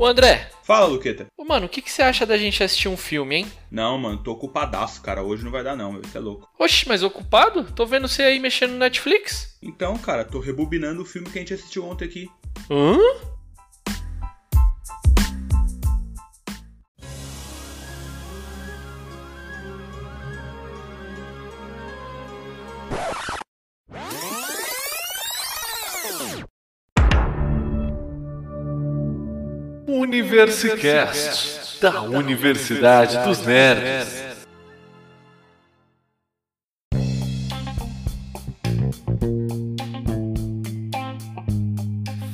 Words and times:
Ô 0.00 0.06
André. 0.06 0.48
Fala, 0.62 0.86
Luqueta. 0.86 1.26
Ô, 1.36 1.44
mano, 1.44 1.66
o 1.66 1.68
que, 1.68 1.82
que 1.82 1.92
você 1.92 2.00
acha 2.00 2.24
da 2.24 2.38
gente 2.38 2.64
assistir 2.64 2.88
um 2.88 2.96
filme, 2.96 3.36
hein? 3.36 3.52
Não, 3.70 3.98
mano, 3.98 4.16
tô 4.16 4.32
ocupadaço, 4.32 5.02
cara. 5.02 5.22
Hoje 5.22 5.44
não 5.44 5.50
vai 5.50 5.62
dar, 5.62 5.76
não, 5.76 5.92
meu. 5.92 6.00
Você 6.02 6.16
é 6.16 6.20
louco. 6.22 6.48
Oxi, 6.58 6.88
mas 6.88 7.02
ocupado? 7.02 7.64
Tô 7.64 7.84
vendo 7.84 8.08
você 8.08 8.22
aí 8.22 8.38
mexendo 8.40 8.70
no 8.70 8.78
Netflix. 8.78 9.58
Então, 9.60 9.98
cara, 9.98 10.24
tô 10.24 10.40
rebobinando 10.40 11.02
o 11.02 11.04
filme 11.04 11.28
que 11.28 11.36
a 11.36 11.42
gente 11.42 11.52
assistiu 11.52 11.84
ontem 11.84 12.06
aqui. 12.06 12.30
Hã? 12.70 12.96
Universicast, 30.40 31.78
da 31.82 32.00
Universidade 32.00 33.18
dos 33.24 33.44
Nerds. 33.44 34.22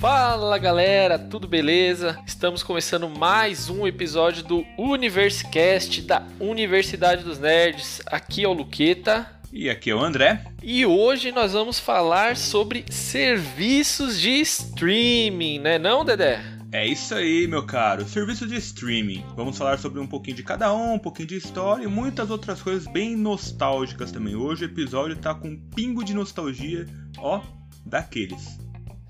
Fala 0.01 0.57
galera, 0.57 1.19
tudo 1.19 1.49
beleza? 1.49 2.17
Estamos 2.25 2.63
começando 2.63 3.09
mais 3.09 3.69
um 3.69 3.85
episódio 3.89 4.45
do 4.45 4.65
Universicast 4.79 6.01
da 6.03 6.23
Universidade 6.39 7.25
dos 7.25 7.41
Nerds. 7.41 8.03
Aqui 8.07 8.45
é 8.45 8.49
o 8.49 8.53
Luqueta. 8.53 9.29
E 9.53 9.69
aqui 9.69 9.91
é 9.91 9.95
o 9.97 10.01
André. 10.01 10.45
E 10.63 10.87
hoje 10.87 11.33
nós 11.33 11.55
vamos 11.55 11.81
falar 11.81 12.37
sobre 12.37 12.85
serviços 12.89 14.21
de 14.21 14.31
streaming, 14.43 15.59
né 15.59 15.77
não, 15.77 16.05
Dedé? 16.05 16.56
É 16.73 16.87
isso 16.87 17.15
aí, 17.15 17.47
meu 17.47 17.65
caro. 17.65 18.07
Serviço 18.09 18.47
de 18.47 18.57
streaming. 18.57 19.25
Vamos 19.37 19.57
falar 19.57 19.79
sobre 19.79 20.01
um 20.01 20.07
pouquinho 20.07 20.37
de 20.37 20.43
cada 20.43 20.75
um, 20.75 20.95
um 20.95 20.99
pouquinho 20.99 21.29
de 21.29 21.37
história 21.37 21.85
e 21.85 21.87
muitas 21.87 22.31
outras 22.31 22.61
coisas 22.61 22.87
bem 22.93 23.17
nostálgicas 23.17 24.11
também. 24.11 24.35
Hoje 24.35 24.65
o 24.65 24.67
episódio 24.67 25.17
tá 25.17 25.35
com 25.35 25.49
um 25.49 25.57
pingo 25.57 26.05
de 26.05 26.13
nostalgia, 26.13 26.87
ó, 27.19 27.41
daqueles. 27.85 28.59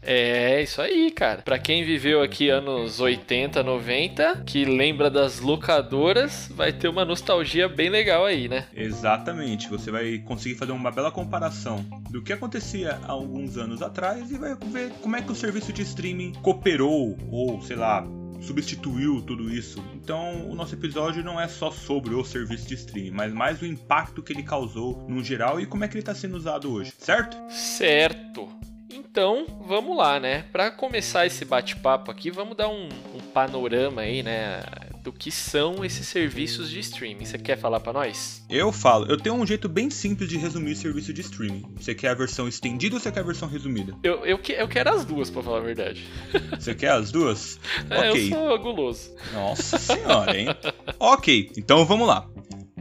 É, 0.06 0.62
isso 0.62 0.80
aí, 0.80 1.10
cara. 1.10 1.42
Pra 1.42 1.58
quem 1.58 1.84
viveu 1.84 2.22
aqui 2.22 2.48
anos 2.48 3.00
80, 3.00 3.62
90, 3.62 4.44
que 4.46 4.64
lembra 4.64 5.10
das 5.10 5.40
locadoras, 5.40 6.48
vai 6.54 6.72
ter 6.72 6.88
uma 6.88 7.04
nostalgia 7.04 7.68
bem 7.68 7.90
legal 7.90 8.24
aí, 8.24 8.48
né? 8.48 8.66
Exatamente. 8.74 9.68
Você 9.68 9.90
vai 9.90 10.18
conseguir 10.18 10.54
fazer 10.54 10.72
uma 10.72 10.92
bela 10.92 11.10
comparação 11.10 11.84
do 12.10 12.22
que 12.22 12.32
acontecia 12.32 13.00
há 13.02 13.10
alguns 13.10 13.58
anos 13.58 13.82
atrás 13.82 14.30
e 14.30 14.38
vai 14.38 14.54
ver 14.54 14.92
como 15.02 15.16
é 15.16 15.22
que 15.22 15.32
o 15.32 15.34
serviço 15.34 15.72
de 15.72 15.82
streaming 15.82 16.32
cooperou 16.34 17.18
ou, 17.28 17.60
sei 17.62 17.76
lá, 17.76 18.06
substituiu 18.40 19.20
tudo 19.22 19.50
isso. 19.50 19.82
Então, 19.94 20.48
o 20.48 20.54
nosso 20.54 20.74
episódio 20.74 21.24
não 21.24 21.40
é 21.40 21.48
só 21.48 21.70
sobre 21.70 22.14
o 22.14 22.24
serviço 22.24 22.68
de 22.68 22.74
streaming, 22.74 23.10
mas 23.10 23.32
mais 23.32 23.60
o 23.60 23.66
impacto 23.66 24.22
que 24.22 24.32
ele 24.32 24.44
causou 24.44 25.04
no 25.08 25.24
geral 25.24 25.60
e 25.60 25.66
como 25.66 25.84
é 25.84 25.88
que 25.88 25.94
ele 25.94 26.02
está 26.02 26.14
sendo 26.14 26.36
usado 26.36 26.70
hoje, 26.72 26.92
certo? 26.98 27.36
Certo. 27.50 28.48
Então, 28.96 29.46
vamos 29.66 29.94
lá, 29.94 30.18
né? 30.18 30.46
Para 30.50 30.70
começar 30.70 31.26
esse 31.26 31.44
bate-papo 31.44 32.10
aqui, 32.10 32.30
vamos 32.30 32.56
dar 32.56 32.68
um, 32.68 32.88
um, 33.14 33.20
panorama 33.34 34.00
aí, 34.00 34.22
né? 34.22 34.62
Do 35.02 35.12
que 35.12 35.30
são 35.30 35.84
esses 35.84 36.08
serviços 36.08 36.70
de 36.70 36.80
streaming. 36.80 37.26
Você 37.26 37.36
quer 37.36 37.58
falar 37.58 37.78
para 37.80 37.92
nós? 37.92 38.42
Eu 38.48 38.72
falo. 38.72 39.04
Eu 39.06 39.18
tenho 39.18 39.34
um 39.34 39.46
jeito 39.46 39.68
bem 39.68 39.90
simples 39.90 40.30
de 40.30 40.38
resumir 40.38 40.72
o 40.72 40.76
serviço 40.76 41.12
de 41.12 41.20
streaming. 41.20 41.64
Você 41.78 41.94
quer 41.94 42.08
a 42.08 42.14
versão 42.14 42.48
estendida 42.48 42.96
ou 42.96 43.00
você 43.00 43.12
quer 43.12 43.20
a 43.20 43.24
versão 43.24 43.48
resumida? 43.48 43.94
Eu, 44.02 44.24
eu, 44.24 44.38
que, 44.38 44.52
eu 44.52 44.66
quero 44.66 44.90
as 44.90 45.04
duas, 45.04 45.28
para 45.28 45.42
falar 45.42 45.58
a 45.58 45.62
verdade. 45.62 46.02
Você 46.58 46.74
quer 46.74 46.92
as 46.92 47.12
duas? 47.12 47.60
É, 47.90 48.10
ok. 48.10 48.26
Eu 48.26 48.28
sou 48.30 48.58
guloso. 48.58 49.14
Nossa 49.32 49.78
senhora, 49.78 50.36
hein? 50.36 50.48
ok, 50.98 51.52
então 51.56 51.84
vamos 51.84 52.08
lá. 52.08 52.26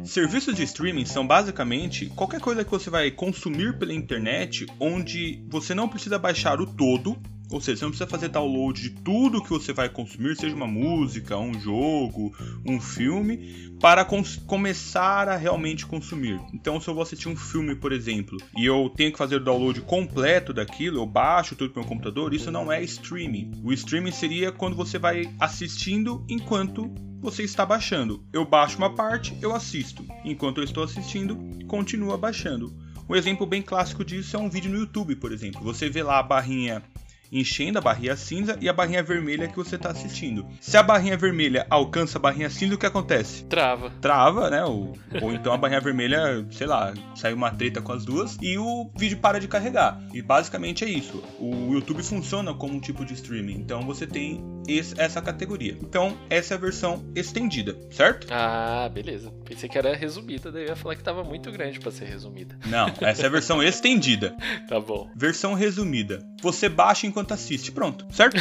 Serviços 0.06 0.56
de 0.56 0.62
streaming 0.64 1.06
são 1.06 1.26
basicamente 1.26 2.06
qualquer 2.08 2.40
coisa 2.40 2.64
que 2.64 2.70
você 2.70 2.92
vai 2.92 3.10
consumir 3.10 3.78
pela 3.80 3.92
internet, 3.92 4.68
onde 4.80 5.44
você 5.50 5.74
não 5.74 5.90
precisa 5.90 6.20
baixar 6.20 6.62
o 6.62 6.68
todo, 6.68 7.18
ou 7.52 7.60
seja, 7.60 7.78
você 7.78 7.86
não 7.86 7.92
precisa 7.92 8.10
fazer 8.10 8.30
download 8.30 8.82
de 8.82 8.90
tudo 9.02 9.42
que 9.42 9.50
você 9.50 9.74
vai 9.74 9.90
consumir, 9.90 10.36
seja 10.36 10.56
uma 10.56 10.68
música, 10.68 11.38
um 11.38 11.60
jogo, 11.60 12.34
um 12.64 12.80
filme, 12.80 13.72
para 13.80 14.06
começar 14.46 15.28
a 15.28 15.36
realmente 15.36 15.88
consumir. 15.88 16.40
Então, 16.54 16.80
se 16.80 16.88
eu 16.88 16.94
vou 16.94 17.04
assistir 17.04 17.28
um 17.28 17.36
filme, 17.36 17.76
por 17.76 17.92
exemplo, 17.92 18.38
e 18.56 18.66
eu 18.66 18.92
tenho 18.96 19.12
que 19.12 19.18
fazer 19.18 19.38
o 19.38 19.44
download 19.44 19.82
completo 19.82 20.54
daquilo, 20.54 21.00
eu 21.00 21.06
baixo 21.06 21.56
tudo 21.56 21.72
para 21.72 21.82
meu 21.82 21.90
computador, 21.90 22.34
isso 22.34 22.52
não 22.52 22.72
é 22.72 22.82
streaming. 22.84 23.52
O 23.64 23.74
streaming 23.74 24.12
seria 24.12 24.52
quando 24.52 24.76
você 24.76 25.00
vai 25.00 25.34
assistindo 25.40 26.24
enquanto 26.30 26.94
você 27.26 27.42
está 27.42 27.66
baixando. 27.66 28.24
Eu 28.32 28.46
baixo 28.46 28.78
uma 28.78 28.94
parte, 28.94 29.36
eu 29.42 29.56
assisto. 29.56 30.06
Enquanto 30.24 30.60
eu 30.60 30.64
estou 30.64 30.84
assistindo, 30.84 31.36
continua 31.66 32.16
baixando. 32.16 32.72
Um 33.10 33.16
exemplo 33.16 33.48
bem 33.48 33.64
clássico 33.64 34.06
disso 34.06 34.36
é 34.36 34.40
um 34.40 34.48
vídeo 34.48 34.70
no 34.70 34.78
YouTube, 34.78 35.16
por 35.16 35.32
exemplo. 35.32 35.60
Você 35.64 35.90
vê 35.90 36.04
lá 36.04 36.20
a 36.20 36.24
barrinha 36.24 36.84
enchendo 37.32 37.78
a 37.78 37.82
barrinha 37.82 38.16
cinza 38.16 38.58
e 38.62 38.70
a 38.70 38.74
barrinha 38.74 39.04
vermelha 39.04 39.48
que 39.48 39.56
você 39.56 39.76
está 39.76 39.90
assistindo. 39.90 40.46
Se 40.60 40.78
a 40.78 40.84
barrinha 40.84 41.18
vermelha 41.18 41.66
alcança 41.70 42.18
a 42.18 42.22
barrinha 42.22 42.50
cinza, 42.50 42.76
o 42.76 42.78
que 42.78 42.86
acontece? 42.86 43.46
Trava. 43.46 43.92
Trava, 44.02 44.50
né? 44.50 44.64
Ou, 44.64 44.98
ou 45.22 45.34
então 45.34 45.54
a 45.54 45.58
barrinha 45.58 45.82
vermelha, 45.82 46.46
sei 46.52 46.68
lá, 46.68 46.94
sai 47.16 47.34
uma 47.34 47.52
treta 47.52 47.82
com 47.82 47.92
as 47.92 48.06
duas 48.06 48.38
e 48.42 48.58
o 48.58 48.90
vídeo 48.98 49.18
para 49.18 49.40
de 49.40 49.48
carregar. 49.48 50.02
E 50.14 50.22
basicamente 50.22 50.84
é 50.84 50.90
isso. 50.90 51.24
O 51.40 51.74
YouTube 51.74 52.04
funciona 52.04 52.54
como 52.54 52.74
um 52.74 52.80
tipo 52.80 53.06
de 53.06 53.14
streaming. 53.14 53.56
Então 53.56 53.82
você 53.82 54.06
tem 54.08 54.44
esse, 54.68 55.00
essa 55.00 55.22
categoria. 55.22 55.78
Então, 55.82 56.18
essa 56.30 56.54
é 56.54 56.58
a 56.58 56.60
versão 56.60 57.04
estendida, 57.16 57.76
certo? 57.92 58.28
Ah, 58.32 58.90
beleza. 58.92 59.32
Pensei 59.46 59.70
que 59.70 59.78
era 59.78 59.96
resumida, 59.96 60.52
daí 60.52 60.64
eu 60.64 60.70
ia 60.70 60.76
falar 60.76 60.96
que 60.96 61.02
estava 61.02 61.24
muito 61.24 61.52
grande 61.52 61.80
para 61.80 61.92
ser 61.92 62.06
resumida. 62.06 62.58
Não, 62.66 62.88
essa 63.02 63.24
é 63.24 63.26
a 63.26 63.30
versão 63.30 63.62
estendida. 63.64 64.36
tá 64.68 64.80
bom. 64.80 65.10
Versão 65.16 65.54
resumida. 65.54 66.20
Você 66.46 66.70
baixa 66.70 67.08
enquanto 67.08 67.34
assiste, 67.34 67.72
pronto, 67.72 68.06
certo? 68.14 68.38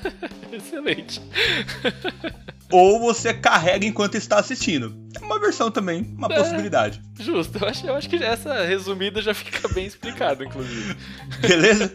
Excelente. 0.50 1.20
Ou 2.72 2.98
você 2.98 3.34
carrega 3.34 3.84
enquanto 3.84 4.14
está 4.14 4.38
assistindo. 4.38 4.96
É 5.14 5.22
uma 5.22 5.38
versão 5.38 5.70
também, 5.70 6.14
uma 6.16 6.28
é, 6.32 6.38
possibilidade. 6.38 7.02
Justo, 7.20 7.58
eu 7.58 7.68
acho, 7.68 7.86
eu 7.86 7.94
acho 7.94 8.08
que 8.08 8.16
essa 8.16 8.64
resumida 8.64 9.20
já 9.20 9.34
fica 9.34 9.68
bem 9.68 9.84
explicada, 9.84 10.42
inclusive. 10.42 10.96
Beleza? 11.46 11.94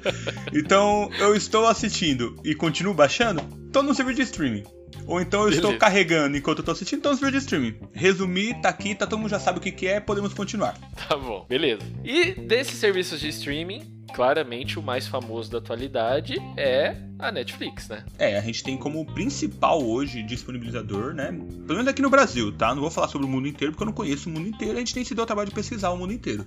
Então, 0.53 1.09
eu 1.17 1.35
estou 1.35 1.65
assistindo 1.65 2.39
e 2.43 2.53
continuo 2.53 2.93
baixando, 2.93 3.41
tô 3.73 3.81
no 3.81 3.95
servidor 3.95 4.17
de 4.17 4.29
streaming. 4.29 4.63
Ou 5.07 5.19
então 5.19 5.39
eu 5.39 5.45
Beleza. 5.47 5.65
estou 5.65 5.79
carregando 5.79 6.37
enquanto 6.37 6.59
eu 6.59 6.65
tô 6.65 6.71
assistindo, 6.71 6.99
então 6.99 7.15
servidor 7.15 7.31
de 7.31 7.43
streaming. 7.43 7.79
Resumir, 7.93 8.61
tá 8.61 8.69
aqui, 8.69 8.93
tá, 8.93 9.07
todo 9.07 9.17
mundo 9.17 9.31
já 9.31 9.39
sabe 9.39 9.57
o 9.57 9.61
que, 9.61 9.71
que 9.71 9.87
é, 9.87 9.99
podemos 9.99 10.35
continuar. 10.35 10.77
Tá 11.07 11.17
bom, 11.17 11.47
beleza. 11.49 11.81
E 12.03 12.33
desses 12.33 12.75
serviços 12.75 13.19
de 13.19 13.29
streaming, 13.29 13.96
claramente 14.13 14.79
o 14.79 14.81
mais 14.81 15.07
famoso 15.07 15.51
da 15.51 15.57
atualidade 15.57 16.35
é 16.55 16.95
a 17.19 17.31
Netflix, 17.31 17.87
né? 17.89 18.03
É, 18.17 18.37
a 18.37 18.41
gente 18.41 18.63
tem 18.63 18.77
como 18.77 19.05
principal 19.13 19.83
hoje 19.83 20.23
disponibilizador, 20.23 21.13
né? 21.13 21.27
Pelo 21.27 21.75
menos 21.75 21.87
aqui 21.87 22.01
no 22.01 22.09
Brasil, 22.09 22.51
tá? 22.51 22.73
Não 22.73 22.81
vou 22.81 22.91
falar 22.91 23.07
sobre 23.07 23.27
o 23.27 23.29
mundo 23.29 23.47
inteiro 23.47 23.73
porque 23.73 23.83
eu 23.83 23.87
não 23.87 23.93
conheço 23.93 24.29
o 24.29 24.31
mundo 24.31 24.47
inteiro, 24.47 24.75
a 24.75 24.79
gente 24.79 24.93
tem 24.93 25.03
sido 25.03 25.21
o 25.21 25.25
trabalho 25.25 25.49
de 25.49 25.55
pesquisar 25.55 25.89
o 25.89 25.97
mundo 25.97 26.13
inteiro. 26.13 26.45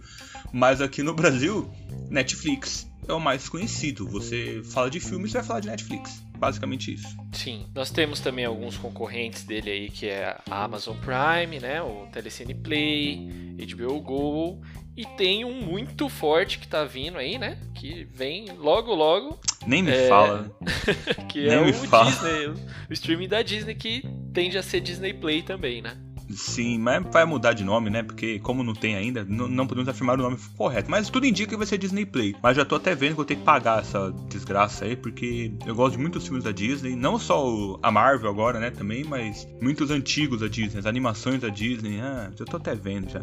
Mas 0.53 0.81
aqui 0.81 1.03
no 1.03 1.15
Brasil, 1.15 1.70
Netflix 2.09 2.88
é 3.09 3.12
o 3.12 3.20
mais 3.20 3.49
conhecido. 3.49 4.06
Você 4.09 4.62
fala 4.65 4.91
de 4.91 5.00
filmes, 5.00 5.32
você 5.32 5.38
vai 5.38 5.47
falar 5.47 5.60
de 5.60 5.69
Netflix. 5.69 6.22
Basicamente 6.38 6.94
isso. 6.94 7.16
Sim. 7.32 7.66
Nós 7.75 7.91
temos 7.91 8.20
também 8.20 8.47
alguns 8.47 8.76
concorrentes 8.78 9.44
dele 9.44 9.70
aí, 9.70 9.91
que 9.91 10.06
é 10.06 10.38
a 10.49 10.65
Amazon 10.65 10.97
Prime, 10.97 11.60
né? 11.60 11.82
O 11.82 12.06
Telecine 12.10 12.54
Play, 12.54 13.28
HBO 13.75 14.00
Go 14.00 14.62
e 15.00 15.06
tem 15.16 15.47
um 15.47 15.62
muito 15.62 16.11
forte 16.11 16.59
que 16.59 16.69
tá 16.69 16.84
vindo 16.84 17.16
aí, 17.16 17.38
né? 17.38 17.56
Que 17.75 18.06
vem 18.12 18.47
logo, 18.58 18.94
logo. 18.94 19.38
Nem 19.67 19.82
me 19.82 19.93
é... 19.93 20.08
fala. 20.08 20.55
que 21.26 21.47
Nem 21.47 21.52
é 21.52 21.61
o 21.62 21.73
fala. 21.73 22.11
Disney, 22.11 22.47
o 22.91 22.93
streaming 22.93 23.29
da 23.29 23.41
Disney 23.41 23.75
que 23.75 24.02
tende 24.35 24.58
a 24.58 24.62
ser 24.62 24.81
Disney 24.81 25.14
Play 25.14 25.43
também, 25.43 25.81
né? 25.81 25.97
Sim, 26.29 26.79
mas 26.79 27.02
vai 27.11 27.25
mudar 27.25 27.55
de 27.55 27.64
nome, 27.64 27.91
né? 27.91 28.02
Porque 28.02 28.38
como 28.41 28.62
não 28.62 28.75
tem 28.75 28.94
ainda, 28.94 29.25
não 29.25 29.67
podemos 29.67 29.88
afirmar 29.88 30.20
o 30.20 30.23
nome 30.23 30.37
correto. 30.56 30.91
Mas 30.91 31.08
tudo 31.08 31.26
indica 31.26 31.50
que 31.50 31.56
vai 31.56 31.67
ser 31.67 31.79
Disney 31.79 32.05
Play. 32.05 32.37
Mas 32.43 32.56
já 32.56 32.64
tô 32.64 32.76
até 32.76 32.94
vendo 32.94 33.08
que 33.08 33.12
eu 33.12 33.17
vou 33.17 33.25
ter 33.25 33.37
que 33.37 33.43
pagar 33.43 33.81
essa 33.81 34.12
desgraça 34.29 34.85
aí, 34.85 34.94
porque 34.94 35.52
eu 35.67 35.75
gosto 35.75 35.97
de 35.97 36.02
muitos 36.02 36.25
filmes 36.25 36.44
da 36.44 36.52
Disney. 36.52 36.94
Não 36.94 37.19
só 37.19 37.79
a 37.82 37.91
Marvel 37.91 38.31
agora, 38.31 38.61
né? 38.61 38.70
Também, 38.70 39.02
mas 39.02 39.49
muitos 39.61 39.91
antigos 39.91 40.41
da 40.41 40.47
Disney, 40.47 40.79
as 40.79 40.87
animações 40.87 41.41
da 41.41 41.49
Disney. 41.49 42.00
Ah, 42.00 42.31
já 42.38 42.44
tô 42.44 42.58
até 42.58 42.75
vendo 42.75 43.11
já. 43.11 43.23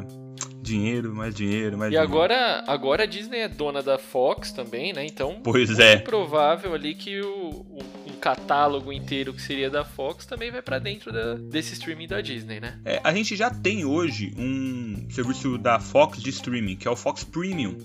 Dinheiro, 0.68 1.14
mais 1.14 1.34
dinheiro, 1.34 1.78
mais 1.78 1.90
e 1.90 1.96
dinheiro. 1.96 2.12
E 2.12 2.16
agora, 2.16 2.64
agora 2.68 3.04
a 3.04 3.06
Disney 3.06 3.40
é 3.40 3.48
dona 3.48 3.82
da 3.82 3.98
Fox 3.98 4.52
também, 4.52 4.94
né? 4.94 5.06
Então, 5.06 5.40
pois 5.44 5.80
é. 5.80 5.98
provável 5.98 6.74
ali 6.74 6.94
que 6.94 7.22
o, 7.22 7.66
o 7.70 7.97
catálogo 8.18 8.92
inteiro 8.92 9.34
que 9.34 9.42
seria 9.42 9.70
da 9.70 9.86
Fox 9.86 10.26
também 10.26 10.52
vai 10.52 10.62
para 10.62 10.80
dentro 10.80 11.12
da, 11.12 11.36
desse 11.36 11.74
streaming 11.74 12.08
da 12.08 12.22
Disney, 12.22 12.60
né? 12.60 12.80
É, 12.84 13.00
a 13.04 13.14
gente 13.14 13.36
já 13.36 13.50
tem 13.50 13.86
hoje 13.86 14.34
um 14.38 15.08
serviço 15.10 15.58
da 15.58 15.80
Fox 15.80 16.22
de 16.22 16.30
streaming, 16.30 16.76
que 16.76 16.88
é 16.88 16.92
o 16.92 16.96
Fox 16.96 17.24
Premium, 17.24 17.78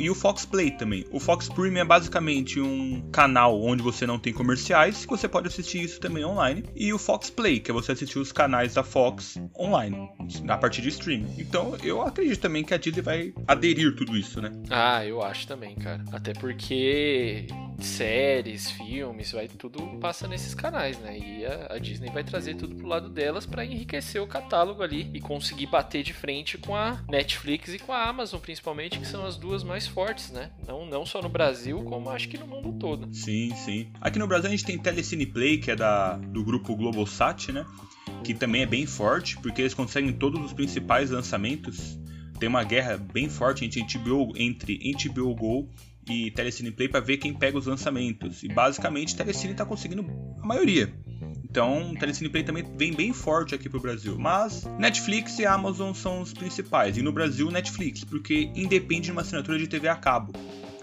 e 0.00 0.10
o 0.10 0.14
Fox 0.14 0.44
Play 0.44 0.70
também. 0.72 1.04
O 1.10 1.20
Fox 1.20 1.48
Premium 1.48 1.80
é 1.80 1.84
basicamente 1.84 2.60
um 2.60 3.08
canal 3.10 3.60
onde 3.60 3.82
você 3.82 4.06
não 4.06 4.18
tem 4.18 4.32
comerciais, 4.32 5.04
que 5.04 5.10
você 5.10 5.28
pode 5.28 5.48
assistir 5.48 5.82
isso 5.82 6.00
também 6.00 6.24
online, 6.24 6.64
e 6.74 6.92
o 6.92 6.98
Fox 6.98 7.30
Play, 7.30 7.60
que 7.60 7.70
é 7.70 7.74
você 7.74 7.92
assistir 7.92 8.18
os 8.18 8.32
canais 8.32 8.74
da 8.74 8.82
Fox 8.82 9.38
online, 9.58 10.08
a 10.48 10.56
partir 10.56 10.82
de 10.82 10.88
streaming. 10.88 11.34
Então, 11.38 11.76
eu 11.82 12.02
acredito 12.02 12.40
também 12.40 12.64
que 12.64 12.74
a 12.74 12.76
Disney 12.76 13.02
vai 13.02 13.34
aderir 13.46 13.94
tudo 13.94 14.16
isso, 14.16 14.40
né? 14.40 14.52
Ah, 14.70 15.04
eu 15.04 15.22
acho 15.22 15.46
também, 15.46 15.74
cara. 15.76 16.04
Até 16.12 16.32
porque 16.32 17.46
séries, 17.78 18.70
filmes, 18.70 19.32
vai 19.32 19.48
tudo 19.48 19.80
passa 20.00 20.26
nesses 20.26 20.54
canais, 20.54 20.98
né? 20.98 21.18
E 21.18 21.44
a, 21.44 21.74
a 21.74 21.78
Disney 21.78 22.10
vai 22.10 22.24
trazer 22.24 22.54
tudo 22.54 22.74
pro 22.74 22.86
lado 22.86 23.08
delas 23.08 23.46
para 23.46 23.64
enriquecer 23.64 24.22
o 24.22 24.26
catálogo 24.26 24.82
ali 24.82 25.10
e 25.12 25.20
conseguir 25.20 25.66
bater 25.66 26.02
de 26.02 26.12
frente 26.12 26.58
com 26.58 26.74
a 26.74 27.02
Netflix 27.08 27.74
e 27.74 27.78
com 27.78 27.92
a 27.92 28.08
Amazon, 28.08 28.40
principalmente, 28.40 28.98
que 28.98 29.06
são 29.06 29.24
as 29.24 29.36
duas 29.36 29.62
mais 29.62 29.86
fortes, 29.86 30.30
né? 30.30 30.50
Não, 30.66 30.86
não 30.86 31.04
só 31.04 31.20
no 31.20 31.28
Brasil, 31.28 31.82
como 31.84 32.10
acho 32.10 32.28
que 32.28 32.38
no 32.38 32.46
mundo 32.46 32.72
todo. 32.78 33.12
Sim, 33.14 33.54
sim. 33.54 33.88
Aqui 34.00 34.18
no 34.18 34.26
Brasil 34.26 34.48
a 34.48 34.50
gente 34.50 34.64
tem 34.64 34.78
Telecine 34.78 35.26
Play, 35.26 35.58
que 35.58 35.70
é 35.70 35.76
da, 35.76 36.16
do 36.16 36.44
grupo 36.44 36.74
Globosat, 36.74 37.52
né? 37.52 37.66
Que 38.24 38.34
também 38.34 38.62
é 38.62 38.66
bem 38.66 38.86
forte, 38.86 39.36
porque 39.38 39.62
eles 39.62 39.74
conseguem 39.74 40.12
todos 40.12 40.44
os 40.44 40.52
principais 40.52 41.10
lançamentos 41.10 41.98
tem 42.38 42.48
uma 42.48 42.62
guerra 42.62 42.96
bem 42.98 43.28
forte 43.28 43.64
entre 43.64 43.80
HBO, 43.80 44.32
entre 44.36 44.78
HBO 44.92 45.34
Go 45.34 45.68
e 46.08 46.30
Telecine 46.30 46.70
Play 46.70 46.88
para 46.88 47.00
ver 47.00 47.16
quem 47.16 47.34
pega 47.34 47.58
os 47.58 47.66
lançamentos. 47.66 48.42
E 48.42 48.48
basicamente 48.48 49.16
Telecine 49.16 49.52
está 49.52 49.64
conseguindo 49.64 50.04
a 50.42 50.46
maioria. 50.46 50.92
Então, 51.42 51.94
Telecine 51.98 52.28
Play 52.28 52.44
também 52.44 52.64
vem 52.76 52.92
bem 52.92 53.12
forte 53.12 53.54
aqui 53.54 53.68
pro 53.68 53.80
Brasil. 53.80 54.18
Mas 54.18 54.64
Netflix 54.78 55.38
e 55.38 55.46
Amazon 55.46 55.94
são 55.94 56.20
os 56.20 56.32
principais. 56.32 56.96
E 56.96 57.02
no 57.02 57.12
Brasil, 57.12 57.50
Netflix, 57.50 58.04
porque 58.04 58.50
independe 58.54 59.06
de 59.06 59.12
uma 59.12 59.22
assinatura 59.22 59.58
de 59.58 59.66
TV 59.66 59.88
a 59.88 59.96
cabo. 59.96 60.32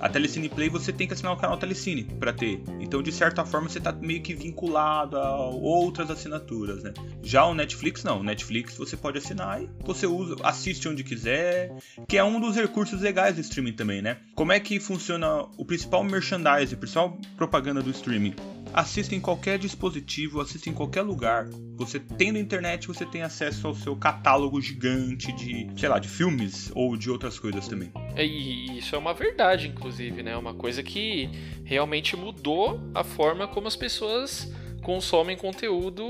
A 0.03 0.09
Telecine 0.09 0.49
Play 0.49 0.67
você 0.67 0.91
tem 0.91 1.07
que 1.07 1.13
assinar 1.13 1.31
o 1.31 1.37
canal 1.37 1.55
Telecine 1.55 2.03
para 2.03 2.33
ter. 2.33 2.61
Então, 2.81 3.01
de 3.01 3.09
certa 3.09 3.45
forma, 3.45 3.69
você 3.69 3.79
tá 3.79 3.93
meio 3.93 4.21
que 4.21 4.33
vinculado 4.33 5.15
a 5.15 5.47
outras 5.47 6.11
assinaturas, 6.11 6.83
né? 6.83 6.93
Já 7.23 7.45
o 7.45 7.53
Netflix 7.53 8.03
não. 8.03 8.19
O 8.19 8.23
Netflix 8.23 8.75
você 8.75 8.97
pode 8.97 9.17
assinar 9.17 9.63
e 9.63 9.69
você 9.79 10.05
usa, 10.05 10.35
assiste 10.43 10.89
onde 10.89 11.05
quiser, 11.05 11.71
que 12.05 12.17
é 12.17 12.23
um 12.23 12.37
dos 12.37 12.57
recursos 12.57 12.99
legais 12.99 13.35
do 13.35 13.41
streaming 13.41 13.71
também, 13.71 14.01
né? 14.01 14.17
Como 14.35 14.51
é 14.51 14.59
que 14.59 14.77
funciona 14.77 15.45
o 15.57 15.63
principal 15.63 16.03
merchandising, 16.03 16.75
a 16.75 16.77
principal 16.77 17.17
propaganda 17.37 17.81
do 17.81 17.91
streaming? 17.91 18.35
Assista 18.73 19.15
em 19.15 19.19
qualquer 19.19 19.57
dispositivo, 19.59 20.41
assista 20.41 20.69
em 20.69 20.73
qualquer 20.73 21.01
lugar. 21.01 21.47
Você 21.75 21.99
tendo 21.99 22.37
internet, 22.37 22.87
você 22.87 23.05
tem 23.05 23.21
acesso 23.21 23.67
ao 23.67 23.75
seu 23.75 23.95
catálogo 23.95 24.59
gigante 24.61 25.31
de, 25.31 25.67
sei 25.77 25.89
lá, 25.89 25.99
de 25.99 26.07
filmes 26.07 26.71
ou 26.75 26.97
de 26.97 27.09
outras 27.09 27.39
coisas 27.39 27.67
também. 27.67 27.91
É, 28.15 28.25
e 28.25 28.77
isso 28.77 28.95
é 28.95 28.97
uma 28.97 29.13
verdade, 29.13 29.67
inclusive, 29.67 30.23
né? 30.23 30.35
Uma 30.35 30.53
coisa 30.53 30.81
que 30.81 31.29
realmente 31.63 32.15
mudou 32.15 32.81
a 32.93 33.03
forma 33.03 33.47
como 33.47 33.67
as 33.67 33.75
pessoas 33.75 34.51
consomem 34.83 35.35
conteúdo 35.35 36.05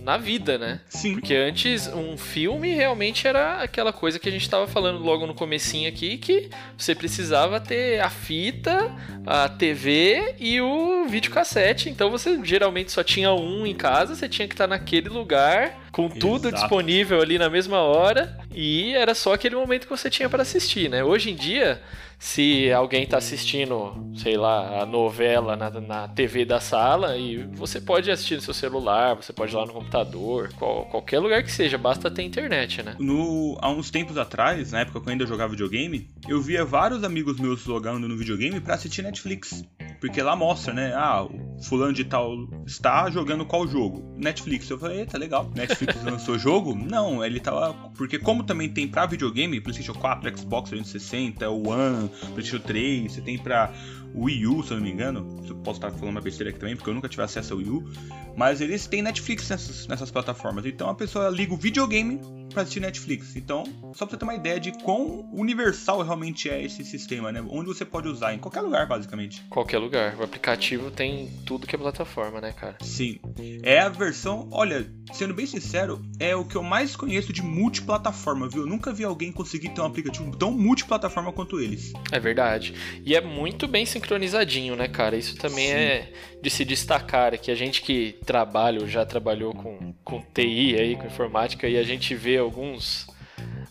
na 0.00 0.16
vida, 0.16 0.56
né? 0.56 0.80
Sim. 0.88 1.14
Porque 1.14 1.34
antes 1.34 1.88
um 1.88 2.16
filme 2.16 2.72
realmente 2.74 3.26
era 3.26 3.62
aquela 3.62 3.92
coisa 3.92 4.18
que 4.18 4.28
a 4.28 4.32
gente 4.32 4.42
estava 4.42 4.66
falando 4.66 5.02
logo 5.02 5.26
no 5.26 5.34
comecinho 5.34 5.88
aqui, 5.88 6.16
que 6.16 6.48
você 6.78 6.94
precisava 6.94 7.60
ter 7.60 8.00
a 8.00 8.08
fita, 8.08 8.94
a 9.26 9.48
TV 9.48 10.36
e 10.38 10.60
o 10.60 11.04
videocassete. 11.06 11.90
Então 11.90 12.10
você 12.10 12.38
geralmente 12.44 12.92
só 12.92 13.02
tinha 13.02 13.32
um 13.34 13.66
em 13.66 13.74
casa, 13.74 14.14
você 14.14 14.28
tinha 14.28 14.48
que 14.48 14.54
estar 14.54 14.66
naquele 14.66 15.08
lugar 15.08 15.81
com 15.92 16.08
tudo 16.08 16.48
Exato. 16.48 16.62
disponível 16.62 17.20
ali 17.20 17.38
na 17.38 17.50
mesma 17.50 17.80
hora 17.80 18.38
e 18.54 18.94
era 18.94 19.14
só 19.14 19.34
aquele 19.34 19.54
momento 19.54 19.84
que 19.84 19.90
você 19.90 20.08
tinha 20.08 20.28
para 20.28 20.42
assistir, 20.42 20.88
né? 20.88 21.04
Hoje 21.04 21.30
em 21.30 21.34
dia 21.36 21.80
se 22.22 22.70
alguém 22.70 23.02
está 23.02 23.18
assistindo, 23.18 24.12
sei 24.14 24.36
lá, 24.36 24.80
a 24.80 24.86
novela 24.86 25.56
na, 25.56 25.68
na 25.80 26.06
TV 26.06 26.44
da 26.44 26.60
sala 26.60 27.16
e 27.16 27.38
você 27.52 27.80
pode 27.80 28.12
assistir 28.12 28.36
no 28.36 28.40
seu 28.40 28.54
celular, 28.54 29.16
você 29.16 29.32
pode 29.32 29.52
ir 29.52 29.56
lá 29.56 29.66
no 29.66 29.72
computador, 29.72 30.48
qual, 30.56 30.86
qualquer 30.86 31.18
lugar 31.18 31.42
que 31.42 31.50
seja, 31.50 31.76
basta 31.76 32.08
ter 32.08 32.22
internet, 32.22 32.80
né? 32.80 32.94
No, 33.00 33.58
há 33.60 33.68
uns 33.68 33.90
tempos 33.90 34.16
atrás, 34.16 34.70
na 34.70 34.82
época 34.82 35.00
que 35.00 35.08
eu 35.08 35.10
ainda 35.10 35.26
jogava 35.26 35.50
videogame, 35.50 36.08
eu 36.28 36.40
via 36.40 36.64
vários 36.64 37.02
amigos 37.02 37.40
meus 37.40 37.64
jogando 37.64 38.08
no 38.08 38.16
videogame 38.16 38.60
para 38.60 38.76
assistir 38.76 39.02
Netflix. 39.02 39.64
Porque 40.02 40.20
lá 40.20 40.34
mostra, 40.34 40.74
né? 40.74 40.92
Ah, 40.96 41.22
o 41.22 41.62
fulano 41.62 41.92
de 41.92 42.02
tal 42.02 42.34
está 42.66 43.08
jogando 43.08 43.46
qual 43.46 43.68
jogo? 43.68 44.02
Netflix. 44.18 44.68
Eu 44.68 44.76
falei, 44.76 44.98
eita, 44.98 45.16
legal. 45.16 45.48
Netflix 45.54 45.94
lançou 46.02 46.36
jogo? 46.36 46.74
Não, 46.74 47.24
ele 47.24 47.38
tava. 47.38 47.72
Porque 47.96 48.18
como 48.18 48.42
também 48.42 48.68
tem 48.68 48.88
pra 48.88 49.06
videogame, 49.06 49.60
PlayStation 49.60 49.94
4, 49.94 50.36
Xbox 50.36 50.70
360, 50.70 51.48
One, 51.48 52.08
PlayStation 52.34 52.58
3, 52.58 53.12
você 53.12 53.20
tem 53.20 53.38
pra 53.38 53.72
Wii 54.12 54.44
U, 54.48 54.64
se 54.64 54.72
eu 54.72 54.78
não 54.78 54.84
me 54.84 54.90
engano. 54.90 55.40
Eu 55.48 55.54
posso 55.54 55.78
estar 55.78 55.92
falando 55.92 56.16
uma 56.16 56.20
besteira 56.20 56.50
aqui 56.50 56.58
também, 56.58 56.74
porque 56.74 56.90
eu 56.90 56.94
nunca 56.94 57.08
tive 57.08 57.22
acesso 57.22 57.52
ao 57.52 57.60
Wii 57.60 57.70
U. 57.70 57.88
Mas 58.36 58.60
eles 58.60 58.88
têm 58.88 59.02
Netflix 59.02 59.48
nessas, 59.48 59.86
nessas 59.86 60.10
plataformas. 60.10 60.66
Então 60.66 60.90
a 60.90 60.94
pessoa 60.96 61.28
liga 61.28 61.54
o 61.54 61.56
videogame 61.56 62.20
para 62.52 62.62
assistir 62.62 62.80
Netflix. 62.80 63.36
Então, 63.36 63.64
só 63.94 64.06
pra 64.06 64.10
você 64.10 64.16
ter 64.16 64.24
uma 64.24 64.34
ideia 64.34 64.60
de 64.60 64.72
quão 64.82 65.28
universal 65.32 66.02
realmente 66.02 66.48
é 66.48 66.62
esse 66.62 66.84
sistema, 66.84 67.32
né? 67.32 67.44
Onde 67.48 67.66
você 67.66 67.84
pode 67.84 68.08
usar, 68.08 68.34
em 68.34 68.38
qualquer 68.38 68.60
lugar, 68.60 68.86
basicamente. 68.86 69.42
Qualquer 69.48 69.78
lugar. 69.78 70.16
O 70.18 70.22
aplicativo 70.22 70.90
tem 70.90 71.30
tudo 71.46 71.66
que 71.66 71.74
é 71.74 71.78
plataforma, 71.78 72.40
né, 72.40 72.52
cara? 72.52 72.76
Sim. 72.80 73.18
É 73.62 73.80
a 73.80 73.88
versão, 73.88 74.48
olha, 74.50 74.86
sendo 75.12 75.34
bem 75.34 75.46
sincero, 75.46 76.02
é 76.18 76.34
o 76.34 76.44
que 76.44 76.56
eu 76.56 76.62
mais 76.62 76.96
conheço 76.96 77.32
de 77.32 77.42
multiplataforma, 77.42 78.48
viu? 78.48 78.62
Eu 78.62 78.68
nunca 78.68 78.92
vi 78.92 79.04
alguém 79.04 79.32
conseguir 79.32 79.70
ter 79.70 79.80
um 79.80 79.86
aplicativo 79.86 80.36
tão 80.36 80.50
multiplataforma 80.50 81.32
quanto 81.32 81.60
eles. 81.60 81.92
É 82.10 82.18
verdade. 82.18 82.74
E 83.04 83.14
é 83.14 83.20
muito 83.20 83.66
bem 83.66 83.86
sincronizadinho, 83.86 84.76
né, 84.76 84.88
cara? 84.88 85.16
Isso 85.16 85.36
também 85.36 85.68
Sim. 85.68 85.74
é 85.74 86.12
de 86.42 86.50
se 86.50 86.64
destacar, 86.64 87.38
que 87.38 87.50
a 87.50 87.54
gente 87.54 87.82
que 87.82 88.16
trabalha 88.26 88.80
ou 88.80 88.88
já 88.88 89.06
trabalhou 89.06 89.54
com, 89.54 89.94
com 90.04 90.20
TI 90.34 90.76
aí, 90.76 90.96
com 90.96 91.06
informática, 91.06 91.68
e 91.68 91.78
a 91.78 91.84
gente 91.84 92.14
vê 92.14 92.40
alguns 92.42 93.06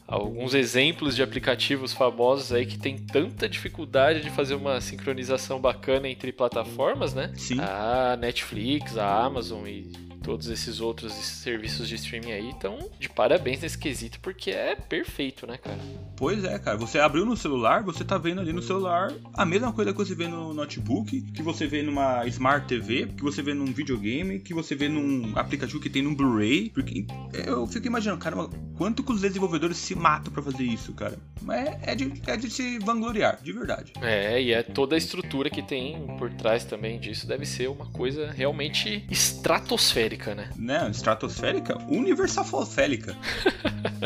alguns 0.07 0.53
exemplos 0.53 1.15
de 1.15 1.23
aplicativos 1.23 1.93
famosos 1.93 2.51
aí 2.51 2.65
que 2.65 2.77
tem 2.77 2.97
tanta 2.97 3.47
dificuldade 3.47 4.21
de 4.21 4.29
fazer 4.29 4.55
uma 4.55 4.81
sincronização 4.81 5.59
bacana 5.61 6.09
entre 6.09 6.33
plataformas, 6.33 7.13
né? 7.13 7.31
Sim. 7.37 7.59
A 7.61 8.17
Netflix, 8.19 8.97
a 8.97 9.23
Amazon 9.23 9.65
e 9.65 9.89
todos 10.23 10.47
esses 10.47 10.79
outros 10.79 11.13
serviços 11.13 11.87
de 11.87 11.95
streaming 11.95 12.31
aí 12.31 12.49
estão 12.49 12.89
de 12.99 13.09
parabéns 13.09 13.61
nesse 13.61 13.77
quesito, 13.77 14.19
porque 14.19 14.51
é 14.51 14.75
perfeito, 14.75 15.47
né, 15.47 15.57
cara? 15.57 15.79
Pois 16.15 16.43
é, 16.43 16.57
cara. 16.59 16.77
Você 16.77 16.99
abriu 16.99 17.25
no 17.25 17.35
celular, 17.35 17.83
você 17.83 18.03
tá 18.03 18.17
vendo 18.17 18.41
ali 18.41 18.53
no 18.53 18.61
celular 18.61 19.11
a 19.33 19.45
mesma 19.45 19.73
coisa 19.73 19.91
que 19.91 19.97
você 19.97 20.15
vê 20.15 20.27
no 20.27 20.53
notebook, 20.53 21.21
que 21.21 21.41
você 21.41 21.67
vê 21.67 21.81
numa 21.81 22.25
Smart 22.27 22.67
TV, 22.67 23.07
que 23.07 23.23
você 23.23 23.41
vê 23.41 23.53
num 23.53 23.65
videogame, 23.65 24.39
que 24.39 24.53
você 24.53 24.75
vê 24.75 24.87
num 24.87 25.33
aplicativo 25.35 25.79
que 25.79 25.89
tem 25.89 26.01
num 26.01 26.15
Blu-ray. 26.15 26.69
Porque 26.69 27.05
eu 27.45 27.65
fico 27.67 27.87
imaginando, 27.87 28.19
cara, 28.19 28.35
quanto 28.77 29.03
que 29.03 29.11
os 29.11 29.21
desenvolvedores 29.21 29.77
se 29.77 29.95
matam 29.95 30.31
pra 30.31 30.43
fazer 30.43 30.63
isso, 30.63 30.93
cara. 30.93 31.17
Mas 31.41 31.67
é, 31.67 31.79
é 31.83 31.95
de, 31.95 32.13
é 32.27 32.37
de 32.37 32.49
se 32.49 32.79
vangloriar, 32.79 33.39
de 33.41 33.51
verdade. 33.51 33.93
É, 34.01 34.41
e 34.41 34.51
é 34.51 34.63
toda 34.63 34.95
a 34.95 34.97
estrutura 34.97 35.49
que 35.49 35.61
tem 35.61 36.05
por 36.17 36.31
trás 36.33 36.63
também 36.63 36.99
disso 36.99 37.27
deve 37.27 37.45
ser 37.45 37.67
uma 37.69 37.85
coisa 37.87 38.31
realmente 38.31 39.05
estratosférica, 39.09 40.10
né? 40.35 40.49
Né? 40.57 40.89
Estratosférica? 40.89 41.77
Universalférica. 41.87 43.15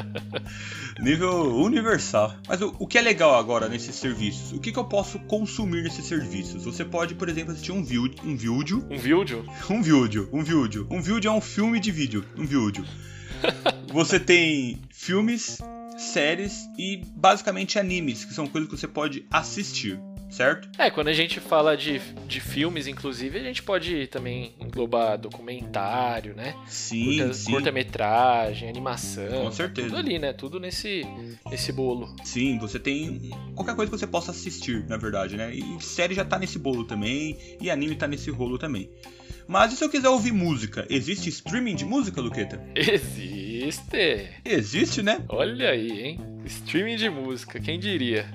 Nível 0.99 1.55
universal. 1.57 2.35
Mas 2.47 2.61
o, 2.61 2.75
o 2.79 2.87
que 2.87 2.97
é 2.97 3.01
legal 3.01 3.35
agora 3.35 3.67
nesses 3.67 3.95
serviços? 3.95 4.53
O 4.53 4.59
que, 4.59 4.71
que 4.71 4.79
eu 4.79 4.85
posso 4.85 5.19
consumir 5.19 5.83
nesses 5.83 6.05
serviços? 6.05 6.63
Você 6.63 6.85
pode, 6.85 7.15
por 7.15 7.27
exemplo, 7.27 7.51
assistir 7.51 7.71
um 7.71 7.83
vídeo. 7.83 8.15
Um 8.23 8.35
vídeo. 8.35 8.85
Um 8.89 8.97
vídeo? 8.97 9.45
Um 9.69 9.81
vídeo. 9.81 10.29
Um 10.31 10.43
vídeo. 10.43 10.87
Um 10.89 11.01
vídeo 11.01 11.29
é 11.29 11.31
um 11.31 11.41
filme 11.41 11.79
de 11.79 11.91
vídeo. 11.91 12.25
Um 12.37 12.45
vídeo. 12.45 12.85
Você 13.91 14.19
tem 14.19 14.81
filmes, 14.89 15.59
séries 15.97 16.67
e 16.77 17.01
basicamente 17.15 17.77
animes, 17.77 18.25
que 18.25 18.33
são 18.33 18.47
coisas 18.47 18.69
que 18.69 18.77
você 18.77 18.87
pode 18.87 19.25
assistir. 19.31 19.99
Certo? 20.35 20.67
É, 20.77 20.91
quando 20.91 21.07
a 21.07 21.13
gente 21.13 21.39
fala 21.39 21.77
de, 21.77 21.97
de 22.27 22.41
filmes, 22.41 22.87
inclusive, 22.87 23.39
a 23.39 23.43
gente 23.43 23.63
pode 23.63 24.07
também 24.07 24.53
englobar 24.59 25.17
documentário, 25.17 26.35
né? 26.35 26.53
Sim, 26.67 27.19
Curta, 27.19 27.33
sim. 27.33 27.51
Curta-metragem, 27.51 28.67
animação. 28.67 29.43
Com 29.45 29.51
certeza. 29.53 29.87
Tudo 29.87 29.99
ali, 29.99 30.19
né? 30.19 30.33
Tudo 30.33 30.59
nesse, 30.59 31.03
nesse 31.49 31.71
bolo. 31.71 32.13
Sim, 32.25 32.57
você 32.59 32.77
tem 32.77 33.29
qualquer 33.55 33.77
coisa 33.77 33.89
que 33.89 33.97
você 33.97 34.05
possa 34.05 34.31
assistir, 34.31 34.85
na 34.89 34.97
verdade, 34.97 35.37
né? 35.37 35.55
E 35.55 35.81
série 35.81 36.13
já 36.13 36.25
tá 36.25 36.37
nesse 36.37 36.59
bolo 36.59 36.83
também, 36.83 37.37
e 37.61 37.71
anime 37.71 37.95
tá 37.95 38.05
nesse 38.05 38.29
rolo 38.29 38.57
também. 38.57 38.89
Mas 39.47 39.71
e 39.71 39.77
se 39.77 39.85
eu 39.85 39.89
quiser 39.89 40.09
ouvir 40.09 40.33
música? 40.33 40.85
Existe 40.89 41.29
streaming 41.29 41.75
de 41.75 41.85
música, 41.85 42.19
Luqueta? 42.19 42.61
Existe! 42.75 44.27
Existe, 44.43 45.01
né? 45.01 45.23
Olha 45.29 45.69
aí, 45.69 46.01
hein? 46.01 46.19
Streaming 46.45 46.97
de 46.97 47.09
música, 47.09 47.57
quem 47.57 47.79
diria? 47.79 48.27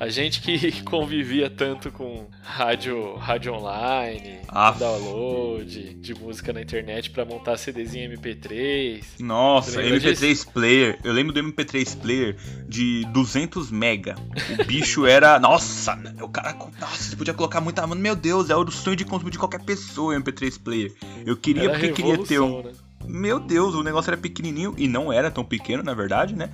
A 0.00 0.08
gente 0.08 0.40
que 0.40 0.82
convivia 0.82 1.50
tanto 1.50 1.90
com 1.90 2.26
rádio, 2.42 3.16
rádio 3.16 3.52
online, 3.52 4.38
Ah. 4.48 4.70
download 4.70 5.94
de 5.94 6.14
música 6.14 6.52
na 6.52 6.60
internet 6.62 7.10
pra 7.10 7.24
montar 7.24 7.56
CDzinho 7.56 8.10
MP3. 8.12 9.04
Nossa, 9.18 9.80
Lembra 9.80 9.98
MP3 9.98 10.52
player. 10.52 10.98
Eu 11.02 11.12
lembro 11.12 11.32
do 11.32 11.40
MP3 11.40 11.96
player 11.98 12.36
de 12.68 13.04
200 13.12 13.70
mega. 13.70 14.14
O 14.58 14.64
bicho 14.64 15.04
era, 15.04 15.38
nossa, 15.40 15.98
o 16.22 16.28
cara, 16.28 16.56
nossa, 16.80 17.02
você 17.10 17.16
podia 17.16 17.34
colocar 17.34 17.60
muita, 17.60 17.86
meu 17.86 18.14
Deus, 18.14 18.50
é 18.50 18.56
o 18.56 18.70
sonho 18.70 18.96
de 18.96 19.04
consumo 19.04 19.30
de 19.30 19.38
qualquer 19.38 19.62
pessoa 19.62 20.14
o 20.16 20.20
MP3 20.20 20.60
player. 20.62 20.92
Eu 21.26 21.36
queria 21.36 21.64
Era 21.64 21.72
porque 21.72 21.88
queria 21.92 22.18
ter 22.18 22.40
um, 22.40 22.62
né? 22.62 22.72
Meu 23.08 23.40
Deus, 23.40 23.74
o 23.74 23.82
negócio 23.82 24.10
era 24.10 24.20
pequenininho 24.20 24.74
e 24.76 24.86
não 24.86 25.10
era 25.10 25.30
tão 25.30 25.42
pequeno, 25.44 25.82
na 25.82 25.94
verdade, 25.94 26.34
né? 26.34 26.50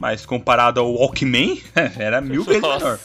Mas 0.00 0.24
comparado 0.24 0.80
ao 0.80 0.92
Walkman, 0.94 1.60
era 1.98 2.22
mil 2.22 2.42
vezes 2.42 2.62
Nossa. 2.62 2.84
menor. 2.84 2.98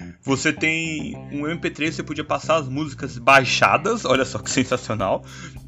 Você 0.24 0.52
tem 0.52 1.16
um 1.32 1.42
MP3, 1.42 1.90
você 1.90 2.02
podia 2.02 2.22
passar 2.22 2.56
as 2.56 2.68
músicas 2.68 3.18
baixadas, 3.18 4.04
olha 4.04 4.24
só 4.24 4.38
que 4.38 4.50
sensacional. 4.50 5.24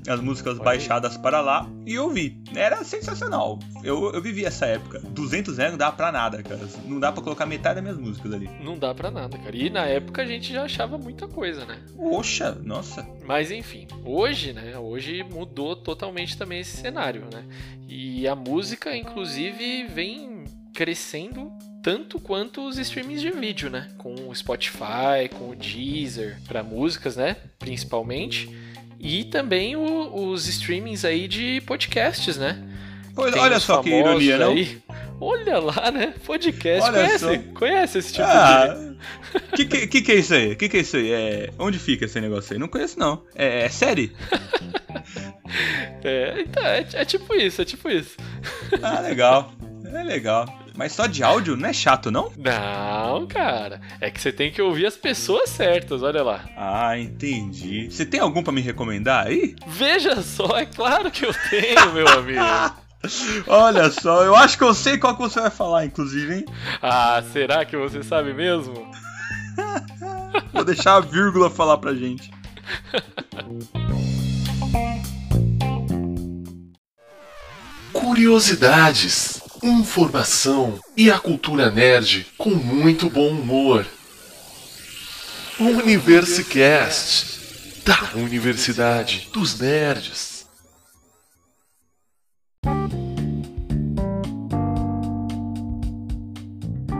As 0.06 0.20
músicas 0.20 0.58
baixadas 0.58 1.16
para 1.16 1.40
lá 1.40 1.66
e 1.86 1.98
ouvir. 1.98 2.38
Era 2.54 2.84
sensacional. 2.84 3.58
Eu, 3.82 4.12
eu 4.12 4.20
vivi 4.20 4.44
essa 4.44 4.66
época. 4.66 5.00
200 5.00 5.56
reais 5.56 5.72
não 5.72 5.78
dá 5.78 5.90
pra 5.90 6.12
nada, 6.12 6.42
cara. 6.42 6.60
Não 6.84 7.00
dá 7.00 7.10
pra 7.10 7.22
colocar 7.22 7.46
metade 7.46 7.76
das 7.76 7.82
minhas 7.82 7.98
músicas 7.98 8.32
ali. 8.32 8.48
Não 8.62 8.78
dá 8.78 8.94
pra 8.94 9.10
nada, 9.10 9.38
cara. 9.38 9.56
E 9.56 9.70
na 9.70 9.86
época 9.86 10.22
a 10.22 10.26
gente 10.26 10.52
já 10.52 10.64
achava 10.64 10.98
muita 10.98 11.26
coisa, 11.26 11.64
né? 11.64 11.80
Oxa, 11.96 12.52
nossa. 12.62 13.06
Mas 13.24 13.50
enfim, 13.50 13.88
hoje, 14.04 14.52
né? 14.52 14.78
Hoje 14.78 15.22
mudou 15.22 15.74
totalmente 15.74 16.36
também 16.36 16.60
esse 16.60 16.76
cenário, 16.76 17.26
né? 17.32 17.44
E 17.88 18.28
a 18.28 18.36
música, 18.36 18.94
inclusive, 18.94 19.86
vem 19.86 20.44
crescendo 20.74 21.50
tanto 21.84 22.18
quanto 22.18 22.66
os 22.66 22.78
streamings 22.78 23.20
de 23.20 23.30
vídeo, 23.30 23.68
né? 23.68 23.90
Com 23.98 24.14
o 24.28 24.34
Spotify, 24.34 25.28
com 25.38 25.50
o 25.50 25.54
Deezer, 25.54 26.38
para 26.48 26.62
músicas, 26.62 27.14
né? 27.14 27.36
Principalmente. 27.58 28.48
E 28.98 29.24
também 29.24 29.76
o- 29.76 30.28
os 30.30 30.48
streamings 30.48 31.04
aí 31.04 31.28
de 31.28 31.60
podcasts, 31.66 32.38
né? 32.38 32.58
Olha, 33.14 33.38
olha 33.40 33.60
só 33.60 33.82
que 33.82 33.90
ironia, 33.90 34.38
não? 34.38 34.52
aí. 34.52 34.82
Olha 35.20 35.58
lá, 35.58 35.90
né? 35.92 36.14
Podcast. 36.24 36.82
Olha 36.88 37.04
conhece? 37.04 37.18
só. 37.18 37.52
Conhece 37.58 37.98
esse 37.98 38.12
tipo 38.14 38.26
Ah, 38.26 38.74
de. 39.54 39.64
que, 39.66 39.86
que 39.86 40.02
que 40.02 40.12
é 40.12 40.14
isso 40.16 40.34
aí? 40.34 40.56
Que 40.56 40.68
que 40.70 40.78
é 40.78 40.80
isso 40.80 40.96
aí? 40.96 41.12
É, 41.12 41.50
onde 41.58 41.78
fica 41.78 42.06
esse 42.06 42.18
negócio 42.20 42.54
aí? 42.54 42.58
Não 42.58 42.66
conheço 42.66 42.98
não. 42.98 43.22
É, 43.34 43.66
é 43.66 43.68
série? 43.68 44.10
É, 46.02 46.40
então, 46.40 46.62
é, 46.64 46.86
é 46.94 47.04
tipo 47.04 47.34
isso, 47.34 47.62
é 47.62 47.64
tipo 47.64 47.88
isso. 47.90 48.16
Ah, 48.82 49.00
legal. 49.00 49.52
É 49.94 50.02
legal. 50.02 50.44
Mas 50.76 50.92
só 50.92 51.06
de 51.06 51.22
áudio 51.22 51.56
não 51.56 51.68
é 51.68 51.72
chato, 51.72 52.10
não? 52.10 52.32
Não, 52.36 53.26
cara. 53.28 53.80
É 54.00 54.10
que 54.10 54.20
você 54.20 54.32
tem 54.32 54.50
que 54.50 54.60
ouvir 54.60 54.86
as 54.86 54.96
pessoas 54.96 55.48
certas, 55.50 56.02
olha 56.02 56.20
lá. 56.20 56.44
Ah, 56.56 56.98
entendi. 56.98 57.88
Você 57.88 58.04
tem 58.04 58.18
algum 58.18 58.42
pra 58.42 58.52
me 58.52 58.60
recomendar 58.60 59.28
aí? 59.28 59.54
Veja 59.68 60.20
só, 60.20 60.58
é 60.58 60.66
claro 60.66 61.12
que 61.12 61.24
eu 61.24 61.32
tenho, 61.48 61.92
meu 61.92 62.08
amigo. 62.08 62.40
Olha 63.46 63.90
só, 63.90 64.24
eu 64.24 64.34
acho 64.34 64.56
que 64.56 64.64
eu 64.64 64.72
sei 64.72 64.96
qual 64.96 65.14
que 65.14 65.20
você 65.20 65.38
vai 65.38 65.50
falar, 65.50 65.84
inclusive, 65.84 66.36
hein? 66.36 66.44
Ah, 66.80 67.22
será 67.34 67.62
que 67.62 67.76
você 67.76 68.02
sabe 68.02 68.32
mesmo? 68.32 68.90
Vou 70.54 70.64
deixar 70.64 70.94
a 70.96 71.00
vírgula 71.00 71.50
falar 71.50 71.76
pra 71.76 71.94
gente. 71.94 72.30
Curiosidades, 77.92 79.43
informação 79.64 80.78
e 80.94 81.10
a 81.10 81.18
cultura 81.18 81.70
nerd 81.70 82.26
com 82.36 82.50
muito 82.50 83.08
bom 83.08 83.30
humor. 83.30 83.86
Universicast 85.58 87.40
da 87.84 88.10
Universidade 88.14 89.28
dos 89.32 89.58
Nerds. 89.58 90.46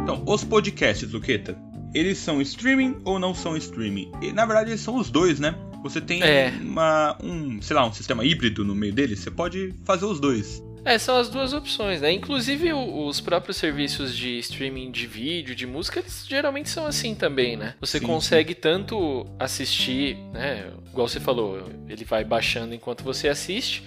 Então, 0.03 0.23
os 0.27 0.45
podcasts, 0.45 1.11
Luqueta, 1.13 1.57
eles 1.95 2.19
são 2.19 2.41
streaming 2.41 2.97
ou 3.05 3.19
não 3.19 3.35
são 3.35 3.57
streaming? 3.57 4.11
E, 4.23 4.33
na 4.33 4.45
verdade, 4.47 4.71
eles 4.71 4.81
são 4.81 4.97
os 4.97 5.11
dois, 5.11 5.39
né? 5.39 5.55
Você 5.83 6.01
tem 6.01 6.23
É. 6.23 6.51
uma, 6.63 7.17
um, 7.23 7.61
sei 7.61 7.77
lá, 7.77 7.87
um 7.87 7.93
sistema 7.93 8.25
híbrido 8.25 8.65
no 8.65 8.75
meio 8.75 8.93
deles, 8.93 9.21
você 9.21 9.31
pode 9.31 9.75
fazer 9.85 10.07
os 10.07 10.19
dois. 10.19 10.63
É, 10.85 10.99
são 10.99 11.17
as 11.17 11.29
duas 11.31 11.53
opções, 11.53 12.01
né? 12.01 12.13
Inclusive 12.13 12.73
os 12.73 13.21
próprios 13.21 13.57
serviços 13.57 14.15
de 14.15 14.39
streaming 14.39 14.91
de 14.91 15.07
vídeo, 15.07 15.55
de 15.55 15.67
música, 15.67 16.01
eles 16.01 16.27
geralmente 16.29 16.69
são 16.69 16.87
assim 16.87 17.15
também, 17.15 17.57
né? 17.57 17.75
Você 17.81 17.99
Sim, 17.99 18.07
consegue 18.07 18.55
tanto 18.55 19.27
assistir, 19.39 20.17
né? 20.33 20.71
Igual 20.93 21.09
você 21.09 21.19
falou, 21.19 21.71
ele 21.89 22.05
vai 22.05 22.23
baixando 22.23 22.75
enquanto 22.75 23.03
você 23.03 23.29
assiste, 23.29 23.83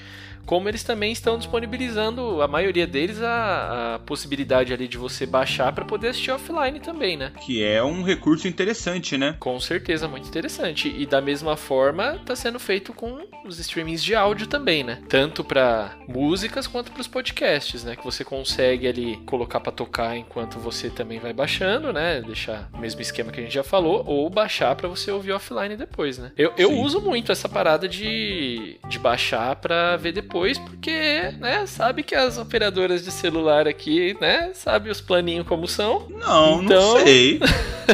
como 0.48 0.70
eles 0.70 0.82
também 0.82 1.12
estão 1.12 1.38
disponibilizando, 1.38 2.42
a 2.42 2.48
maioria 2.48 2.88
deles, 2.88 3.22
a, 3.22 3.96
a 3.96 4.00
possibilidade 4.00 4.74
ali 4.74 4.88
de 4.88 4.98
você 4.98 5.26
baixar 5.26 5.74
para 5.74 5.84
poder 5.84 6.08
assistir 6.08 6.32
offline 6.32 6.80
também, 6.80 7.18
né? 7.18 7.34
Que 7.42 7.62
é 7.64 7.84
um 7.84 8.02
recurso 8.02 8.48
interessante, 8.48 9.18
né? 9.18 9.36
Com 9.40 9.60
certeza, 9.60 10.08
muito 10.08 10.28
interessante. 10.28 10.94
E 10.98 11.06
da 11.06 11.22
mesma 11.22 11.58
forma, 11.58 12.16
está 12.16 12.36
sendo 12.36 12.60
feito 12.60 12.94
com 12.94 13.28
os 13.46 13.60
streamings 13.60 14.02
de 14.04 14.16
áudio 14.16 14.48
também, 14.48 14.84
né? 14.84 15.02
Tanto 15.10 15.44
para 15.44 15.98
músicas 16.08 16.66
quanto 16.66 16.92
para 16.94 17.02
os 17.02 17.08
podcasts, 17.08 17.84
né? 17.84 17.98
Que 17.98 18.04
você 18.04 18.24
consegue 18.24 18.88
ali 18.88 19.18
colocar 19.26 19.60
para 19.60 19.72
tocar 19.74 20.16
enquanto 20.16 20.60
você 20.60 20.90
também 20.90 21.20
vai 21.20 21.34
baixando, 21.34 21.92
né? 21.92 22.22
Deixar 22.22 22.70
o 22.74 22.78
mesmo 22.78 23.02
esquema 23.02 23.34
que 23.34 23.42
a 23.42 23.44
gente 23.44 23.54
já 23.54 23.64
falou, 23.64 24.04
ou 24.08 24.30
baixar 24.30 24.74
para 24.76 24.88
você 24.88 25.12
ouvir 25.12 25.34
offline 25.34 25.76
depois, 25.76 26.18
né? 26.18 26.32
Eu, 26.38 26.54
eu 26.58 26.70
Sim. 26.70 26.82
uso 26.82 27.02
muito 27.02 27.34
essa 27.34 27.50
parada 27.50 27.86
de, 27.86 28.80
de 28.88 28.98
baixar 28.98 29.58
para 29.58 29.98
ver 29.98 30.14
depois, 30.14 30.37
porque, 30.60 31.34
né? 31.40 31.66
Sabe 31.66 32.04
que 32.04 32.14
as 32.16 32.38
operadoras 32.38 33.04
de 33.04 33.12
celular 33.12 33.68
aqui, 33.68 34.16
né? 34.22 34.52
Sabe 34.54 34.90
os 34.90 35.02
planinhos 35.02 35.48
como 35.48 35.68
são. 35.68 36.08
Não, 36.10 36.62
Então- 36.64 36.98
não 36.98 37.00
sei. 37.06 37.40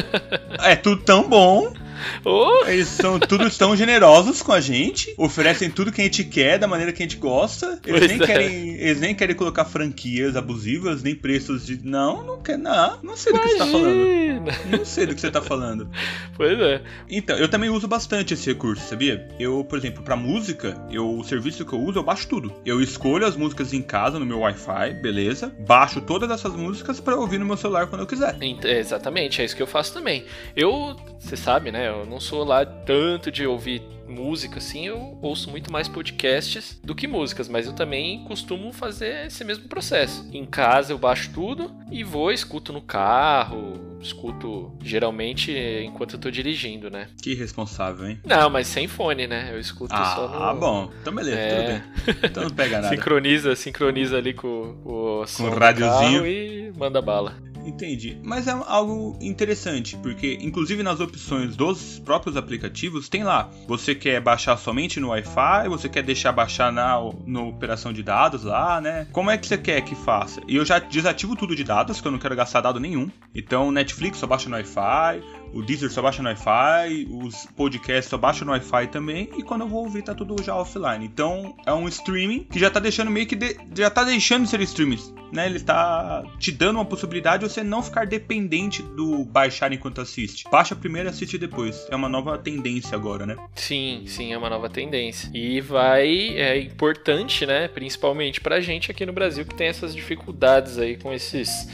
é 0.62 0.76
tudo 0.76 1.02
tão 1.02 1.28
bom. 1.28 1.72
Oh, 2.24 2.64
Eles 2.66 2.88
são 2.88 3.18
tudo 3.18 3.48
tão 3.50 3.76
generosos 3.76 4.42
com 4.42 4.52
a 4.52 4.60
gente, 4.60 5.14
oferecem 5.16 5.70
tudo 5.70 5.92
que 5.92 6.00
a 6.00 6.04
gente 6.04 6.24
quer 6.24 6.58
da 6.58 6.66
maneira 6.66 6.92
que 6.92 7.02
a 7.02 7.06
gente 7.06 7.16
gosta. 7.16 7.78
Eles 7.86 8.00
Pois 8.00 8.10
nem 8.10 8.22
é. 8.22 8.26
querem, 8.26 8.74
eles 8.74 9.00
nem 9.00 9.14
querem 9.14 9.36
colocar 9.36 9.64
franquias 9.64 10.36
abusivas, 10.36 11.02
nem 11.02 11.14
preços 11.14 11.66
de 11.66 11.80
não, 11.84 12.22
não 12.22 12.42
quer, 12.42 12.58
não, 12.58 12.98
não 13.02 13.16
sei 13.16 13.32
do 13.32 13.40
que 13.40 13.48
você 13.48 13.58
tá 13.58 13.66
falando. 13.66 13.94
imagina! 13.96 14.44
Não 14.78 14.84
sei 14.84 15.06
do 15.06 15.14
que 15.14 15.20
você 15.20 15.30
tá 15.30 15.42
falando. 15.42 15.88
Pois 16.36 16.58
é. 16.60 16.82
Então, 17.08 17.36
eu 17.36 17.48
também 17.48 17.70
uso 17.70 17.86
bastante 17.88 18.34
esse 18.34 18.46
recurso, 18.50 18.86
sabia? 18.88 19.28
Eu, 19.38 19.64
por 19.64 19.78
exemplo, 19.78 20.02
pra 20.02 20.16
música, 20.16 20.76
eu, 20.90 21.18
o 21.18 21.24
serviço 21.24 21.64
que 21.64 21.72
eu 21.72 21.80
uso, 21.80 21.98
eu 21.98 22.02
baixo 22.02 22.26
tudo. 22.28 22.52
Eu 22.64 22.80
escolho 22.82 23.26
as 23.26 23.36
músicas 23.36 23.72
em 23.72 23.82
casa 23.82 24.18
no 24.18 24.26
meu 24.26 24.40
Wi-Fi, 24.40 24.94
beleza? 25.02 25.54
Baixo 25.66 26.00
todas 26.00 26.30
essas 26.30 26.54
músicas 26.54 27.00
pra 27.00 27.16
ouvir 27.16 27.38
no 27.38 27.46
meu 27.46 27.56
celular 27.56 27.86
quando 27.86 28.02
eu 28.02 28.06
quiser. 28.06 28.36
É, 28.40 28.78
Exatamente, 28.78 29.40
é 29.40 29.44
isso 29.44 29.56
que 29.56 29.62
eu 29.62 29.66
faço 29.66 29.92
também. 29.94 30.24
Eu, 30.54 30.96
você 31.18 31.36
sabe, 31.36 31.70
né? 31.72 31.90
Eu 32.00 32.06
não 32.06 32.20
sou 32.20 32.44
lá 32.44 32.64
tanto 32.64 33.30
de 33.30 33.46
ouvir 33.46 33.82
música 34.08 34.58
assim, 34.58 34.86
eu 34.86 35.18
ouço 35.22 35.50
muito 35.50 35.72
mais 35.72 35.88
podcasts 35.88 36.78
do 36.84 36.94
que 36.94 37.06
músicas, 37.06 37.48
mas 37.48 37.66
eu 37.66 37.72
também 37.72 38.22
costumo 38.24 38.72
fazer 38.72 39.26
esse 39.26 39.42
mesmo 39.44 39.66
processo. 39.68 40.28
Em 40.32 40.44
casa 40.44 40.92
eu 40.92 40.98
baixo 40.98 41.30
tudo 41.32 41.70
e 41.90 42.04
vou, 42.04 42.30
escuto 42.30 42.72
no 42.72 42.82
carro, 42.82 43.96
escuto 44.00 44.76
geralmente 44.82 45.52
enquanto 45.84 46.14
eu 46.14 46.20
tô 46.20 46.30
dirigindo, 46.30 46.90
né? 46.90 47.08
Que 47.22 47.32
irresponsável, 47.32 48.06
hein? 48.06 48.20
Não, 48.24 48.50
mas 48.50 48.66
sem 48.66 48.86
fone, 48.86 49.26
né? 49.26 49.48
Eu 49.52 49.58
escuto 49.58 49.94
só 50.14 50.28
no. 50.28 50.42
Ah, 50.42 50.54
bom. 50.54 50.90
Então 51.00 51.14
beleza, 51.14 51.38
É. 51.38 51.54
tudo 51.54 51.66
bem. 51.66 52.20
Então 52.30 52.42
não 52.44 52.50
pega 52.50 52.80
nada. 52.82 52.88
Sincroniza, 52.94 53.56
sincroniza 53.56 54.18
ali 54.18 54.34
com 54.34 54.76
o 54.84 55.26
som 55.26 55.50
carro 55.50 56.26
e 56.26 56.72
manda 56.76 57.00
bala. 57.00 57.34
Entendi. 57.64 58.18
Mas 58.22 58.46
é 58.46 58.52
algo 58.66 59.16
interessante, 59.20 59.96
porque 59.96 60.38
inclusive 60.40 60.82
nas 60.82 61.00
opções 61.00 61.56
dos 61.56 61.98
próprios 61.98 62.36
aplicativos 62.36 63.08
tem 63.08 63.24
lá. 63.24 63.50
Você 63.66 63.94
quer 63.94 64.20
baixar 64.20 64.56
somente 64.56 65.00
no 65.00 65.08
Wi-Fi, 65.08 65.68
você 65.68 65.88
quer 65.88 66.02
deixar 66.02 66.32
baixar 66.32 66.72
na 66.72 66.94
no 67.26 67.48
operação 67.48 67.92
de 67.92 68.02
dados 68.02 68.44
lá, 68.44 68.80
né? 68.80 69.06
Como 69.12 69.30
é 69.30 69.38
que 69.38 69.46
você 69.46 69.58
quer 69.58 69.80
que 69.82 69.94
faça? 69.94 70.40
E 70.46 70.56
eu 70.56 70.64
já 70.64 70.78
desativo 70.78 71.36
tudo 71.36 71.56
de 71.56 71.64
dados, 71.64 72.00
que 72.00 72.06
eu 72.06 72.12
não 72.12 72.18
quero 72.18 72.36
gastar 72.36 72.60
dado 72.60 72.80
nenhum. 72.80 73.10
Então, 73.34 73.70
Netflix 73.70 74.18
só 74.18 74.26
baixa 74.26 74.48
no 74.48 74.56
Wi-Fi, 74.56 75.22
o 75.54 75.62
Deezer 75.62 75.90
só 75.90 76.02
baixa 76.02 76.22
no 76.22 76.28
Wi-Fi, 76.28 77.06
os 77.10 77.46
podcasts 77.56 78.10
só 78.10 78.18
baixa 78.18 78.44
no 78.44 78.50
Wi-Fi 78.52 78.88
também, 78.88 79.30
e 79.36 79.42
quando 79.42 79.62
eu 79.62 79.68
vou 79.68 79.84
ouvir 79.84 80.02
tá 80.02 80.14
tudo 80.14 80.42
já 80.42 80.54
offline. 80.56 81.04
Então, 81.04 81.54
é 81.64 81.72
um 81.72 81.88
streaming 81.88 82.44
que 82.44 82.58
já 82.58 82.70
tá 82.70 82.80
deixando 82.80 83.10
meio 83.10 83.26
que 83.26 83.36
de- 83.36 83.56
já 83.76 83.88
tá 83.90 84.04
deixando 84.04 84.44
de 84.44 84.48
ser 84.50 84.60
streaming, 84.62 84.98
né? 85.32 85.46
Ele 85.46 85.60
tá 85.60 86.22
te 86.38 86.50
dando 86.52 86.76
uma 86.76 86.84
possibilidade 86.84 87.44
de 87.44 87.50
você 87.52 87.62
não 87.62 87.82
ficar 87.82 88.06
dependente 88.06 88.82
do 88.82 89.24
baixar 89.24 89.72
enquanto 89.72 90.00
assiste. 90.00 90.44
Baixa 90.50 90.74
primeiro 90.74 91.08
e 91.08 91.10
assiste 91.10 91.38
depois. 91.38 91.86
É 91.90 91.96
uma 91.96 92.08
nova 92.08 92.36
tendência 92.38 92.94
agora, 92.96 93.24
né? 93.26 93.36
Sim, 93.54 94.04
sim, 94.06 94.32
é 94.32 94.38
uma 94.38 94.50
nova 94.50 94.68
tendência. 94.68 95.30
E 95.34 95.60
vai, 95.60 96.08
é 96.36 96.58
importante, 96.58 97.46
né, 97.46 97.68
principalmente 97.68 98.40
pra 98.40 98.60
gente 98.60 98.90
aqui 98.90 99.04
no 99.06 99.12
Brasil 99.12 99.44
que 99.44 99.54
tem 99.54 99.68
essas 99.68 99.94
dificuldades 99.94 100.78
aí 100.78 100.96
com 100.96 101.12
esses 101.12 101.68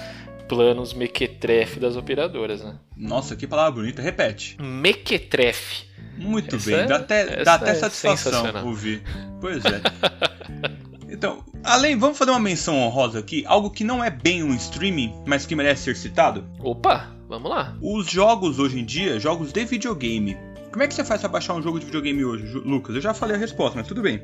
planos 0.50 0.92
mequetrefe 0.92 1.78
das 1.78 1.94
operadoras, 1.94 2.60
né? 2.60 2.76
Nossa, 2.96 3.36
que 3.36 3.46
palavra 3.46 3.70
bonita, 3.70 4.02
repete. 4.02 4.56
Mequetrefe. 4.60 5.84
Muito 6.18 6.56
Essa 6.56 6.70
bem, 6.70 6.86
dá 6.88 6.96
até, 6.96 7.44
dá 7.44 7.54
até 7.54 7.70
é 7.70 7.74
satisfação 7.74 8.66
ouvir. 8.66 9.00
Pois 9.40 9.64
é. 9.64 9.80
Então, 11.12 11.44
além, 11.62 11.98
vamos 11.98 12.16
fazer 12.16 12.30
uma 12.30 12.40
menção 12.40 12.78
honrosa 12.78 13.18
aqui, 13.18 13.44
algo 13.46 13.68
que 13.68 13.84
não 13.84 14.02
é 14.02 14.08
bem 14.08 14.44
um 14.44 14.54
streaming, 14.54 15.12
mas 15.26 15.44
que 15.44 15.56
merece 15.56 15.82
ser 15.82 15.96
citado. 15.96 16.46
Opa, 16.60 17.10
vamos 17.28 17.50
lá. 17.50 17.76
Os 17.82 18.08
jogos 18.08 18.58
hoje 18.58 18.78
em 18.78 18.84
dia, 18.84 19.18
jogos 19.18 19.52
de 19.52 19.64
videogame. 19.64 20.38
Como 20.70 20.82
é 20.82 20.86
que 20.86 20.94
você 20.94 21.04
faz 21.04 21.20
pra 21.20 21.28
baixar 21.28 21.54
um 21.54 21.62
jogo 21.62 21.80
de 21.80 21.86
videogame 21.86 22.24
hoje, 22.24 22.46
Lucas? 22.60 22.94
Eu 22.94 23.02
já 23.02 23.12
falei 23.12 23.36
a 23.36 23.38
resposta, 23.38 23.76
mas 23.76 23.88
tudo 23.88 24.00
bem. 24.00 24.22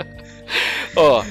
Ó, 0.96 1.22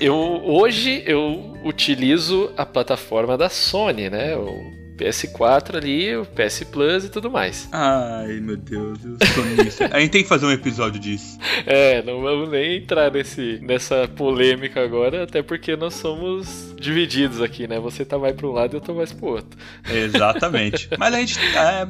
eu 0.00 0.14
hoje 0.14 1.02
eu 1.06 1.56
utilizo 1.62 2.50
a 2.56 2.64
plataforma 2.64 3.36
da 3.36 3.48
Sony, 3.48 4.08
né? 4.08 4.36
O 4.36 4.74
PS4 4.96 5.76
ali, 5.76 6.16
o 6.16 6.24
PS 6.24 6.64
Plus 6.64 7.04
e 7.04 7.10
tudo 7.10 7.30
mais. 7.30 7.68
Ai, 7.70 8.40
meu 8.40 8.56
Deus, 8.56 8.98
eu 9.04 9.18
sou 9.34 9.44
nisso. 9.44 9.84
A 9.90 10.00
gente 10.00 10.10
tem 10.10 10.22
que 10.22 10.28
fazer 10.28 10.46
um 10.46 10.50
episódio 10.50 10.98
disso. 10.98 11.38
É, 11.66 12.00
não 12.02 12.20
vamos 12.22 12.48
nem 12.48 12.76
entrar 12.76 13.10
nesse, 13.10 13.58
nessa 13.60 14.06
polêmica 14.06 14.82
agora, 14.82 15.24
até 15.24 15.42
porque 15.42 15.74
nós 15.74 15.94
somos 15.94 16.74
divididos 16.78 17.42
aqui, 17.42 17.66
né? 17.66 17.80
Você 17.80 18.04
tá 18.04 18.18
mais 18.18 18.36
pra 18.36 18.46
um 18.46 18.52
lado 18.52 18.74
e 18.74 18.76
eu 18.76 18.80
tô 18.80 18.94
mais 18.94 19.12
pro 19.12 19.26
outro. 19.26 19.58
Exatamente. 19.90 20.88
Mas 20.96 21.14
a 21.14 21.18
gente. 21.18 21.38
é, 21.38 21.86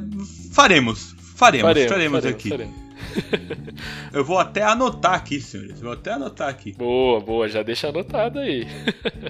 faremos. 0.53 1.15
Faremos, 1.35 1.71
faremos, 1.87 2.25
aqui. 2.25 2.49
faremos. 2.49 2.86
Eu 4.13 4.23
vou 4.23 4.37
até 4.37 4.63
anotar 4.63 5.13
aqui, 5.13 5.39
senhores. 5.39 5.79
Vou 5.79 5.91
até 5.91 6.13
anotar 6.13 6.49
aqui. 6.49 6.73
Boa, 6.73 7.19
boa, 7.19 7.47
já 7.47 7.63
deixa 7.63 7.89
anotado 7.89 8.39
aí. 8.39 8.67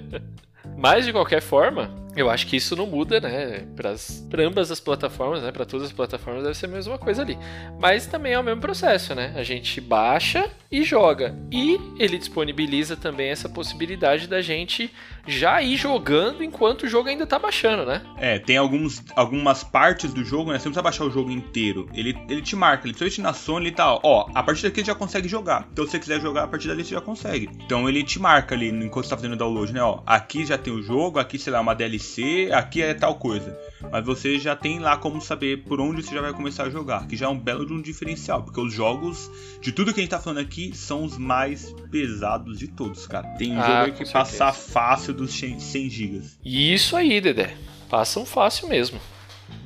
Mas 0.77 1.05
de 1.05 1.11
qualquer 1.11 1.41
forma, 1.41 1.89
eu 2.15 2.29
acho 2.29 2.45
que 2.45 2.55
isso 2.55 2.75
não 2.75 2.85
muda, 2.85 3.19
né? 3.19 3.65
Para 3.75 4.43
ambas 4.43 4.71
as 4.71 4.79
plataformas, 4.79 5.41
né? 5.41 5.51
Para 5.51 5.65
todas 5.65 5.87
as 5.87 5.93
plataformas 5.93 6.43
deve 6.43 6.55
ser 6.55 6.67
a 6.67 6.69
mesma 6.69 6.97
coisa 6.99 7.23
ali. 7.23 7.37
Mas 7.79 8.05
também 8.05 8.33
é 8.33 8.39
o 8.39 8.43
mesmo 8.43 8.61
processo, 8.61 9.15
né? 9.15 9.33
A 9.35 9.43
gente 9.43 9.81
baixa 9.81 10.49
e 10.71 10.83
joga. 10.83 11.35
E 11.51 11.79
ele 11.97 12.17
disponibiliza 12.17 12.95
também 12.95 13.29
essa 13.29 13.49
possibilidade 13.49 14.27
da 14.27 14.41
gente 14.41 14.91
já 15.25 15.61
ir 15.61 15.75
jogando 15.75 16.43
enquanto 16.43 16.83
o 16.83 16.87
jogo 16.87 17.09
ainda 17.09 17.27
tá 17.27 17.37
baixando, 17.37 17.85
né? 17.85 18.01
É, 18.17 18.39
tem 18.39 18.57
alguns, 18.57 19.03
algumas 19.15 19.63
partes 19.63 20.13
do 20.13 20.23
jogo, 20.23 20.51
né? 20.51 20.59
Você 20.59 20.65
não 20.65 20.71
precisa 20.71 20.81
baixar 20.81 21.05
o 21.05 21.11
jogo 21.11 21.31
inteiro. 21.31 21.89
Ele, 21.93 22.17
ele 22.29 22.41
te 22.41 22.55
marca, 22.55 22.85
ele 22.87 22.93
principalmente 22.93 23.21
na 23.21 23.33
Sony, 23.33 23.67
ele 23.67 23.75
tá, 23.75 23.99
ó, 24.03 24.29
a 24.33 24.41
partir 24.41 24.63
daqui 24.63 24.81
você 24.81 24.87
já 24.87 24.95
consegue 24.95 25.27
jogar. 25.27 25.67
Então 25.71 25.85
se 25.85 25.91
você 25.91 25.99
quiser 25.99 26.21
jogar 26.21 26.43
a 26.43 26.47
partir 26.47 26.67
dali, 26.67 26.83
você 26.83 26.95
já 26.95 27.01
consegue. 27.01 27.49
Então 27.65 27.87
ele 27.87 28.03
te 28.03 28.19
marca 28.19 28.55
ali 28.55 28.69
enquanto 28.69 29.05
você 29.05 29.09
tá 29.09 29.17
fazendo 29.17 29.33
o 29.33 29.37
download, 29.37 29.73
né? 29.73 29.81
Ó, 29.81 30.01
aqui 30.05 30.45
já 30.45 30.57
tem 30.57 30.73
o 30.73 30.81
jogo, 30.81 31.19
aqui, 31.19 31.37
sei 31.37 31.51
lá, 31.51 31.59
uma 31.59 31.75
DLC, 31.75 32.49
aqui 32.53 32.81
é 32.81 32.93
tal 32.93 33.15
coisa. 33.15 33.57
Mas 33.91 34.05
você 34.05 34.39
já 34.39 34.55
tem 34.55 34.79
lá 34.79 34.97
como 34.97 35.21
saber 35.21 35.63
por 35.63 35.79
onde 35.79 36.03
você 36.03 36.15
já 36.15 36.21
vai 36.21 36.33
começar 36.33 36.63
a 36.63 36.69
jogar, 36.69 37.07
que 37.07 37.15
já 37.15 37.27
é 37.27 37.29
um 37.29 37.37
belo 37.37 37.65
de 37.65 37.73
um 37.73 37.81
diferencial, 37.81 38.43
porque 38.43 38.59
os 38.59 38.73
jogos, 38.73 39.29
de 39.61 39.71
tudo 39.71 39.93
que 39.93 39.99
a 39.99 40.03
gente 40.03 40.09
tá 40.09 40.19
falando 40.19 40.39
aqui, 40.39 40.56
são 40.73 41.03
os 41.03 41.17
mais 41.17 41.73
pesados 41.91 42.57
de 42.59 42.67
todos, 42.67 43.05
cara. 43.07 43.27
Tem 43.37 43.55
Ah, 43.57 43.61
jogo 43.61 43.73
aí 43.85 43.91
que 43.91 44.11
passar 44.11 44.53
fácil 44.53 45.13
dos 45.13 45.31
100 45.33 45.59
100 45.59 45.89
gigas. 45.89 46.39
E 46.43 46.73
isso 46.73 46.95
aí, 46.95 47.19
Dedé. 47.21 47.55
Passam 47.89 48.25
fácil 48.25 48.67
mesmo. 48.67 48.99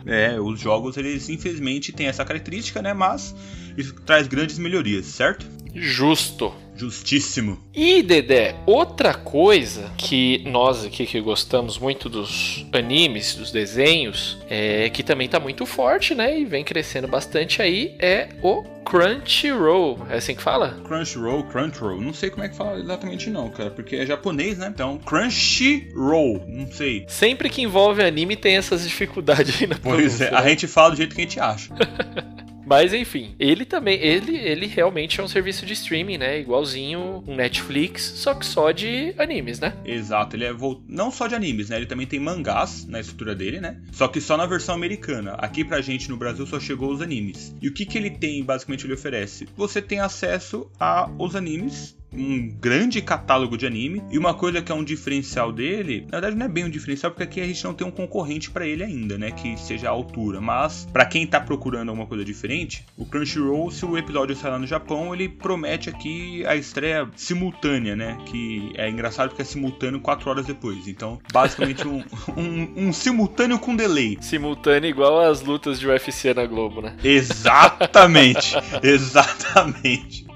É, 0.06 0.40
os 0.40 0.60
jogos, 0.60 0.98
eles 0.98 1.30
infelizmente 1.30 1.92
têm 1.92 2.08
essa 2.08 2.26
característica, 2.26 2.82
né? 2.82 2.94
Mas 2.94 3.36
isso 3.78 3.94
traz 4.06 4.28
grandes 4.28 4.58
melhorias, 4.58 5.06
certo? 5.06 5.46
Justo. 5.74 6.54
Justíssimo. 6.82 7.60
E 7.76 8.02
Dedé, 8.02 8.56
outra 8.66 9.14
coisa 9.14 9.92
que 9.98 10.44
nós 10.48 10.84
aqui 10.84 11.06
que 11.06 11.22
gostamos 11.22 11.78
muito 11.78 12.10
dos 12.10 12.66
animes, 12.74 13.36
dos 13.36 13.52
desenhos, 13.52 14.40
é 14.50 14.90
que 14.90 15.04
também 15.04 15.30
tá 15.30 15.40
muito 15.40 15.64
forte, 15.66 16.16
né? 16.16 16.40
E 16.40 16.44
vem 16.44 16.64
crescendo 16.64 17.08
bastante 17.08 17.62
aí, 17.62 17.96
é 18.00 18.30
o 18.42 18.64
Crunchyroll. 18.84 20.08
É 20.10 20.18
assim 20.18 20.34
que 20.34 20.42
fala? 20.42 20.82
Crunchyroll, 20.84 21.44
Crunchyroll, 21.44 22.02
não 22.02 22.14
sei 22.14 22.32
como 22.32 22.44
é 22.44 22.50
que 22.50 22.56
fala 22.56 22.80
exatamente 22.80 23.30
não, 23.30 23.50
cara, 23.50 23.70
porque 23.70 23.96
é 23.96 24.06
japonês, 24.06 24.58
né? 24.58 24.72
Então, 24.74 24.98
Crunchyroll, 24.98 26.44
não 26.48 26.66
sei. 26.72 27.06
Sempre 27.08 27.50
que 27.50 27.62
envolve 27.62 28.04
anime 28.04 28.36
tem 28.36 28.58
essas 28.58 28.84
dificuldades 28.84 29.62
aí 29.62 29.68
na 29.68 29.76
Pois 29.76 30.20
é, 30.20 30.30
a 30.30 30.42
né? 30.42 30.50
gente 30.50 30.68
fala 30.68 30.92
do 30.92 30.98
jeito 30.98 31.14
que 31.16 31.22
a 31.22 31.24
gente 31.24 31.40
acha. 31.40 31.74
Mas 32.66 32.94
enfim, 32.94 33.36
ele 33.40 33.66
também, 33.66 34.00
ele, 34.00 34.36
ele 34.38 34.68
realmente 34.68 35.20
é 35.20 35.24
um 35.24 35.28
serviço 35.28 35.66
de 35.66 35.74
streaming, 35.74 36.18
né? 36.18 36.40
Igualzinho 36.40 37.24
um 37.28 37.36
Netflix, 37.36 38.04
só 38.16 38.34
que 38.34 38.46
só 38.46 38.72
de 38.72 39.14
animes, 39.18 39.60
né? 39.60 39.74
Exato, 39.86 40.36
ele 40.36 40.46
é 40.46 40.54
vol- 40.54 40.82
não 40.88 41.12
só 41.12 41.28
de 41.28 41.36
animes, 41.36 41.70
né? 41.70 41.78
Ele 41.78 41.86
também 41.86 42.08
tem 42.08 42.20
mangás 42.20 42.86
na 42.86 43.00
estrutura 43.00 43.36
dele, 43.36 43.60
né? 43.60 43.82
Só 43.92 44.08
que 44.08 44.22
só 44.22 44.38
na 44.38 44.46
versão 44.46 44.76
americana. 44.76 45.34
Aqui 45.34 45.64
pra 45.64 45.82
gente 45.82 46.10
no 46.10 46.18
Brasil 46.18 46.46
só 46.46 46.60
chegou 46.60 46.92
os 46.92 47.02
animes. 47.02 47.56
E 47.62 47.68
o 47.68 47.74
que 47.74 47.86
que 47.86 47.98
ele 47.98 48.10
tem, 48.12 48.44
basicamente, 48.44 48.86
ele 48.86 48.94
oferece? 48.94 49.48
Você 49.58 49.82
tem 49.82 50.00
acesso 50.00 50.70
aos 50.80 51.36
animes 51.36 51.96
um 52.14 52.50
grande 52.50 53.02
catálogo 53.02 53.58
de 53.58 53.66
anime 53.66 54.02
e 54.12 54.18
uma 54.18 54.34
coisa 54.34 54.62
que 54.62 54.72
é 54.72 54.76
um 54.76 54.84
diferencial 54.84 55.52
dele, 55.52 56.06
na 56.12 56.20
verdade 56.20 56.36
não 56.36 56.46
é 56.46 56.50
bem 56.50 56.66
um 56.66 56.70
diferencial 56.70 57.12
porque 57.12 57.24
aqui 57.24 57.42
a 57.42 57.46
gente 57.46 57.64
não 57.64 57.74
tem 57.74 57.88
um 57.88 57.92
concorrente 57.92 58.50
pra 58.50 58.66
ele 58.66 58.84
ainda, 58.84 59.18
né, 59.18 59.32
que 59.32 59.58
seja 59.58 59.88
a 59.88 59.92
altura, 59.92 60.42
mas 60.42 60.88
pra 60.92 61.06
quem 61.06 61.26
tá 61.26 61.40
procurando 61.40 61.90
alguma 61.90 62.08
coisa 62.08 62.24
diferente, 62.24 62.86
o 62.98 63.06
Crunchyroll, 63.06 63.72
se 63.72 63.86
o 63.86 63.98
episódio 63.98 64.36
sair 64.36 64.52
lá 64.52 64.60
no 64.60 64.68
Japão, 64.68 65.14
ele 65.14 65.30
promete 65.30 65.90
aqui 65.90 66.46
a 66.46 66.56
estreia 66.56 67.10
simultânea, 67.16 67.96
né, 67.96 68.18
que 68.26 68.72
é 68.76 68.90
engraçado 68.90 69.30
porque 69.30 69.42
é 69.42 69.46
simultâneo 69.46 70.00
4 70.00 70.30
horas 70.30 70.46
depois, 70.46 70.88
então 70.88 71.20
basicamente 71.32 71.88
um, 71.88 72.04
um, 72.36 72.88
um 72.88 72.94
simultâneo 72.94 73.58
com 73.58 73.76
delay. 73.76 74.18
Simultâneo 74.22 74.90
igual 74.90 75.20
as 75.20 75.42
lutas 75.42 75.80
de 75.80 75.88
UFC 75.88 76.34
na 76.34 76.46
Globo, 76.46 76.82
né? 76.82 76.96
Exatamente, 77.04 78.56
exatamente. 78.84 80.31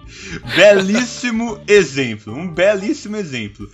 Belíssimo 0.55 1.61
exemplo, 1.67 2.33
um 2.33 2.47
belíssimo 2.47 3.15
exemplo. 3.15 3.69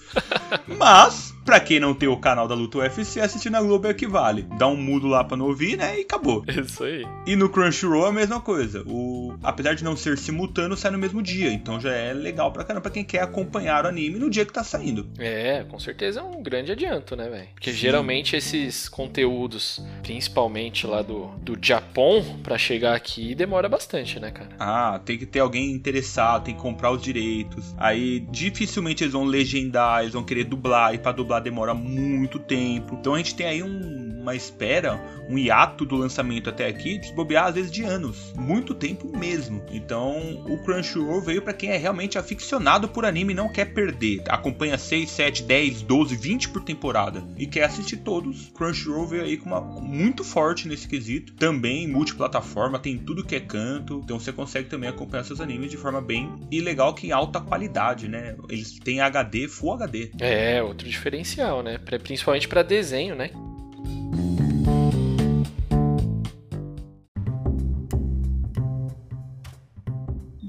Mas, 0.67 1.30
pra 1.45 1.59
quem 1.59 1.79
não 1.79 1.93
tem 1.93 2.09
o 2.09 2.17
canal 2.17 2.47
da 2.47 2.55
Luta 2.55 2.79
UFC, 2.79 3.19
assistir 3.19 3.49
na 3.49 3.61
Globo 3.61 3.87
é 3.87 3.91
o 3.91 3.95
que 3.95 4.07
vale. 4.07 4.47
Dá 4.57 4.67
um 4.67 4.75
mudo 4.75 5.07
lá 5.07 5.23
pra 5.23 5.37
não 5.37 5.47
ouvir, 5.47 5.77
né? 5.77 5.99
E 5.99 6.01
acabou. 6.01 6.43
Isso 6.47 6.83
aí. 6.83 7.05
E 7.25 7.35
no 7.35 7.49
Crunchyroll 7.49 8.05
é 8.05 8.09
a 8.09 8.13
mesma 8.13 8.39
coisa. 8.39 8.83
O... 8.85 9.33
Apesar 9.43 9.73
de 9.73 9.83
não 9.83 9.95
ser 9.95 10.17
simultâneo, 10.17 10.77
sai 10.77 10.91
no 10.91 10.97
mesmo 10.97 11.21
dia. 11.21 11.51
Então 11.51 11.79
já 11.79 11.91
é 11.91 12.13
legal 12.13 12.51
pra 12.51 12.63
caramba 12.63 12.81
pra 12.81 12.91
quem 12.91 13.03
quer 13.03 13.21
acompanhar 13.21 13.85
o 13.85 13.87
anime 13.87 14.19
no 14.19 14.29
dia 14.29 14.45
que 14.45 14.53
tá 14.53 14.63
saindo. 14.63 15.07
É, 15.17 15.63
com 15.63 15.79
certeza 15.79 16.19
é 16.19 16.23
um 16.23 16.41
grande 16.41 16.71
adianto, 16.71 17.15
né, 17.15 17.29
velho? 17.29 17.47
Porque 17.53 17.71
Sim. 17.71 17.77
geralmente 17.77 18.35
esses 18.35 18.87
conteúdos, 18.89 19.83
principalmente 20.03 20.85
lá 20.85 21.01
do, 21.01 21.27
do 21.41 21.57
Japão, 21.61 22.39
pra 22.43 22.57
chegar 22.57 22.95
aqui, 22.95 23.33
demora 23.35 23.67
bastante, 23.69 24.19
né, 24.19 24.31
cara? 24.31 24.49
Ah, 24.59 24.99
tem 25.03 25.17
que 25.17 25.25
ter 25.25 25.39
alguém 25.39 25.71
interessado, 25.71 26.43
tem 26.43 26.55
que 26.55 26.61
comprar 26.61 26.91
os 26.91 27.01
direitos. 27.01 27.73
Aí 27.77 28.19
dificilmente 28.29 29.03
eles 29.03 29.13
vão 29.13 29.23
legendar, 29.23 30.01
eles 30.01 30.13
vão 30.13 30.23
querer 30.23 30.43
dublar, 30.43 30.93
e 30.93 30.97
pra 30.97 31.11
dublar 31.11 31.30
demora 31.39 31.73
muito 31.73 32.39
tempo. 32.39 32.95
Então 32.99 33.13
a 33.13 33.17
gente 33.17 33.35
tem 33.35 33.47
aí 33.47 33.63
um- 33.63 34.19
uma 34.21 34.35
espera, 34.35 34.99
um 35.31 35.37
hiato 35.37 35.85
do 35.85 35.95
lançamento 35.95 36.49
até 36.49 36.67
aqui, 36.67 36.97
de 36.97 37.13
bobear 37.13 37.45
às 37.45 37.55
vezes 37.55 37.71
de 37.71 37.83
anos. 37.83 38.33
Muito 38.37 38.73
tempo 38.75 39.17
mesmo. 39.17 39.63
Então 39.71 40.43
o 40.45 40.57
Crunchyroll 40.63 41.21
veio 41.21 41.41
pra 41.41 41.53
quem 41.53 41.69
é 41.69 41.77
realmente 41.77 42.17
aficionado 42.17 42.89
por 42.89 43.05
anime 43.05 43.33
e 43.33 43.35
não 43.35 43.51
quer 43.51 43.73
perder. 43.73 44.23
Acompanha 44.27 44.77
6, 44.77 45.09
7, 45.09 45.43
10, 45.43 45.81
12, 45.83 46.15
20 46.15 46.49
por 46.49 46.63
temporada 46.63 47.23
e 47.37 47.47
quer 47.47 47.63
assistir 47.63 47.97
todos. 47.97 48.51
Crunchyroll 48.55 49.07
veio 49.07 49.23
aí 49.23 49.37
com 49.37 49.49
uma 49.49 49.61
muito 49.61 50.23
forte 50.23 50.67
nesse 50.67 50.87
quesito. 50.87 51.33
Também 51.33 51.87
multiplataforma, 51.87 52.79
tem 52.79 52.97
tudo 52.97 53.23
que 53.23 53.35
é 53.35 53.39
canto. 53.39 54.01
Então 54.03 54.19
você 54.19 54.33
consegue 54.33 54.69
também 54.69 54.89
acompanhar 54.89 55.23
seus 55.23 55.39
animes 55.39 55.71
de 55.71 55.77
forma 55.77 56.01
bem 56.01 56.29
e 56.51 56.59
legal 56.59 56.93
que 56.93 57.07
em 57.07 57.11
alta 57.11 57.39
qualidade, 57.39 58.07
né? 58.07 58.35
Eles 58.49 58.79
têm 58.79 58.99
HD, 58.99 59.47
Full 59.47 59.73
HD. 59.73 60.11
É, 60.19 60.61
outro 60.61 60.87
diferencial, 60.87 61.63
né? 61.63 61.77
Principalmente 61.77 62.47
pra 62.47 62.63
desenho, 62.63 63.15
né? 63.15 63.31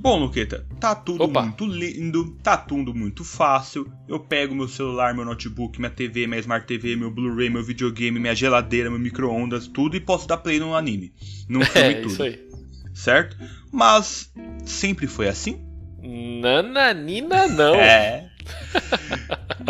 Bom, 0.03 0.19
Luqueta, 0.19 0.67
tá 0.81 0.97
tudo 0.97 1.23
Opa. 1.23 1.43
muito 1.43 1.65
lindo, 1.65 2.37
tá 2.43 2.57
tudo 2.57 2.93
muito 2.93 3.23
fácil. 3.23 3.87
Eu 4.09 4.19
pego 4.19 4.53
meu 4.53 4.67
celular, 4.67 5.15
meu 5.15 5.25
notebook, 5.25 5.79
minha 5.79 5.91
TV, 5.91 6.27
minha 6.27 6.41
Smart 6.41 6.67
TV, 6.67 6.97
meu 6.97 7.09
Blu-ray, 7.09 7.49
meu 7.49 7.63
videogame, 7.63 8.19
minha 8.19 8.35
geladeira, 8.35 8.91
meu 8.91 8.99
micro-ondas, 8.99 9.69
tudo 9.69 9.97
e 9.97 10.01
posso 10.01 10.27
dar 10.27 10.39
play 10.39 10.59
no 10.59 10.75
anime. 10.75 11.13
Num 11.49 11.61
filme 11.65 11.89
É, 11.89 11.95
tudo. 12.01 12.11
isso 12.13 12.23
aí. 12.25 12.41
Certo? 12.93 13.37
Mas 13.71 14.33
sempre 14.65 15.07
foi 15.07 15.29
assim? 15.29 15.65
Nananina 16.03 17.47
não. 17.47 17.77
É. 17.77 18.29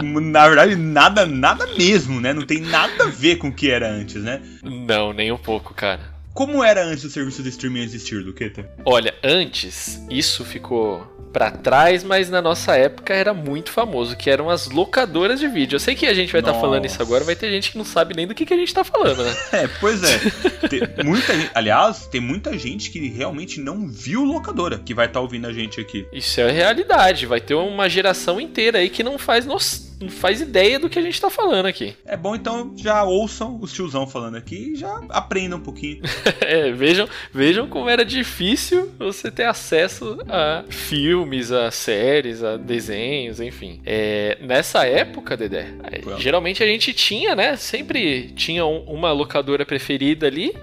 Na 0.03 0.49
verdade, 0.49 0.77
nada, 0.77 1.27
nada 1.27 1.67
mesmo, 1.77 2.23
né? 2.23 2.33
Não 2.33 2.47
tem 2.47 2.59
nada 2.63 3.05
a 3.05 3.09
ver 3.09 3.37
com 3.37 3.49
o 3.49 3.53
que 3.53 3.71
era 3.71 3.87
antes, 3.91 4.23
né? 4.23 4.41
Não, 4.63 5.13
nem 5.13 5.31
um 5.31 5.37
pouco, 5.37 5.75
cara. 5.75 6.11
Como 6.35 6.65
era 6.65 6.85
antes 6.85 7.05
o 7.05 7.11
serviço 7.11 7.43
de 7.43 7.51
streaming 7.51 7.83
existir, 7.83 8.17
Luqueta? 8.17 8.69
Olha, 8.85 9.15
antes 9.23 10.01
isso 10.11 10.45
ficou 10.45 11.07
para 11.33 11.51
trás, 11.51 12.05
mas 12.05 12.29
na 12.29 12.43
nossa 12.43 12.77
época 12.77 13.15
era 13.15 13.33
muito 13.33 13.71
famoso, 13.71 14.17
que 14.17 14.29
eram 14.29 14.51
as 14.51 14.69
locadoras 14.69 15.41
de 15.41 15.49
vídeo. 15.49 15.77
Eu 15.77 15.81
sei 15.81 15.95
que 15.95 16.07
a 16.07 16.15
gente 16.15 16.33
vai 16.33 16.41
estar 16.41 16.53
tá 16.53 16.61
falando 16.61 16.85
isso 16.85 17.01
agora, 17.01 17.25
vai 17.25 17.35
ter 17.35 17.51
gente 17.51 17.73
que 17.73 17.79
não 17.79 17.85
sabe 17.85 18.15
nem 18.15 18.27
do 18.27 18.35
que, 18.35 18.45
que 18.45 18.53
a 18.53 18.57
gente 18.57 18.73
tá 18.73 18.85
falando, 18.85 19.25
né? 19.25 19.37
É, 19.53 19.69
pois 19.81 20.03
é. 20.03 20.19
tem 20.69 21.05
muita 21.05 21.35
gente, 21.35 21.51
aliás, 21.55 22.07
tem 22.07 22.21
muita 22.21 22.59
gente 22.59 22.91
que 22.91 23.09
realmente 23.11 23.61
não 23.61 23.87
viu 23.87 24.25
locadora, 24.25 24.79
que 24.79 24.95
vai 24.95 25.07
estar 25.07 25.19
tá 25.19 25.23
ouvindo 25.23 25.47
a 25.47 25.53
gente 25.53 25.81
aqui. 25.81 26.07
Isso 26.13 26.41
é 26.41 26.51
realidade, 26.51 27.27
vai 27.27 27.41
ter 27.41 27.55
uma 27.55 27.89
geração 27.89 28.41
inteira 28.41 28.79
aí 28.79 28.89
que 28.89 29.03
não 29.03 29.19
faz 29.19 29.45
noção 29.45 29.92
não 30.03 30.11
faz 30.11 30.41
ideia 30.41 30.79
do 30.79 30.89
que 30.89 30.99
a 30.99 31.03
gente 31.03 31.21
tá 31.21 31.31
falando 31.31 31.67
aqui. 31.67 31.97
É 32.13 32.17
bom 32.17 32.35
então 32.35 32.75
já 32.77 33.03
ouçam 33.05 33.59
os 33.61 33.73
tiozão 33.73 34.07
falando 34.07 34.37
aqui 34.37 34.73
e 34.73 34.77
já 34.77 35.01
aprendam 35.09 35.59
um 35.59 35.63
pouquinho. 35.63 36.03
é, 36.43 36.71
vejam, 36.71 37.09
vejam 37.33 37.67
como 37.67 37.89
era 37.89 38.05
difícil 38.05 38.93
você 38.99 39.31
ter 39.31 39.45
acesso 39.45 40.19
a 40.29 40.65
filmes, 40.69 41.51
a 41.51 41.71
séries, 41.71 42.45
a 42.45 42.59
desenhos, 42.59 43.41
enfim. 43.41 43.81
É, 43.87 44.37
nessa 44.43 44.87
época, 44.87 45.37
Dedé, 45.37 45.69
geralmente 46.19 46.63
a 46.63 46.67
gente 46.67 46.93
tinha, 46.93 47.35
né? 47.35 47.57
Sempre 47.57 48.33
tinha 48.37 48.67
uma 48.67 49.11
locadora 49.13 49.65
preferida 49.65 50.27
ali 50.27 50.55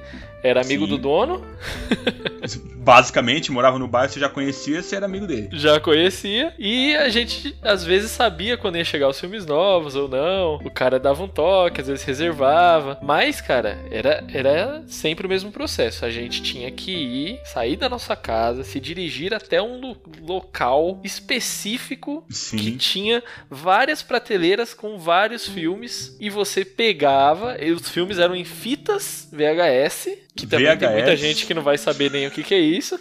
era 0.44 0.62
amigo 0.62 0.86
Sim. 0.86 0.90
do 0.92 0.98
dono. 0.98 1.46
Basicamente, 2.80 3.52
morava 3.52 3.78
no 3.78 3.88
bairro, 3.88 4.12
você 4.12 4.20
já 4.20 4.30
conhecia, 4.30 4.82
você 4.82 4.96
era 4.96 5.06
amigo 5.06 5.28
dele. 5.28 5.50
Já 5.52 5.80
conhecia. 5.80 6.54
E 6.58 6.96
a 6.96 7.10
gente, 7.10 7.56
às 7.62 7.84
vezes, 7.84 8.10
sabia 8.10 8.58
quando 8.58 8.78
ia 8.78 8.84
chegar 8.84 9.10
os 9.10 9.20
filmes 9.20 9.46
novos 9.46 9.96
ou 9.96 10.08
não. 10.08 10.56
O 10.56 10.72
cara 10.72 10.98
dava 10.98 11.22
um 11.22 11.28
toque, 11.28 11.82
às 11.82 11.88
vezes 11.88 12.04
reservava. 12.04 12.98
Mas, 13.04 13.42
cara, 13.42 13.78
era, 13.92 14.24
era 14.34 14.84
sempre 14.88 15.28
o 15.28 15.30
mesmo 15.30 15.52
processo. 15.52 16.06
A 16.06 16.10
gente 16.10 16.42
tinha 16.42 16.72
que 16.72 16.92
ir, 16.92 17.40
sair 17.46 17.76
da 17.76 17.90
nossa 17.90 18.16
casa, 18.16 18.64
se 18.64 18.80
dirigir 18.80 19.34
até 19.34 19.62
um 19.62 19.96
local 20.22 21.00
específico 21.04 22.24
Sim. 22.30 22.58
que 22.58 22.72
tinha 22.78 23.22
várias 23.50 24.02
prateleiras 24.02 24.74
com 24.74 24.98
vários 24.98 25.48
filmes. 25.48 26.18
E 26.20 26.30
você 26.30 26.64
pegava, 26.64 27.58
e 27.62 27.72
os 27.72 27.90
filmes 27.90 28.18
eram 28.18 28.36
em 28.36 28.46
fitas 28.46 29.30
VHS 29.32 30.29
que 30.40 30.48
também 30.48 30.68
VHS. 30.68 30.80
tem 30.80 30.92
muita 30.92 31.16
gente 31.18 31.46
que 31.46 31.54
não 31.54 31.62
vai 31.62 31.78
saber 31.78 32.10
nem 32.12 32.28
o 32.28 32.32
que, 32.32 32.44
que 32.44 32.54
é 32.54 32.60
isso. 32.60 33.00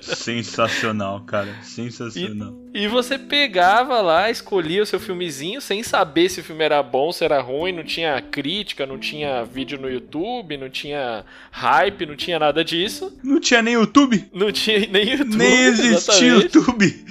Sensacional, 0.00 1.20
cara. 1.24 1.52
Sensacional. 1.62 2.54
E, 2.60 2.63
e, 2.74 2.88
você 2.88 3.16
pegava 3.16 4.00
lá, 4.00 4.30
escolhia 4.30 4.82
o 4.82 4.86
seu 4.86 4.98
filmezinho 4.98 5.60
sem 5.60 5.82
saber 5.82 6.28
se 6.28 6.40
o 6.40 6.44
filme 6.44 6.64
era 6.64 6.82
bom, 6.82 7.12
se 7.12 7.24
era 7.24 7.40
ruim, 7.40 7.72
não 7.72 7.84
tinha 7.84 8.20
crítica, 8.20 8.84
não 8.84 8.98
tinha 8.98 9.44
vídeo 9.44 9.78
no 9.80 9.88
YouTube, 9.88 10.56
não 10.56 10.68
tinha 10.68 11.24
hype, 11.50 12.06
não 12.06 12.16
tinha 12.16 12.38
nada 12.38 12.64
disso. 12.64 13.16
Não 13.22 13.38
tinha 13.40 13.62
nem 13.62 13.74
YouTube? 13.74 14.28
Não 14.32 14.50
tinha 14.50 14.86
nem 14.86 15.10
YouTube. 15.10 15.36
Nem 15.36 15.64
existia 15.66 16.28
YouTube. 16.28 17.04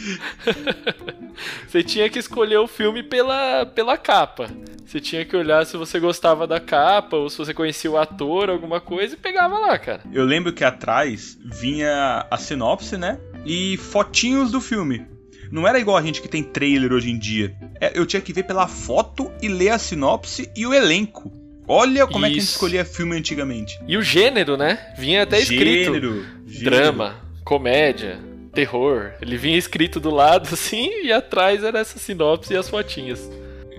você 1.68 1.82
tinha 1.82 2.10
que 2.10 2.20
escolher 2.20 2.58
o 2.58 2.68
filme 2.68 3.02
pela, 3.02 3.66
pela 3.66 3.98
capa. 3.98 4.50
Você 4.86 5.00
tinha 5.00 5.26
que 5.26 5.36
olhar 5.36 5.66
se 5.66 5.76
você 5.76 6.00
gostava 6.00 6.46
da 6.46 6.60
capa 6.60 7.18
ou 7.18 7.28
se 7.28 7.38
você 7.38 7.52
conhecia 7.52 7.90
o 7.90 7.98
ator, 7.98 8.50
alguma 8.50 8.80
coisa, 8.80 9.16
e 9.16 9.18
pegava 9.18 9.58
lá, 9.58 9.80
cara. 9.80 10.02
Eu 10.12 10.24
lembro 10.24 10.54
que 10.54 10.64
atrás 10.64 11.36
vinha 11.44 12.28
a 12.30 12.38
sinopse, 12.38 12.96
né? 12.96 13.18
E 13.44 13.76
fotinhos 13.78 14.52
do 14.52 14.62
filme. 14.62 15.13
Não 15.52 15.68
era 15.68 15.80
igual 15.80 15.98
a 15.98 16.02
gente 16.02 16.22
que 16.22 16.28
tem 16.28 16.44
trailer 16.44 16.92
hoje 16.92 17.10
em 17.10 17.18
dia. 17.18 17.56
É, 17.80 17.98
eu 17.98 18.06
tinha 18.06 18.22
que 18.22 18.34
ver 18.34 18.44
pela 18.44 18.68
foto 18.68 19.32
e 19.42 19.48
ler 19.48 19.70
a 19.70 19.78
sinopse 19.80 20.50
e 20.56 20.66
o 20.66 20.74
elenco. 20.74 21.32
Olha 21.68 22.06
como 22.06 22.26
Isso. 22.26 22.26
é 22.26 22.30
que 22.30 22.38
a 22.38 22.40
gente 22.40 22.50
escolhia 22.50 22.86
filme 22.86 23.16
antigamente. 23.16 23.80
E 23.88 23.98
o 23.98 24.02
gênero, 24.02 24.58
né? 24.58 24.94
Vinha 24.98 25.24
até 25.24 25.40
escrito. 25.40 25.94
Gênero, 25.94 26.26
gênero. 26.46 26.76
Drama, 26.76 27.16
comédia, 27.44 28.20
terror. 28.54 29.14
Ele 29.22 29.38
vinha 29.38 29.58
escrito 29.58 30.00
do 30.00 30.10
lado 30.10 30.50
assim 30.54 30.90
e 31.04 31.12
atrás 31.12 31.64
era 31.64 31.80
essa 31.80 31.98
sinopse 31.98 32.54
e 32.54 32.58
as 32.58 32.70
fotinhas. 32.70 33.30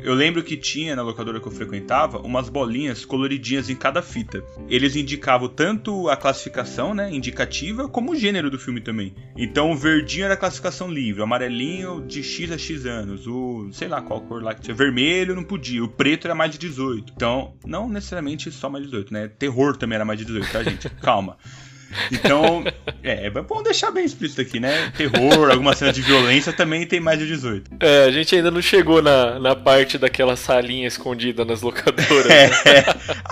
Eu 0.04 0.12
lembro 0.12 0.42
que 0.42 0.54
tinha 0.54 0.94
na 0.94 1.00
locadora 1.00 1.40
que 1.40 1.48
eu 1.48 1.50
frequentava 1.50 2.18
umas 2.18 2.50
bolinhas 2.50 3.06
coloridinhas 3.06 3.70
em 3.70 3.74
cada 3.74 4.02
fita. 4.02 4.44
Eles 4.68 4.94
indicavam 4.96 5.48
tanto 5.48 6.10
a 6.10 6.16
classificação, 6.16 6.94
né, 6.94 7.10
indicativa, 7.10 7.88
como 7.88 8.12
o 8.12 8.14
gênero 8.14 8.50
do 8.50 8.58
filme 8.58 8.82
também. 8.82 9.14
Então 9.34 9.72
o 9.72 9.76
verdinho 9.76 10.26
era 10.26 10.36
classificação 10.36 10.90
livre, 10.90 11.22
o 11.22 11.24
amarelinho 11.24 12.04
de 12.06 12.22
X 12.22 12.52
a 12.52 12.58
X 12.58 12.84
anos, 12.84 13.26
o 13.26 13.70
sei 13.72 13.88
lá 13.88 14.02
qual 14.02 14.20
cor 14.20 14.42
lá 14.42 14.54
que 14.54 14.60
tinha, 14.60 14.74
vermelho 14.74 15.34
não 15.34 15.42
podia, 15.42 15.82
o 15.82 15.88
preto 15.88 16.26
era 16.26 16.34
mais 16.34 16.52
de 16.52 16.58
18. 16.58 17.14
Então, 17.16 17.54
não 17.64 17.88
necessariamente 17.88 18.50
só 18.52 18.68
mais 18.68 18.84
de 18.84 18.90
18, 18.90 19.10
né? 19.10 19.28
Terror 19.28 19.74
também 19.74 19.96
era 19.96 20.04
mais 20.04 20.18
de 20.18 20.26
18, 20.26 20.52
tá, 20.52 20.62
gente? 20.62 20.90
Calma. 21.00 21.38
Então, 22.10 22.64
é, 23.02 23.26
é 23.26 23.30
bom 23.30 23.62
deixar 23.62 23.90
bem 23.90 24.04
explícito 24.04 24.40
aqui, 24.40 24.60
né? 24.60 24.92
Terror, 24.96 25.50
alguma 25.50 25.74
cena 25.74 25.92
de 25.92 26.02
violência 26.02 26.52
também 26.52 26.86
tem 26.86 27.00
mais 27.00 27.18
de 27.18 27.26
18. 27.26 27.70
É, 27.80 28.04
a 28.04 28.10
gente 28.10 28.34
ainda 28.34 28.50
não 28.50 28.62
chegou 28.62 29.02
na, 29.02 29.38
na 29.38 29.54
parte 29.54 29.98
daquela 29.98 30.36
salinha 30.36 30.86
escondida 30.86 31.44
nas 31.44 31.62
locadoras. 31.62 32.30
É, 32.30 32.48
né? 32.48 32.84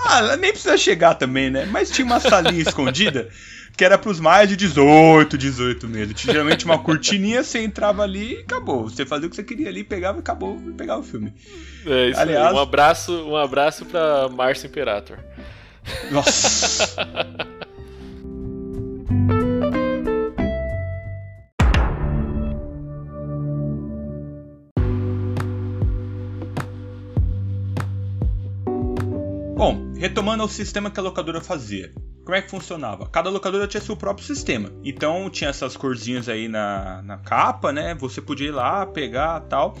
Ah, 0.05 0.37
nem 0.37 0.51
precisa 0.51 0.77
chegar 0.77 1.15
também, 1.15 1.49
né? 1.49 1.65
Mas 1.65 1.89
tinha 1.89 2.05
uma 2.05 2.19
salinha 2.19 2.61
escondida 2.61 3.29
que 3.75 3.83
era 3.83 3.97
pros 3.97 4.19
mais 4.19 4.47
de 4.47 4.55
18, 4.55 5.37
18 5.37 5.87
mesmo. 5.87 6.13
Tinha 6.13 6.33
geralmente 6.33 6.65
uma 6.65 6.77
cortininha, 6.77 7.43
você 7.43 7.59
entrava 7.59 8.03
ali 8.03 8.35
e 8.35 8.39
acabou. 8.41 8.83
Você 8.83 9.05
fazia 9.05 9.27
o 9.27 9.29
que 9.29 9.35
você 9.35 9.43
queria 9.43 9.69
ali, 9.69 9.83
pegava 9.83 10.17
e 10.17 10.21
acabou 10.21 10.61
e 10.67 10.71
pegava 10.71 11.01
o 11.01 11.03
filme. 11.03 11.33
É 11.85 12.09
isso 12.09 12.19
Aliás, 12.19 12.47
aí. 12.47 12.53
Um 12.53 12.59
abraço, 12.59 13.11
um 13.27 13.35
abraço 13.35 13.85
pra 13.85 14.29
Márcio 14.29 14.67
Imperator. 14.67 15.17
Nossa. 16.11 16.95
Bom, 29.63 29.93
retomando 29.97 30.43
ao 30.43 30.49
sistema 30.49 30.91
que 30.91 30.99
a 30.99 31.03
locadora 31.03 31.39
fazia. 31.39 31.89
Como 32.25 32.35
é 32.35 32.41
que 32.41 32.51
funcionava? 32.51 33.07
Cada 33.07 33.29
locadora 33.29 33.65
tinha 33.65 33.79
seu 33.79 33.95
próprio 33.95 34.27
sistema. 34.27 34.69
Então 34.83 35.29
tinha 35.29 35.49
essas 35.49 35.77
corzinhas 35.77 36.27
aí 36.27 36.49
na, 36.49 37.01
na 37.01 37.17
capa, 37.19 37.71
né? 37.71 37.95
Você 37.95 38.21
podia 38.21 38.49
ir 38.49 38.51
lá, 38.51 38.85
pegar 38.85 39.39
tal. 39.47 39.77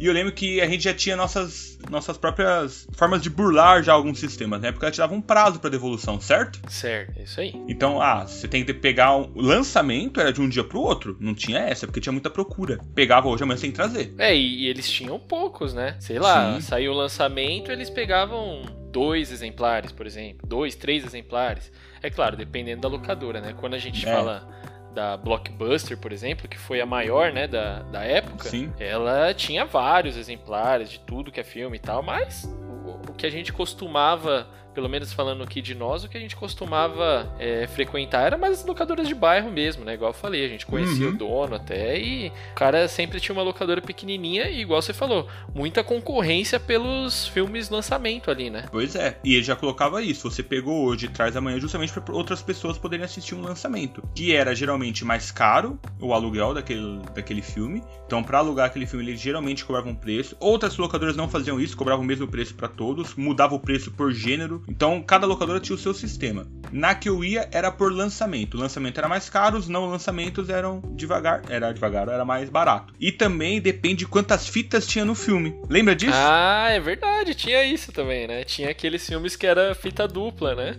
E 0.00 0.06
eu 0.06 0.12
lembro 0.12 0.32
que 0.32 0.60
a 0.60 0.66
gente 0.66 0.82
já 0.82 0.92
tinha 0.92 1.14
nossas, 1.14 1.78
nossas 1.88 2.18
próprias 2.18 2.88
formas 2.94 3.22
de 3.22 3.30
burlar 3.30 3.84
já 3.84 3.92
alguns 3.92 4.18
sistemas, 4.18 4.60
né? 4.60 4.72
Porque 4.72 4.84
ela 4.84 4.90
te 4.90 4.98
dava 4.98 5.14
um 5.14 5.20
prazo 5.20 5.60
para 5.60 5.70
devolução, 5.70 6.20
certo? 6.20 6.58
Certo, 6.68 7.16
é 7.16 7.22
isso 7.22 7.40
aí. 7.40 7.54
Então, 7.68 8.02
ah, 8.02 8.26
você 8.26 8.48
tem 8.48 8.64
que 8.64 8.74
pegar 8.74 9.14
o 9.14 9.30
um 9.36 9.42
lançamento, 9.42 10.20
era 10.20 10.32
de 10.32 10.40
um 10.40 10.48
dia 10.48 10.64
pro 10.64 10.80
outro. 10.80 11.16
Não 11.20 11.36
tinha 11.36 11.60
essa, 11.60 11.86
porque 11.86 12.00
tinha 12.00 12.12
muita 12.12 12.30
procura. 12.30 12.80
Pegava 12.96 13.28
hoje, 13.28 13.44
amanhã 13.44 13.58
sem 13.58 13.70
trazer. 13.70 14.12
É, 14.18 14.34
e, 14.34 14.64
e 14.64 14.66
eles 14.66 14.90
tinham 14.90 15.20
poucos, 15.20 15.72
né? 15.72 15.94
Sei 16.00 16.18
lá, 16.18 16.56
Sim. 16.56 16.62
saiu 16.62 16.90
o 16.90 16.96
lançamento, 16.96 17.70
eles 17.70 17.88
pegavam 17.88 18.79
dois 18.90 19.30
exemplares, 19.32 19.92
por 19.92 20.06
exemplo. 20.06 20.46
Dois, 20.46 20.74
três 20.74 21.04
exemplares. 21.04 21.72
É 22.02 22.10
claro, 22.10 22.36
dependendo 22.36 22.82
da 22.82 22.88
locadora, 22.88 23.40
né? 23.40 23.54
Quando 23.58 23.74
a 23.74 23.78
gente 23.78 24.06
é. 24.08 24.12
fala 24.12 24.48
da 24.92 25.16
Blockbuster, 25.16 25.96
por 25.96 26.12
exemplo, 26.12 26.48
que 26.48 26.58
foi 26.58 26.80
a 26.80 26.86
maior, 26.86 27.32
né, 27.32 27.46
da, 27.46 27.82
da 27.82 28.02
época, 28.02 28.48
Sim. 28.48 28.72
ela 28.78 29.32
tinha 29.32 29.64
vários 29.64 30.16
exemplares 30.16 30.90
de 30.90 30.98
tudo 31.00 31.30
que 31.30 31.38
é 31.38 31.44
filme 31.44 31.76
e 31.76 31.80
tal, 31.80 32.02
mas 32.02 32.44
o, 32.84 33.10
o 33.10 33.14
que 33.14 33.24
a 33.24 33.30
gente 33.30 33.52
costumava 33.52 34.48
pelo 34.74 34.88
menos 34.88 35.12
falando 35.12 35.42
aqui 35.42 35.60
de 35.60 35.74
nós, 35.74 36.04
o 36.04 36.08
que 36.08 36.16
a 36.16 36.20
gente 36.20 36.36
costumava 36.36 37.32
é, 37.38 37.66
frequentar 37.66 38.26
era 38.26 38.38
mais 38.38 38.60
as 38.60 38.66
locadoras 38.66 39.08
de 39.08 39.14
bairro 39.14 39.50
mesmo, 39.50 39.84
né? 39.84 39.94
Igual 39.94 40.10
eu 40.10 40.14
falei, 40.14 40.44
a 40.44 40.48
gente 40.48 40.66
conhecia 40.66 41.08
uhum. 41.08 41.14
o 41.14 41.16
dono 41.16 41.56
até 41.56 41.98
e 41.98 42.28
o 42.28 42.54
cara 42.54 42.86
sempre 42.88 43.20
tinha 43.20 43.34
uma 43.34 43.42
locadora 43.42 43.80
pequenininha 43.80 44.48
e, 44.48 44.60
igual 44.60 44.80
você 44.80 44.92
falou, 44.92 45.28
muita 45.54 45.82
concorrência 45.82 46.58
pelos 46.58 47.26
filmes 47.28 47.70
lançamento 47.70 48.30
ali, 48.30 48.50
né? 48.50 48.66
Pois 48.70 48.94
é, 48.94 49.18
e 49.24 49.34
ele 49.34 49.42
já 49.42 49.56
colocava 49.56 50.02
isso. 50.02 50.30
Você 50.30 50.42
pegou 50.42 50.86
hoje 50.86 51.06
e 51.06 51.08
traz 51.08 51.36
amanhã 51.36 51.58
justamente 51.58 51.92
para 51.92 52.14
outras 52.14 52.42
pessoas 52.42 52.78
poderem 52.78 53.04
assistir 53.04 53.34
um 53.34 53.42
lançamento, 53.42 54.02
que 54.14 54.34
era 54.34 54.54
geralmente 54.54 55.04
mais 55.04 55.30
caro 55.30 55.78
o 56.00 56.14
aluguel 56.14 56.54
daquele, 56.54 57.00
daquele 57.14 57.42
filme. 57.42 57.82
Então, 58.06 58.22
para 58.22 58.38
alugar 58.38 58.66
aquele 58.66 58.86
filme, 58.86 59.04
ele 59.04 59.16
geralmente 59.16 59.64
cobrava 59.64 59.88
um 59.88 59.94
preço. 59.94 60.36
Outras 60.40 60.76
locadoras 60.76 61.16
não 61.16 61.28
faziam 61.28 61.60
isso, 61.60 61.76
cobravam 61.76 62.04
o 62.04 62.06
mesmo 62.06 62.26
preço 62.26 62.54
para 62.54 62.68
todos, 62.68 63.14
mudava 63.14 63.54
o 63.54 63.60
preço 63.60 63.90
por 63.90 64.12
gênero 64.12 64.59
então 64.68 65.02
cada 65.02 65.26
locadora 65.26 65.60
tinha 65.60 65.76
o 65.76 65.78
seu 65.78 65.94
sistema. 65.94 66.46
Na 66.72 66.94
que 66.94 67.08
eu 67.08 67.24
ia 67.24 67.48
era 67.50 67.70
por 67.70 67.92
lançamento. 67.92 68.56
O 68.56 68.60
lançamento 68.60 68.98
era 68.98 69.08
mais 69.08 69.28
caro, 69.28 69.58
os 69.58 69.68
não 69.68 69.86
lançamentos 69.86 70.48
eram 70.48 70.80
devagar. 70.94 71.42
Era 71.48 71.72
devagar, 71.72 72.08
era 72.08 72.24
mais 72.24 72.48
barato. 72.48 72.94
E 73.00 73.10
também 73.10 73.60
depende 73.60 73.96
de 74.00 74.06
quantas 74.06 74.46
fitas 74.46 74.86
tinha 74.86 75.04
no 75.04 75.14
filme. 75.14 75.54
Lembra 75.68 75.96
disso? 75.96 76.12
Ah, 76.14 76.68
é 76.70 76.78
verdade, 76.78 77.34
tinha 77.34 77.64
isso 77.64 77.92
também, 77.92 78.26
né? 78.26 78.44
Tinha 78.44 78.70
aqueles 78.70 79.06
filmes 79.06 79.34
que 79.36 79.46
era 79.46 79.74
fita 79.74 80.06
dupla, 80.06 80.54
né? 80.54 80.76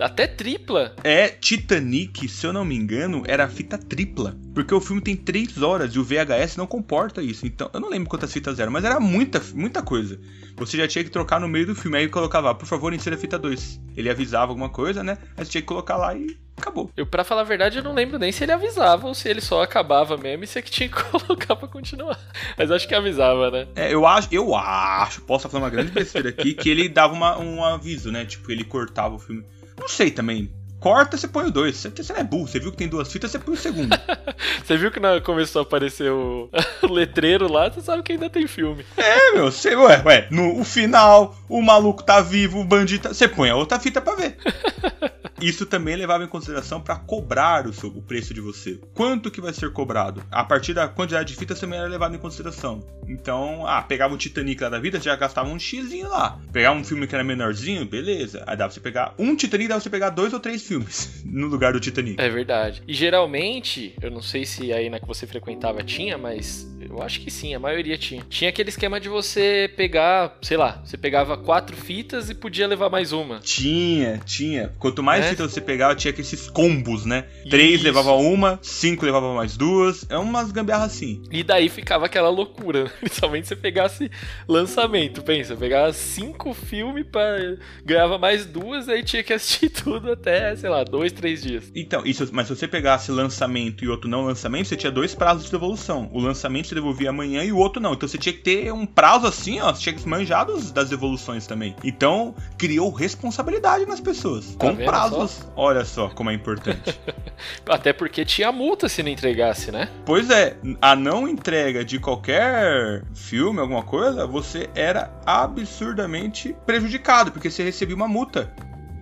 Até 0.00 0.26
tripla. 0.26 0.94
É, 1.04 1.28
Titanic, 1.28 2.28
se 2.28 2.46
eu 2.46 2.52
não 2.52 2.64
me 2.64 2.74
engano, 2.74 3.22
era 3.26 3.48
fita 3.48 3.78
tripla. 3.78 4.36
Porque 4.52 4.74
o 4.74 4.80
filme 4.80 5.00
tem 5.00 5.16
3 5.16 5.62
horas 5.62 5.94
e 5.94 5.98
o 5.98 6.04
VHS 6.04 6.56
não 6.56 6.66
comporta 6.66 7.22
isso. 7.22 7.46
Então, 7.46 7.70
eu 7.72 7.80
não 7.80 7.88
lembro 7.88 8.08
quantas 8.08 8.32
fitas 8.32 8.58
eram, 8.58 8.72
mas 8.72 8.84
era 8.84 8.98
muita, 8.98 9.40
muita 9.54 9.82
coisa. 9.82 10.18
Você 10.56 10.76
já 10.76 10.86
tinha 10.88 11.04
que 11.04 11.10
trocar 11.10 11.40
no 11.40 11.48
meio 11.48 11.66
do 11.66 11.74
filme. 11.74 11.96
Aí 11.98 12.08
colocava, 12.08 12.54
por 12.54 12.66
favor, 12.66 12.92
insira 12.92 13.16
a 13.16 13.18
fita 13.18 13.38
2. 13.38 13.80
Ele 13.96 14.10
avisava 14.10 14.52
alguma 14.52 14.68
coisa, 14.68 15.02
né? 15.02 15.18
Aí 15.36 15.44
você 15.44 15.52
tinha 15.52 15.62
que 15.62 15.68
colocar 15.68 15.96
lá 15.96 16.14
e 16.14 16.36
acabou. 16.56 16.90
Eu, 16.96 17.06
pra 17.06 17.24
falar 17.24 17.42
a 17.42 17.44
verdade, 17.44 17.78
eu 17.78 17.84
não 17.84 17.94
lembro 17.94 18.18
nem 18.18 18.32
se 18.32 18.44
ele 18.44 18.52
avisava 18.52 19.06
ou 19.06 19.14
se 19.14 19.28
ele 19.28 19.40
só 19.40 19.62
acabava 19.62 20.16
mesmo 20.16 20.44
e 20.44 20.46
você 20.46 20.62
que 20.62 20.70
tinha 20.70 20.88
que 20.88 21.02
colocar 21.10 21.56
pra 21.56 21.68
continuar. 21.68 22.18
Mas 22.56 22.70
acho 22.70 22.86
que 22.88 22.94
avisava, 22.94 23.50
né? 23.50 23.68
É, 23.74 23.92
eu 23.92 24.06
acho, 24.06 24.28
eu 24.32 24.54
acho, 24.54 25.22
posso 25.22 25.48
falar 25.48 25.64
uma 25.64 25.70
grande 25.70 25.90
besteira 25.90 26.28
aqui, 26.30 26.54
que 26.54 26.68
ele 26.68 26.88
dava 26.88 27.12
uma, 27.12 27.38
um 27.38 27.62
aviso, 27.64 28.10
né? 28.10 28.24
Tipo, 28.24 28.50
ele 28.50 28.64
cortava 28.64 29.14
o 29.14 29.18
filme. 29.18 29.44
Não 29.78 29.88
sei 29.88 30.10
também. 30.10 30.52
Corta, 30.84 31.16
você 31.16 31.26
põe 31.26 31.46
o 31.46 31.50
dois. 31.50 31.78
Você, 31.78 31.88
você 31.88 32.12
não 32.12 32.20
é 32.20 32.24
burro, 32.24 32.46
você 32.46 32.60
viu 32.60 32.70
que 32.70 32.76
tem 32.76 32.88
duas 32.88 33.10
fitas, 33.10 33.30
você 33.30 33.38
põe 33.38 33.54
o 33.54 33.56
segundo. 33.56 33.88
você 34.62 34.76
viu 34.76 34.90
que 34.90 35.00
na, 35.00 35.18
começou 35.18 35.60
a 35.60 35.62
aparecer 35.62 36.10
o, 36.10 36.50
o, 36.82 36.86
letreiro 36.92 37.50
lá, 37.50 37.70
você 37.70 37.80
sabe 37.80 38.02
que 38.02 38.12
ainda 38.12 38.28
tem 38.28 38.46
filme. 38.46 38.84
É, 38.96 39.32
meu, 39.32 39.50
você, 39.50 39.74
ué, 39.74 40.02
ué, 40.04 40.28
no 40.30 40.60
o 40.60 40.64
final, 40.64 41.34
o 41.48 41.62
maluco 41.62 42.02
tá 42.02 42.20
vivo, 42.20 42.60
o 42.60 42.64
bandido 42.64 43.04
tá, 43.04 43.14
Você 43.14 43.26
põe 43.26 43.48
a 43.48 43.56
outra 43.56 43.80
fita 43.80 43.98
pra 43.98 44.14
ver. 44.14 44.36
Isso 45.40 45.66
também 45.66 45.96
levava 45.96 46.24
em 46.24 46.28
consideração 46.28 46.80
para 46.80 46.96
cobrar 46.96 47.66
o, 47.66 47.72
seu, 47.72 47.90
o 47.90 48.02
preço 48.02 48.32
de 48.32 48.40
você. 48.40 48.78
Quanto 48.94 49.30
que 49.30 49.40
vai 49.40 49.52
ser 49.52 49.72
cobrado? 49.72 50.22
A 50.30 50.44
partir 50.44 50.74
da 50.74 50.88
quantidade 50.88 51.32
de 51.32 51.38
fitas 51.38 51.58
também 51.58 51.78
era 51.78 51.88
levado 51.88 52.14
em 52.14 52.18
consideração. 52.18 52.82
Então, 53.08 53.66
ah, 53.66 53.82
pegava 53.82 54.14
o 54.14 54.18
Titanic 54.18 54.62
lá 54.62 54.68
da 54.68 54.78
vida, 54.78 55.00
já 55.00 55.14
gastava 55.16 55.48
um 55.48 55.58
X 55.58 55.92
lá. 56.02 56.38
Pegava 56.52 56.78
um 56.78 56.84
filme 56.84 57.06
que 57.06 57.14
era 57.14 57.24
menorzinho, 57.24 57.84
beleza. 57.84 58.44
Aí 58.46 58.56
dava 58.56 58.68
pra 58.68 58.70
você 58.70 58.80
pegar 58.80 59.14
um 59.18 59.36
Titanic, 59.36 59.68
dava 59.68 59.80
pra 59.80 59.84
você 59.84 59.90
pegar 59.90 60.10
dois 60.10 60.32
ou 60.32 60.40
três 60.40 60.62
filmes 60.62 61.22
no 61.26 61.46
lugar 61.46 61.72
do 61.72 61.80
Titanic. 61.80 62.20
É 62.20 62.28
verdade. 62.28 62.82
E 62.86 62.94
geralmente, 62.94 63.94
eu 64.00 64.10
não 64.10 64.22
sei 64.22 64.44
se 64.44 64.72
aí 64.72 64.88
na 64.88 65.00
que 65.00 65.06
você 65.06 65.26
frequentava 65.26 65.82
tinha, 65.82 66.16
mas 66.16 66.66
eu 66.88 67.02
acho 67.02 67.20
que 67.20 67.30
sim, 67.30 67.54
a 67.54 67.58
maioria 67.58 67.96
tinha. 67.98 68.24
Tinha 68.28 68.50
aquele 68.50 68.68
esquema 68.68 69.00
de 69.00 69.08
você 69.08 69.70
pegar, 69.76 70.36
sei 70.42 70.56
lá, 70.56 70.82
você 70.84 70.96
pegava 70.96 71.36
quatro 71.36 71.76
fitas 71.76 72.30
e 72.30 72.34
podia 72.34 72.66
levar 72.66 72.90
mais 72.90 73.12
uma. 73.12 73.38
Tinha, 73.40 74.20
tinha. 74.24 74.72
Quanto 74.78 75.02
mais 75.02 75.24
é? 75.24 75.30
fitas 75.30 75.52
você 75.52 75.60
pegava, 75.60 75.94
tinha 75.94 76.14
esses 76.16 76.48
combos, 76.48 77.04
né? 77.04 77.26
Três 77.48 77.76
Isso. 77.76 77.84
levava 77.84 78.12
uma, 78.12 78.58
cinco 78.62 79.04
levava 79.04 79.34
mais 79.34 79.56
duas. 79.56 80.06
É 80.08 80.16
umas 80.18 80.52
gambiarras 80.52 80.92
assim. 80.92 81.22
E 81.30 81.42
daí 81.42 81.68
ficava 81.68 82.06
aquela 82.06 82.28
loucura, 82.28 82.84
né? 82.84 82.90
principalmente 83.00 83.48
se 83.48 83.54
você 83.54 83.60
pegasse 83.60 84.10
lançamento. 84.48 85.22
Pensa, 85.22 85.56
pegava 85.56 85.92
cinco 85.92 86.52
filmes 86.54 87.06
para 87.10 87.56
ganhava 87.84 88.18
mais 88.18 88.46
duas, 88.46 88.88
aí 88.88 89.02
tinha 89.02 89.22
que 89.22 89.32
assistir 89.32 89.68
tudo 89.82 90.12
até, 90.12 90.54
sei 90.56 90.68
lá, 90.70 90.84
dois, 90.84 91.12
três 91.12 91.42
dias. 91.42 91.70
Então, 91.74 92.02
isso, 92.04 92.28
mas 92.32 92.46
se 92.46 92.56
você 92.56 92.68
pegasse 92.68 93.10
lançamento 93.10 93.84
e 93.84 93.88
outro 93.88 94.08
não 94.08 94.24
lançamento, 94.24 94.68
você 94.68 94.76
tinha 94.76 94.92
dois 94.92 95.14
prazos 95.14 95.44
de 95.44 95.50
devolução. 95.50 96.10
O 96.12 96.20
lançamento 96.20 96.73
você 96.74 96.80
devolvia 96.80 97.10
amanhã 97.10 97.44
e 97.44 97.52
o 97.52 97.56
outro 97.56 97.80
não. 97.80 97.94
Então 97.94 98.08
você 98.08 98.18
tinha 98.18 98.32
que 98.32 98.40
ter 98.40 98.72
um 98.72 98.84
prazo 98.84 99.26
assim, 99.26 99.60
ó. 99.60 99.72
Você 99.72 99.82
tinha 99.82 99.94
que 99.94 100.06
manjar 100.08 100.46
das 100.46 100.90
devoluções 100.90 101.46
também. 101.46 101.76
Então, 101.84 102.34
criou 102.58 102.90
responsabilidade 102.90 103.86
nas 103.86 104.00
pessoas. 104.00 104.54
Tá 104.56 104.68
com 104.68 104.76
prazos. 104.76 105.30
Só? 105.30 105.52
Olha 105.56 105.84
só 105.84 106.08
como 106.08 106.30
é 106.30 106.34
importante. 106.34 106.98
Até 107.68 107.92
porque 107.92 108.24
tinha 108.24 108.50
multa 108.50 108.88
se 108.88 109.02
não 109.02 109.10
entregasse, 109.10 109.70
né? 109.70 109.88
Pois 110.04 110.28
é, 110.30 110.56
a 110.80 110.96
não 110.96 111.28
entrega 111.28 111.84
de 111.84 111.98
qualquer 111.98 113.04
filme, 113.14 113.60
alguma 113.60 113.82
coisa, 113.82 114.26
você 114.26 114.68
era 114.74 115.12
absurdamente 115.24 116.54
prejudicado, 116.66 117.30
porque 117.30 117.50
você 117.50 117.62
recebia 117.62 117.94
uma 117.94 118.08
multa 118.08 118.52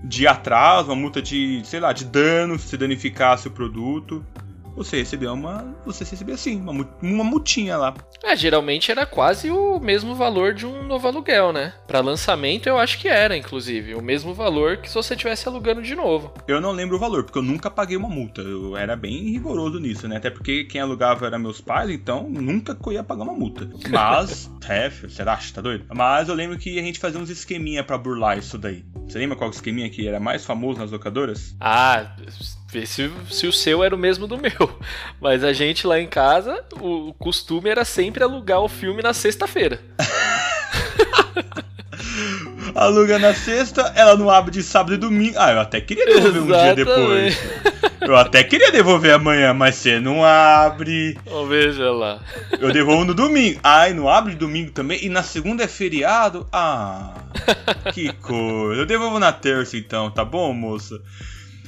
de 0.04 0.26
atraso, 0.26 0.88
uma 0.88 0.96
multa 0.96 1.22
de, 1.22 1.62
sei 1.64 1.78
lá, 1.78 1.92
de 1.92 2.04
dano 2.04 2.58
se 2.58 2.76
danificasse 2.76 3.46
o 3.46 3.50
produto 3.50 4.24
você 4.74 4.98
recebia 4.98 5.32
uma. 5.32 5.74
Você 5.84 6.04
recebia 6.04 6.34
assim, 6.34 6.60
uma, 6.60 6.88
uma 7.02 7.24
multinha 7.24 7.76
lá. 7.76 7.94
É, 8.22 8.36
geralmente 8.36 8.90
era 8.90 9.06
quase 9.06 9.50
o 9.50 9.78
mesmo 9.80 10.14
valor 10.14 10.54
de 10.54 10.66
um 10.66 10.82
novo 10.84 11.06
aluguel, 11.08 11.52
né? 11.52 11.74
Para 11.86 12.00
lançamento 12.00 12.68
eu 12.68 12.78
acho 12.78 12.98
que 12.98 13.08
era, 13.08 13.36
inclusive, 13.36 13.94
o 13.94 14.02
mesmo 14.02 14.34
valor 14.34 14.78
que 14.78 14.88
se 14.88 14.94
você 14.94 15.14
estivesse 15.14 15.48
alugando 15.48 15.82
de 15.82 15.94
novo. 15.94 16.32
Eu 16.46 16.60
não 16.60 16.72
lembro 16.72 16.96
o 16.96 17.00
valor, 17.00 17.24
porque 17.24 17.38
eu 17.38 17.42
nunca 17.42 17.70
paguei 17.70 17.96
uma 17.96 18.08
multa. 18.08 18.40
Eu 18.40 18.76
era 18.76 18.96
bem 18.96 19.30
rigoroso 19.30 19.78
nisso, 19.78 20.08
né? 20.08 20.16
Até 20.16 20.30
porque 20.30 20.64
quem 20.64 20.80
alugava 20.80 21.26
era 21.26 21.38
meus 21.38 21.60
pais, 21.60 21.90
então 21.90 22.28
nunca 22.28 22.76
eu 22.84 22.92
ia 22.92 23.04
pagar 23.04 23.22
uma 23.22 23.34
multa. 23.34 23.68
Mas, 23.90 24.50
é, 24.68 24.88
você 24.88 25.22
acha, 25.22 25.54
tá 25.54 25.60
doido? 25.60 25.86
Mas 25.94 26.28
eu 26.28 26.34
lembro 26.34 26.58
que 26.58 26.78
a 26.78 26.82
gente 26.82 26.98
fazia 26.98 27.20
uns 27.20 27.30
esqueminha 27.30 27.84
para 27.84 27.98
burlar 27.98 28.38
isso 28.38 28.58
daí. 28.58 28.84
Você 29.06 29.18
lembra 29.18 29.36
qual 29.36 29.50
esqueminha 29.50 29.90
que 29.90 30.06
era 30.06 30.20
mais 30.20 30.44
famoso 30.44 30.78
nas 30.78 30.90
locadoras? 30.90 31.54
Ah, 31.60 32.14
ver 32.72 32.86
se, 32.86 33.10
se 33.30 33.46
o 33.46 33.52
seu 33.52 33.84
era 33.84 33.94
o 33.94 33.98
mesmo 33.98 34.26
do 34.26 34.38
meu. 34.38 34.78
Mas 35.20 35.44
a 35.44 35.52
gente 35.52 35.86
lá 35.86 36.00
em 36.00 36.06
casa, 36.06 36.64
o 36.80 37.12
costume 37.18 37.68
era 37.68 37.84
sempre 37.84 38.24
alugar 38.24 38.60
o 38.60 38.68
filme 38.68 39.02
na 39.02 39.12
sexta-feira. 39.12 39.78
Aluga 42.74 43.18
na 43.18 43.34
sexta, 43.34 43.92
ela 43.94 44.16
não 44.16 44.30
abre 44.30 44.50
de 44.50 44.62
sábado 44.62 44.94
e 44.94 44.96
domingo. 44.96 45.36
Ah, 45.38 45.52
eu 45.52 45.60
até 45.60 45.80
queria 45.80 46.06
devolver 46.06 46.42
Exatamente. 46.42 46.50
um 46.50 46.74
dia 46.74 46.84
depois. 46.84 47.38
Eu 48.02 48.16
até 48.16 48.42
queria 48.42 48.72
devolver 48.72 49.14
amanhã, 49.14 49.54
mas 49.54 49.76
você 49.76 50.00
não 50.00 50.24
abre. 50.24 51.16
Oh, 51.24 51.46
veja 51.46 51.92
lá. 51.92 52.20
Eu 52.58 52.72
devolvo 52.72 53.04
no 53.04 53.14
domingo. 53.14 53.60
Ai, 53.62 53.94
não 53.94 54.08
abre 54.08 54.34
domingo 54.34 54.72
também? 54.72 55.04
E 55.04 55.08
na 55.08 55.22
segunda 55.22 55.62
é 55.62 55.68
feriado? 55.68 56.44
Ah, 56.52 57.14
que 57.94 58.12
coisa. 58.14 58.80
Eu 58.80 58.86
devolvo 58.86 59.20
na 59.20 59.32
terça 59.32 59.76
então, 59.76 60.10
tá 60.10 60.24
bom, 60.24 60.52
moça? 60.52 61.00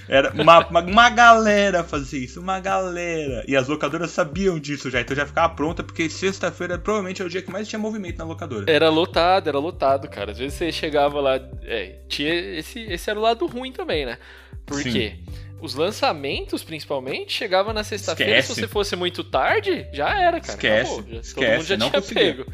Era 0.09 0.33
uma, 0.33 0.67
uma, 0.67 0.81
uma, 0.81 1.11
galera 1.11 1.83
fazia 1.83 2.25
isso, 2.25 2.40
uma 2.40 2.61
galera. 2.61 3.45
E 3.49 3.57
as 3.57 3.69
locadoras 3.69 4.11
sabiam 4.11 4.59
disso 4.59 4.90
já, 4.90 5.01
então 5.01 5.17
já 5.17 5.27
ficava 5.27 5.55
pronta, 5.55 5.83
porque 5.83 6.09
sexta-feira 6.11 6.79
provavelmente 6.79 7.23
é 7.23 7.25
o 7.25 7.29
dia 7.29 7.43
que 7.43 7.51
mais 7.51 7.69
tinha 7.69 7.79
movimento 7.79 8.19
na 8.19 8.25
locadora. 8.25 8.71
Era 8.71 8.88
lotado, 8.90 9.49
era 9.49 9.59
lotado, 9.59 10.09
cara. 10.09 10.33
Às 10.33 10.38
vezes 10.38 10.55
você 10.55 10.71
chegava 10.71 11.21
lá. 11.21 11.37
É, 11.62 11.97
tinha 12.09 12.35
esse, 12.35 12.81
esse 12.81 13.11
era 13.11 13.19
o 13.19 13.23
lado 13.23 13.47
ruim 13.47 13.73
também, 13.73 14.05
né? 14.05 14.19
Por 14.67 14.83
Sim. 14.83 14.93
quê? 14.93 15.14
Os 15.61 15.75
lançamentos, 15.75 16.62
principalmente, 16.62 17.33
chegavam 17.33 17.73
na 17.73 17.83
sexta-feira. 17.83 18.43
Se 18.43 18.55
você 18.55 18.69
fosse 18.69 18.95
muito 18.97 19.25
tarde, 19.25 19.87
já 19.93 20.11
era, 20.11 20.38
cara. 20.38 20.53
Esquece. 20.53 20.93
Acabou, 20.93 21.12
já, 21.12 21.21
esquece. 21.21 21.35
Todo 21.35 21.57
mundo 21.57 21.64
já 21.64 21.77
não 21.77 21.90
tinha 21.90 22.03
conseguia. 22.03 22.35
pego. 22.35 22.53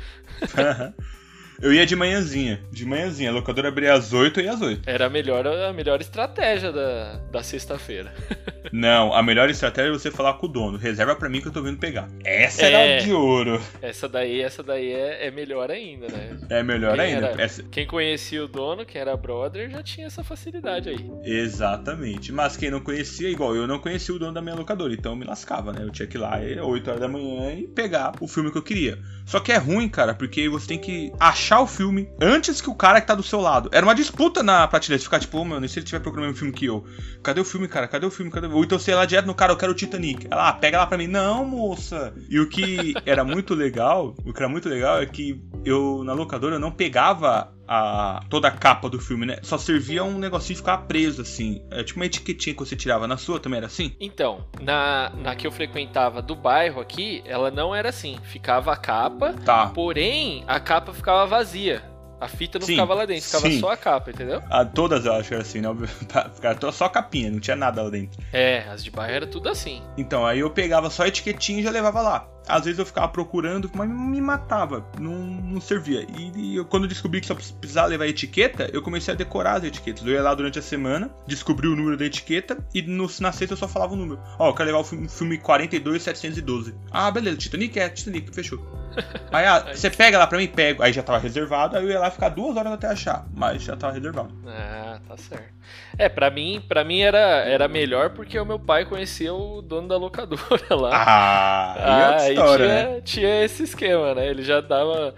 Eu 1.61 1.75
ia 1.75 1.85
de 1.85 1.94
manhãzinha. 1.94 2.61
De 2.70 2.87
manhãzinha. 2.87 3.31
A 3.31 3.33
locadora 3.35 3.68
abria 3.68 3.92
às 3.92 4.12
8 4.14 4.40
e 4.40 4.49
às 4.49 4.62
8. 4.62 4.88
Era 4.88 5.07
a 5.07 5.11
melhor, 5.11 5.46
a 5.46 5.73
melhor 5.73 6.01
estratégia 6.01 6.73
da, 6.73 7.20
da 7.31 7.42
sexta-feira. 7.42 8.12
Não, 8.73 9.12
a 9.12 9.23
melhor 9.23 9.51
estratégia 9.51 9.90
é 9.90 9.92
você 9.92 10.11
falar 10.11 10.35
com 10.35 10.46
o 10.46 10.49
dono. 10.49 10.79
Reserva 10.79 11.14
para 11.16 11.29
mim 11.29 11.40
que 11.40 11.49
eu 11.49 11.53
tô 11.53 11.62
vindo 11.62 11.79
pegar. 11.79 12.09
Essa 12.25 12.66
é, 12.66 12.73
era 12.73 13.03
de 13.03 13.12
ouro. 13.12 13.61
Essa 13.83 14.09
daí, 14.09 14.40
essa 14.40 14.62
daí 14.62 14.92
é, 14.92 15.27
é 15.27 15.31
melhor 15.31 15.70
ainda, 15.70 16.07
né? 16.09 16.38
É 16.49 16.62
melhor 16.62 16.96
quem 16.96 17.05
ainda. 17.05 17.27
Era, 17.29 17.42
essa... 17.42 17.62
Quem 17.64 17.87
conhecia 17.87 18.44
o 18.44 18.49
dono, 18.49 18.87
quem 18.87 19.01
era 19.01 19.16
brother, 19.16 19.68
já 19.70 19.83
tinha 19.83 20.07
essa 20.07 20.25
facilidade 20.25 20.88
aí. 20.88 21.11
Exatamente. 21.25 22.33
Mas 22.33 22.57
quem 22.57 22.70
não 22.70 22.81
conhecia, 22.81 23.29
igual 23.29 23.55
eu 23.55 23.66
não 23.66 23.79
conhecia 23.79 24.14
o 24.14 24.18
dono 24.18 24.33
da 24.33 24.40
minha 24.40 24.55
locadora, 24.55 24.94
então 24.94 25.12
eu 25.12 25.16
me 25.16 25.25
lascava, 25.25 25.73
né? 25.73 25.83
Eu 25.83 25.90
tinha 25.90 26.07
que 26.07 26.16
ir 26.16 26.20
lá 26.20 26.37
às 26.37 26.64
8 26.64 26.88
horas 26.88 27.01
da 27.01 27.09
manhã 27.09 27.53
e 27.53 27.66
pegar 27.66 28.12
o 28.20 28.29
filme 28.29 28.51
que 28.51 28.59
eu 28.59 28.62
queria. 28.62 28.99
Só 29.27 29.40
que 29.40 29.53
é 29.53 29.57
ruim, 29.57 29.88
cara, 29.88 30.14
porque 30.14 30.49
você 30.49 30.68
tem 30.68 30.79
que 30.79 31.12
achar 31.18 31.50
o 31.59 31.67
filme 31.67 32.09
antes 32.21 32.61
que 32.61 32.71
o 32.71 32.75
cara 32.75 33.01
que 33.01 33.07
tá 33.07 33.15
do 33.15 33.23
seu 33.23 33.41
lado. 33.41 33.69
Era 33.73 33.85
uma 33.85 33.95
disputa 33.95 34.43
na 34.43 34.69
prateleira. 34.69 35.03
ficar 35.03 35.19
tipo, 35.19 35.39
oh, 35.39 35.45
mano, 35.45 35.67
e 35.67 35.69
se 35.69 35.79
ele 35.79 35.87
tiver 35.87 36.01
procurando 36.01 36.31
um 36.31 36.37
filme 36.37 36.53
que 36.53 36.67
eu? 36.67 36.85
Cadê 37.23 37.41
o 37.41 37.45
filme, 37.45 37.67
cara? 37.67 37.89
Cadê 37.89 38.07
o 38.07 38.11
filme? 38.11 38.31
Cadê 38.31 38.47
o... 38.47 38.53
Ou 38.53 38.65
então 38.65 38.79
sei 38.79 38.95
lá 38.95 39.05
direto 39.05 39.27
no 39.27 39.35
cara, 39.35 39.53
eu 39.53 39.57
quero 39.57 39.73
o 39.73 39.75
Titanic. 39.75 40.27
Ela, 40.31 40.49
ah, 40.49 40.53
pega 40.53 40.79
lá 40.79 40.87
pra 40.87 40.99
mim. 40.99 41.07
Não, 41.07 41.45
moça. 41.45 42.15
E 42.29 42.39
o 42.39 42.49
que 42.49 42.95
era 43.05 43.25
muito 43.25 43.55
legal, 43.55 44.15
o 44.25 44.33
que 44.33 44.39
era 44.39 44.49
muito 44.49 44.69
legal 44.69 45.01
é 45.01 45.07
que 45.07 45.43
eu, 45.65 46.05
na 46.05 46.13
locadora, 46.13 46.57
eu 46.57 46.61
não 46.61 46.71
pegava 46.71 47.53
a, 47.73 48.21
toda 48.29 48.49
a 48.49 48.51
capa 48.51 48.91
do 48.91 48.99
filme, 48.99 49.25
né? 49.25 49.39
Só 49.43 49.57
servia 49.57 50.03
um 50.03 50.19
negocinho 50.19 50.57
ficar 50.57 50.79
preso, 50.79 51.23
assim. 51.23 51.63
É 51.71 51.85
tipo 51.85 52.01
uma 52.01 52.07
etiquetinha 52.07 52.53
que 52.53 52.59
você 52.59 52.75
tirava. 52.75 53.07
Na 53.07 53.17
sua 53.17 53.39
também 53.39 53.59
era 53.59 53.69
assim? 53.69 53.95
Então, 54.01 54.45
na, 54.61 55.11
na 55.11 55.37
que 55.37 55.47
eu 55.47 55.53
frequentava 55.53 56.21
do 56.21 56.35
bairro 56.35 56.81
aqui, 56.81 57.23
ela 57.25 57.49
não 57.49 57.73
era 57.73 57.91
assim. 57.91 58.19
Ficava 58.25 58.73
a 58.73 58.77
capa, 58.77 59.35
tá. 59.45 59.69
porém 59.69 60.43
a 60.49 60.59
capa 60.59 60.93
ficava 60.93 61.25
vazia. 61.27 61.89
A 62.21 62.29
fita 62.29 62.59
não 62.59 62.67
sim, 62.67 62.73
ficava 62.73 62.93
lá 62.93 63.07
dentro, 63.07 63.25
ficava 63.25 63.49
sim. 63.49 63.61
só 63.61 63.71
a 63.71 63.77
capa, 63.77 64.11
entendeu? 64.11 64.43
A, 64.51 64.63
todas 64.63 65.07
eu 65.07 65.13
acho 65.15 65.29
que 65.29 65.35
era 65.35 65.43
assim, 65.43 65.61
não. 65.63 65.75
Ficava 66.35 66.71
só 66.71 66.85
a 66.85 66.91
capinha, 66.91 67.31
não 67.31 67.41
tinha 67.41 67.57
nada 67.57 67.83
lá 67.83 67.89
dentro. 67.89 68.21
É, 68.31 68.69
as 68.69 68.85
de 68.85 68.91
bairro 68.91 69.15
era 69.15 69.27
tudo 69.27 69.49
assim. 69.49 69.81
Então, 69.97 70.27
aí 70.27 70.41
eu 70.41 70.51
pegava 70.51 70.91
só 70.91 71.05
a 71.05 71.09
etiquetinha 71.09 71.61
e 71.61 71.63
já 71.63 71.71
levava 71.71 72.03
lá. 72.03 72.29
Às 72.46 72.64
vezes 72.64 72.79
eu 72.79 72.87
ficava 72.87 73.09
procurando, 73.09 73.70
mas 73.74 73.88
me 73.88 74.20
matava, 74.20 74.85
não, 74.98 75.12
não 75.12 75.61
servia. 75.61 76.07
E, 76.16 76.33
e 76.35 76.57
eu, 76.57 76.64
quando 76.64 76.85
eu 76.85 76.88
descobri 76.88 77.20
que 77.20 77.26
só 77.26 77.35
precisava 77.35 77.88
levar 77.88 78.07
etiqueta, 78.07 78.68
eu 78.72 78.83
comecei 78.83 79.14
a 79.14 79.16
decorar 79.16 79.55
as 79.55 79.64
etiquetas. 79.64 80.05
Eu 80.05 80.12
ia 80.12 80.22
lá 80.22 80.35
durante 80.35 80.59
a 80.59 80.62
semana, 80.62 81.11
descobri 81.26 81.68
o 81.68 81.76
número 81.76 81.96
da 81.96 82.05
etiqueta 82.05 82.59
e 82.74 82.83
no, 82.83 83.09
na 83.20 83.33
sexta 83.33 83.55
eu 83.55 83.57
só 83.57 83.68
falava 83.68 83.94
o 83.94 83.96
número. 83.96 84.20
Ó, 84.38 84.48
eu 84.48 84.55
quero 84.55 84.66
levar 84.66 84.81
o 84.81 84.85
filme, 84.85 85.09
filme 85.09 85.38
42712. 85.38 86.74
Ah, 86.90 87.11
beleza, 87.11 87.37
Titanic 87.37 87.79
é, 87.79 87.88
Titanic, 87.88 88.35
fechou. 88.35 88.59
Aí, 89.33 89.46
ah, 89.46 89.72
você 89.72 89.88
pega 89.88 90.18
lá 90.18 90.26
pra 90.26 90.38
mim? 90.38 90.48
Pego. 90.48 90.83
Aí 90.83 90.92
já 90.92 91.03
tava 91.03 91.18
reservado, 91.18 91.76
aí 91.76 91.85
eu 91.85 91.90
ia 91.90 92.00
lá 92.00 92.11
ficar 92.11 92.29
duas 92.29 92.57
horas 92.57 92.72
até 92.72 92.88
achar, 92.88 93.24
mas 93.33 93.62
já 93.62 93.76
tava 93.76 93.92
reservado. 93.92 94.35
Ah, 94.46 94.98
tá 95.07 95.16
certo. 95.16 95.61
É, 95.96 96.09
pra 96.09 96.31
mim, 96.31 96.62
pra 96.66 96.85
mim 96.85 97.00
era, 97.00 97.18
era 97.18 97.68
melhor 97.68 98.11
porque 98.11 98.38
o 98.38 98.44
meu 98.44 98.59
pai 98.59 98.85
conhecia 98.85 99.33
o 99.33 99.62
dono 99.62 99.87
da 99.87 99.96
locadora 99.96 100.74
lá. 100.74 100.90
Ah, 100.92 102.16
ah 102.16 102.30
aí 102.31 102.37
história, 102.37 102.66
tinha, 102.66 102.85
né? 102.85 103.01
tinha 103.03 103.45
esse 103.45 103.62
esquema, 103.62 104.14
né? 104.14 104.29
Ele 104.29 104.43
já 104.43 104.61
dava 104.61 105.14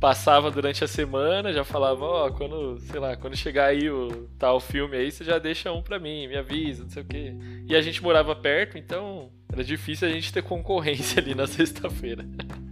passava 0.00 0.50
durante 0.50 0.84
a 0.84 0.88
semana, 0.88 1.52
já 1.52 1.64
falava, 1.64 2.04
ó, 2.04 2.26
oh, 2.26 2.32
quando, 2.32 2.78
sei 2.80 3.00
lá, 3.00 3.16
quando 3.16 3.36
chegar 3.36 3.66
aí 3.66 3.90
o 3.90 4.28
tal 4.38 4.60
filme 4.60 4.96
aí, 4.96 5.10
você 5.10 5.24
já 5.24 5.38
deixa 5.38 5.72
um 5.72 5.82
pra 5.82 5.98
mim, 5.98 6.28
me 6.28 6.36
avisa, 6.36 6.82
não 6.82 6.90
sei 6.90 7.02
o 7.02 7.06
quê. 7.06 7.34
E 7.66 7.74
a 7.74 7.80
gente 7.80 8.02
morava 8.02 8.34
perto, 8.36 8.76
então 8.76 9.30
era 9.50 9.64
difícil 9.64 10.08
a 10.08 10.10
gente 10.10 10.32
ter 10.32 10.42
concorrência 10.42 11.20
ali 11.20 11.34
na 11.34 11.46
sexta-feira. 11.48 12.26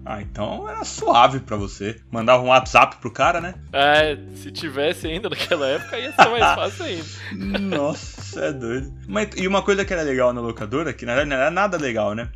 Ah, 0.04 0.20
então 0.20 0.68
era 0.68 0.84
suave 0.84 1.40
para 1.40 1.56
você. 1.56 1.98
Mandava 2.10 2.42
um 2.42 2.48
WhatsApp 2.48 2.96
pro 2.96 3.10
cara, 3.10 3.40
né? 3.40 3.54
É, 3.72 4.18
se 4.34 4.50
tivesse 4.50 5.06
ainda 5.06 5.30
naquela 5.30 5.66
época 5.66 5.98
ia 5.98 6.12
ser 6.12 6.28
mais 6.28 6.54
fácil 6.54 6.84
ainda. 6.84 7.58
Nossa, 7.58 8.40
é 8.44 8.52
doido. 8.52 8.92
Mas, 9.08 9.30
e 9.36 9.48
uma 9.48 9.62
coisa 9.62 9.84
que 9.84 9.92
era 9.92 10.02
legal 10.02 10.32
na 10.34 10.42
locadora, 10.42 10.92
que 10.92 11.06
na 11.06 11.14
verdade 11.14 11.30
não 11.30 11.36
era 11.36 11.50
nada 11.50 11.78
legal, 11.78 12.14
né? 12.14 12.28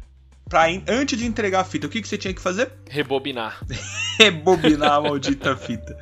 Pra, 0.49 0.67
antes 0.89 1.19
de 1.19 1.27
entregar 1.27 1.61
a 1.61 1.65
fita, 1.65 1.87
o 1.87 1.91
que, 1.91 2.01
que 2.01 2.09
você 2.09 2.17
tinha 2.17 2.33
que 2.33 2.41
fazer? 2.41 2.73
Rebobinar. 2.89 3.61
Rebobinar 4.19 4.93
a 4.93 5.01
maldita 5.01 5.57
fita. 5.57 5.99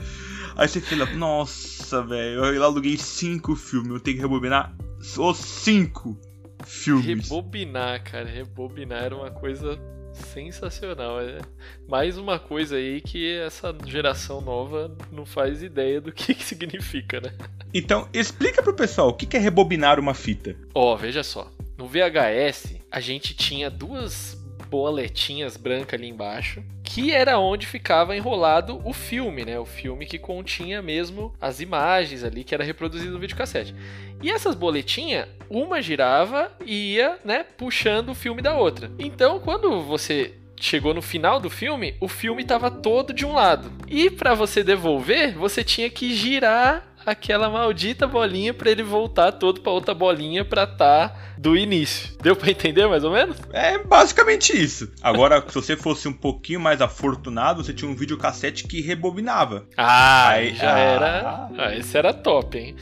Aí 0.56 0.68
você 0.68 0.80
fala, 0.80 1.04
nossa, 1.14 2.02
velho, 2.02 2.44
eu 2.46 2.64
aluguei 2.64 2.96
cinco 2.96 3.54
filmes, 3.54 3.90
eu 3.90 4.00
tenho 4.00 4.16
que 4.16 4.22
rebobinar 4.22 4.74
os 5.18 5.36
cinco 5.36 6.18
filmes. 6.64 7.28
Rebobinar, 7.28 8.02
cara, 8.02 8.24
rebobinar 8.24 9.02
era 9.02 9.16
uma 9.16 9.30
coisa 9.30 9.78
sensacional. 10.14 11.20
É 11.20 11.40
mais 11.88 12.16
uma 12.16 12.38
coisa 12.38 12.76
aí 12.76 13.00
que 13.00 13.36
essa 13.36 13.74
geração 13.84 14.40
nova 14.40 14.96
não 15.12 15.26
faz 15.26 15.62
ideia 15.62 16.00
do 16.00 16.12
que, 16.12 16.34
que 16.34 16.44
significa, 16.44 17.20
né? 17.20 17.32
Então, 17.72 18.08
explica 18.12 18.62
pro 18.62 18.74
pessoal 18.74 19.08
o 19.08 19.14
que 19.14 19.36
é 19.36 19.40
rebobinar 19.40 20.00
uma 20.00 20.14
fita. 20.14 20.56
Ó, 20.74 20.94
oh, 20.94 20.96
veja 20.96 21.22
só. 21.22 21.50
No 21.76 21.86
VHS, 21.86 22.76
a 22.90 23.00
gente 23.00 23.34
tinha 23.34 23.70
duas 23.70 24.35
boletinhas 24.68 25.56
brancas 25.56 25.98
ali 25.98 26.08
embaixo, 26.08 26.62
que 26.82 27.12
era 27.12 27.38
onde 27.38 27.66
ficava 27.66 28.16
enrolado 28.16 28.80
o 28.84 28.92
filme, 28.92 29.44
né? 29.44 29.58
O 29.58 29.64
filme 29.64 30.06
que 30.06 30.18
continha 30.18 30.80
mesmo 30.80 31.34
as 31.40 31.60
imagens 31.60 32.24
ali 32.24 32.44
que 32.44 32.54
era 32.54 32.64
reproduzido 32.64 33.12
no 33.12 33.18
videocassete. 33.18 33.74
E 34.22 34.30
essas 34.30 34.54
boletinhas, 34.54 35.28
uma 35.50 35.82
girava 35.82 36.50
e 36.64 36.94
ia, 36.94 37.18
né, 37.24 37.44
puxando 37.44 38.10
o 38.10 38.14
filme 38.14 38.40
da 38.40 38.56
outra. 38.56 38.90
Então, 38.98 39.38
quando 39.38 39.82
você 39.82 40.34
chegou 40.58 40.94
no 40.94 41.02
final 41.02 41.38
do 41.38 41.50
filme, 41.50 41.94
o 42.00 42.08
filme 42.08 42.42
estava 42.42 42.70
todo 42.70 43.12
de 43.12 43.26
um 43.26 43.32
lado. 43.34 43.70
E 43.86 44.10
para 44.10 44.34
você 44.34 44.64
devolver, 44.64 45.34
você 45.34 45.62
tinha 45.62 45.90
que 45.90 46.14
girar 46.14 46.95
aquela 47.06 47.48
maldita 47.48 48.06
bolinha 48.06 48.52
para 48.52 48.70
ele 48.70 48.82
voltar 48.82 49.32
todo 49.32 49.60
para 49.60 49.72
outra 49.72 49.94
bolinha 49.94 50.44
para 50.44 50.66
tá 50.66 51.14
do 51.38 51.56
início. 51.56 52.16
Deu 52.22 52.34
para 52.34 52.50
entender 52.50 52.86
mais 52.88 53.04
ou 53.04 53.12
menos? 53.12 53.36
É 53.52 53.78
basicamente 53.78 54.56
isso. 54.56 54.90
Agora, 55.00 55.44
se 55.46 55.54
você 55.54 55.76
fosse 55.76 56.08
um 56.08 56.12
pouquinho 56.12 56.58
mais 56.58 56.80
afortunado, 56.80 57.62
você 57.62 57.72
tinha 57.72 57.90
um 57.90 57.94
videocassete 57.94 58.66
que 58.66 58.80
rebobinava. 58.80 59.66
Ah, 59.76 60.30
aí 60.30 60.54
já 60.54 60.74
ah, 60.74 60.78
era. 60.78 61.50
Ah, 61.56 61.76
esse 61.76 61.96
era 61.96 62.12
top, 62.12 62.58
hein? 62.58 62.74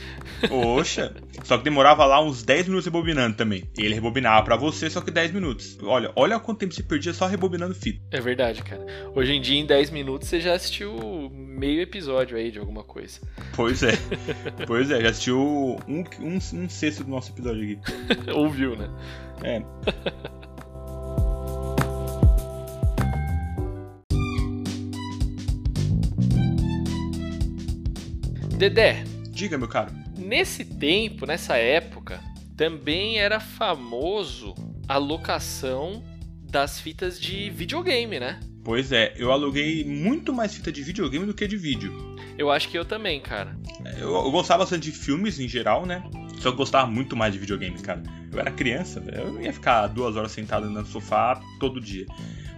Poxa. 0.48 1.14
Só 1.42 1.58
que 1.58 1.64
demorava 1.64 2.04
lá 2.06 2.22
uns 2.22 2.42
10 2.42 2.66
minutos 2.66 2.86
rebobinando 2.86 3.36
também. 3.36 3.64
E 3.76 3.84
ele 3.84 3.94
rebobinava 3.94 4.44
para 4.44 4.56
você, 4.56 4.88
só 4.88 5.00
que 5.00 5.10
10 5.10 5.32
minutos. 5.32 5.76
Olha, 5.82 6.12
olha 6.14 6.38
quanto 6.38 6.58
tempo 6.58 6.72
você 6.72 6.82
perdia 6.82 7.12
só 7.12 7.26
rebobinando 7.26 7.74
fita. 7.74 8.00
É 8.10 8.20
verdade, 8.20 8.62
cara. 8.62 8.84
Hoje 9.14 9.32
em 9.32 9.40
dia, 9.40 9.58
em 9.58 9.66
10 9.66 9.90
minutos, 9.90 10.28
você 10.28 10.40
já 10.40 10.54
assistiu 10.54 11.30
meio 11.32 11.80
episódio 11.80 12.36
aí 12.36 12.50
de 12.50 12.58
alguma 12.58 12.84
coisa. 12.84 13.20
Pois 13.54 13.82
é. 13.82 13.92
pois 14.66 14.90
é, 14.90 15.00
já 15.00 15.10
assistiu 15.10 15.38
um, 15.40 16.04
um, 16.20 16.38
um 16.52 16.68
sexto 16.68 17.04
do 17.04 17.10
nosso 17.10 17.30
episódio 17.32 17.62
aqui. 17.62 17.78
Ouviu, 18.32 18.76
né? 18.76 18.88
É. 19.42 19.62
Dedé. 28.56 29.04
Diga, 29.30 29.58
meu 29.58 29.68
caro. 29.68 29.92
Nesse 30.16 30.64
tempo, 30.64 31.26
nessa 31.26 31.56
época, 31.56 32.20
também 32.56 33.18
era 33.18 33.40
famoso 33.40 34.54
a 34.88 34.96
locação 34.96 36.02
das 36.42 36.80
fitas 36.80 37.20
de 37.20 37.50
videogame, 37.50 38.20
né? 38.20 38.38
Pois 38.62 38.92
é, 38.92 39.12
eu 39.18 39.30
aluguei 39.32 39.84
muito 39.84 40.32
mais 40.32 40.54
fita 40.54 40.70
de 40.70 40.82
videogame 40.82 41.26
do 41.26 41.34
que 41.34 41.46
de 41.46 41.56
vídeo. 41.56 41.92
Eu 42.38 42.50
acho 42.50 42.68
que 42.68 42.78
eu 42.78 42.84
também, 42.84 43.20
cara. 43.20 43.53
Eu, 43.98 44.14
eu 44.14 44.30
gostava 44.30 44.60
bastante 44.60 44.90
de 44.90 44.96
filmes 44.96 45.38
em 45.38 45.48
geral, 45.48 45.86
né? 45.86 46.02
Só 46.40 46.50
que 46.50 46.56
gostava 46.56 46.86
muito 46.86 47.16
mais 47.16 47.32
de 47.32 47.38
videogames, 47.38 47.80
cara. 47.82 48.02
Eu 48.32 48.38
era 48.38 48.50
criança, 48.50 49.02
eu 49.12 49.32
não 49.32 49.40
ia 49.40 49.52
ficar 49.52 49.86
duas 49.86 50.16
horas 50.16 50.32
sentado 50.32 50.68
no 50.68 50.84
sofá 50.84 51.40
todo 51.58 51.80
dia. 51.80 52.06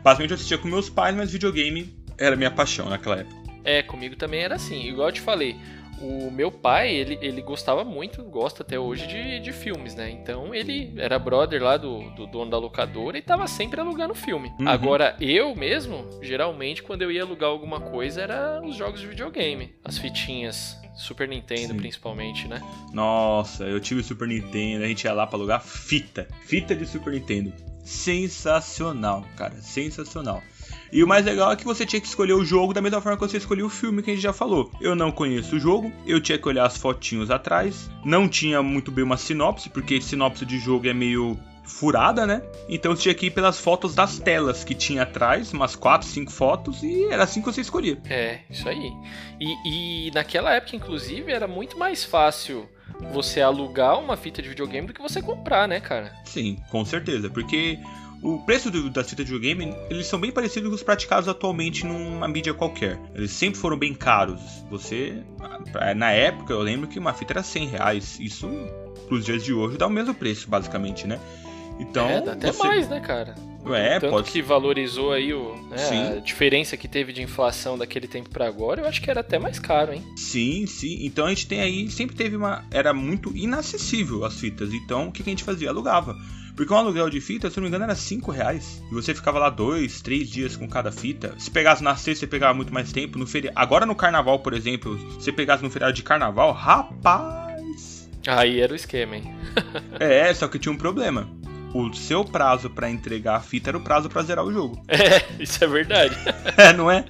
Basicamente 0.03 0.31
eu 0.31 0.35
assistia 0.37 0.59
com 0.59 0.69
meus 0.69 0.89
pais, 0.89 1.15
mas 1.15 1.31
videogame 1.31 1.95
era 2.19 2.37
minha 2.37 2.51
paixão 2.51 2.89
naquela 2.89 3.19
época. 3.19 3.37
É, 3.65 3.83
comigo 3.83 4.17
também 4.17 4.41
era 4.41 4.55
assim. 4.55 4.89
Igual 4.89 5.09
eu 5.09 5.13
te 5.13 5.21
falei, 5.21 5.57
o 6.01 6.31
meu 6.31 6.51
pai, 6.51 6.95
ele, 6.95 7.19
ele 7.21 7.43
gostava 7.43 7.85
muito, 7.85 8.23
gosta 8.23 8.63
até 8.63 8.79
hoje 8.79 9.07
de, 9.07 9.41
de 9.41 9.53
filmes, 9.53 9.95
né? 9.95 10.11
Então 10.11 10.55
ele 10.55 10.93
era 10.97 11.19
brother 11.19 11.63
lá 11.63 11.77
do, 11.77 12.11
do 12.11 12.27
dono 12.27 12.51
da 12.51 12.59
locadora 12.59 13.19
e 13.19 13.23
tava 13.23 13.47
sempre 13.47 13.81
alugando 13.81 14.15
filme. 14.15 14.53
Uhum. 14.61 14.69
Agora, 14.69 15.17
eu 15.21 15.55
mesmo, 15.55 16.07
geralmente, 16.23 16.83
quando 16.83 17.03
eu 17.03 17.11
ia 17.11 17.23
alugar 17.23 17.51
alguma 17.51 17.81
coisa, 17.81 18.23
era 18.23 18.61
os 18.63 18.77
jogos 18.77 19.01
de 19.01 19.07
videogame. 19.07 19.75
As 19.85 19.99
fitinhas. 19.99 20.77
Super 20.97 21.29
Nintendo, 21.29 21.75
Sim. 21.75 21.77
principalmente, 21.77 22.49
né? 22.49 22.63
Nossa, 22.93 23.65
eu 23.65 23.79
tive 23.81 24.01
o 24.01 24.05
Super 24.05 24.27
Nintendo, 24.27 24.85
a 24.85 24.89
gente 24.89 25.05
ia 25.05 25.13
lá 25.13 25.27
pra 25.27 25.37
alugar 25.37 25.63
fita. 25.63 26.27
Fita 26.47 26.75
de 26.75 26.87
Super 26.87 27.13
Nintendo. 27.13 27.53
Sensacional, 27.85 29.25
cara, 29.37 29.55
sensacional. 29.61 30.43
E 30.93 31.05
o 31.05 31.07
mais 31.07 31.25
legal 31.25 31.53
é 31.53 31.57
que 31.57 31.65
você 31.65 31.85
tinha 31.85 32.01
que 32.01 32.07
escolher 32.07 32.33
o 32.33 32.45
jogo 32.45 32.73
da 32.73 32.81
mesma 32.81 33.01
forma 33.01 33.19
que 33.19 33.29
você 33.29 33.37
escolheu 33.37 33.67
o 33.67 33.71
filme 33.71 34.03
que 34.03 34.11
a 34.11 34.15
gente 34.15 34.23
já 34.23 34.33
falou. 34.33 34.71
Eu 34.81 34.95
não 34.95 35.13
conheço 35.13 35.57
o 35.57 35.61
jogo, 35.61 35.93
eu 36.07 36.21
tinha 36.21 36.39
que 36.39 36.49
olhar 36.49 36.67
as 36.67 36.77
fotinhos 36.77 37.31
atrás, 37.31 37.91
não 38.05 38.29
tinha 38.29 38.63
muito 38.63 38.91
bem 38.91 39.05
uma 39.05 39.17
sinopse, 39.17 39.69
porque 39.69 40.01
sinopse 40.01 40.45
de 40.45 40.59
jogo 40.59 40.89
é 40.89 40.95
meio 40.95 41.39
furada, 41.67 42.27
né? 42.27 42.43
Então 42.69 42.95
você 42.95 43.03
tinha 43.03 43.15
que 43.15 43.27
ir 43.27 43.31
pelas 43.31 43.59
fotos 43.59 43.95
das 43.95 44.19
telas 44.19 44.65
que 44.65 44.75
tinha 44.75 45.03
atrás, 45.03 45.53
umas 45.53 45.77
4, 45.77 46.07
5 46.07 46.33
fotos, 46.33 46.83
e 46.83 47.05
era 47.11 47.25
assim 47.25 47.41
que 47.41 47.47
você 47.47 47.61
escolhia. 47.61 47.99
É, 48.09 48.41
isso 48.49 48.69
aí. 48.69 48.93
E, 49.41 50.07
e 50.09 50.11
naquela 50.13 50.55
época, 50.55 50.77
inclusive, 50.77 51.33
era 51.33 51.47
muito 51.47 51.79
mais 51.79 52.05
fácil 52.05 52.69
você 53.13 53.41
alugar 53.41 53.99
uma 53.99 54.17
fita 54.17 54.41
de 54.41 54.49
videogame 54.49 54.87
do 54.87 54.95
que 54.95 55.03
você 55.03 55.21
comprar, 55.21 55.69
né, 55.69 55.81
cara? 55.81 56.13
Sim, 56.25 56.59
com 56.71 56.85
certeza, 56.85 57.29
porque 57.29 57.79
o 58.23 58.39
preço 58.39 58.71
do, 58.71 58.89
das 58.89 59.09
fitas 59.09 59.27
de 59.27 59.33
videogame, 59.33 59.75
eles 59.91 60.07
são 60.07 60.19
bem 60.19 60.33
parecidos 60.33 60.69
com 60.69 60.75
os 60.75 60.83
praticados 60.83 61.29
atualmente 61.29 61.85
numa 61.85 62.27
mídia 62.27 62.55
qualquer. 62.55 62.99
Eles 63.15 63.31
sempre 63.31 63.59
foram 63.61 63.79
bem 63.79 63.95
caros. 63.95 64.41
Você, 64.71 65.23
na 65.97 66.11
época, 66.13 66.53
eu 66.53 66.61
lembro 66.61 66.89
que 66.89 66.99
uma 66.99 67.13
fita 67.13 67.35
era 67.35 67.43
100 67.43 67.69
reais. 67.69 68.19
Isso, 68.19 68.49
pros 69.09 69.25
dias 69.25 69.45
de 69.45 69.53
hoje, 69.53 69.77
dá 69.77 69.87
o 69.87 69.91
mesmo 69.91 70.15
preço, 70.15 70.49
basicamente, 70.49 71.07
né? 71.07 71.21
Então, 71.79 72.09
é, 72.09 72.21
dá 72.21 72.33
até 72.33 72.53
você... 72.53 72.67
mais, 72.67 72.89
né, 72.89 73.01
cara? 73.01 73.35
É, 73.75 73.99
Tanto 73.99 74.11
pode... 74.11 74.31
que 74.31 74.43
valorizou 74.43 75.13
aí 75.13 75.33
o, 75.33 75.57
né, 75.69 76.17
a 76.17 76.21
diferença 76.21 76.77
que 76.77 76.87
teve 76.87 77.13
de 77.13 77.23
inflação 77.23 77.77
daquele 77.77 78.07
tempo 78.07 78.31
para 78.31 78.47
agora, 78.47 78.83
eu 78.83 78.87
acho 78.87 79.03
que 79.03 79.11
era 79.11 79.21
até 79.21 79.39
mais 79.39 79.59
caro, 79.59 79.93
hein? 79.93 80.05
Sim, 80.17 80.67
sim. 80.67 81.05
Então 81.05 81.27
a 81.27 81.31
gente 81.31 81.47
tem 81.47 81.61
aí, 81.61 81.91
sempre 81.91 82.15
teve 82.15 82.37
uma. 82.37 82.65
Era 82.71 82.95
muito 82.95 83.37
inacessível 83.37 84.25
as 84.25 84.39
fitas. 84.39 84.73
Então 84.73 85.09
o 85.09 85.13
que, 85.13 85.23
que 85.23 85.31
a 85.31 85.33
gente 85.33 85.45
fazia? 85.45 85.71
Alugava. 85.71 86.17
Porque 86.55 86.73
um 86.73 86.77
aluguel 86.77 87.11
de 87.11 87.21
fita, 87.21 87.51
se 87.51 87.57
não 87.57 87.65
me 87.65 87.69
engano, 87.69 87.85
era 87.85 87.95
5 87.95 88.31
reais. 88.31 88.83
E 88.91 88.95
você 88.95 89.15
ficava 89.15 89.39
lá 89.39 89.51
dois, 89.51 90.01
três 90.01 90.31
dias 90.31 90.57
com 90.57 90.67
cada 90.67 90.91
fita. 90.91 91.35
Se 91.37 91.51
pegasse 91.51 91.85
na 91.85 91.95
sexta, 91.97 92.21
você 92.21 92.27
pegava 92.27 92.55
muito 92.55 92.73
mais 92.73 92.93
tempo. 92.93 93.19
No 93.19 93.27
feriado. 93.27 93.59
Agora 93.59 93.85
no 93.85 93.95
carnaval, 93.95 94.39
por 94.39 94.55
exemplo, 94.55 94.99
se 94.99 95.25
você 95.25 95.33
pegasse 95.33 95.63
no 95.63 95.71
feriado 95.71 95.93
de 95.93 96.03
carnaval, 96.03 96.53
rapaz. 96.53 98.09
Aí 98.27 98.61
era 98.61 98.73
o 98.73 98.77
esquema, 98.77 99.17
hein? 99.17 99.35
é, 100.01 100.33
só 100.33 100.49
que 100.49 100.59
tinha 100.59 100.73
um 100.73 100.79
problema 100.79 101.29
o 101.77 101.95
seu 101.95 102.25
prazo 102.25 102.71
para 102.71 102.91
entregar 102.91 103.37
a 103.37 103.41
fita 103.41 103.71
era 103.71 103.79
o 103.79 103.81
prazo 103.81 104.09
para 104.09 104.23
zerar 104.23 104.45
o 104.45 104.53
jogo. 104.53 104.83
É, 104.97 105.23
isso 105.39 105.63
é 105.63 105.67
verdade. 105.67 106.17
é, 106.57 106.73
não 106.73 106.91
é? 106.91 107.05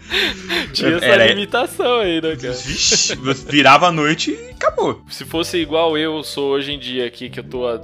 Tinha 0.72 0.96
essa 0.96 1.06
era... 1.06 1.26
limitação 1.28 2.00
aí, 2.00 2.20
né, 2.20 2.36
cara? 2.36 2.52
Vixe, 2.52 3.14
virava 3.48 3.86
a 3.86 3.92
noite 3.92 4.32
e 4.32 4.50
acabou. 4.50 5.02
Se 5.08 5.24
fosse 5.24 5.56
igual 5.58 5.96
eu 5.96 6.22
sou 6.22 6.50
hoje 6.50 6.72
em 6.72 6.78
dia 6.78 7.06
aqui, 7.06 7.30
que 7.30 7.40
eu 7.40 7.44
tô 7.44 7.66
há 7.66 7.78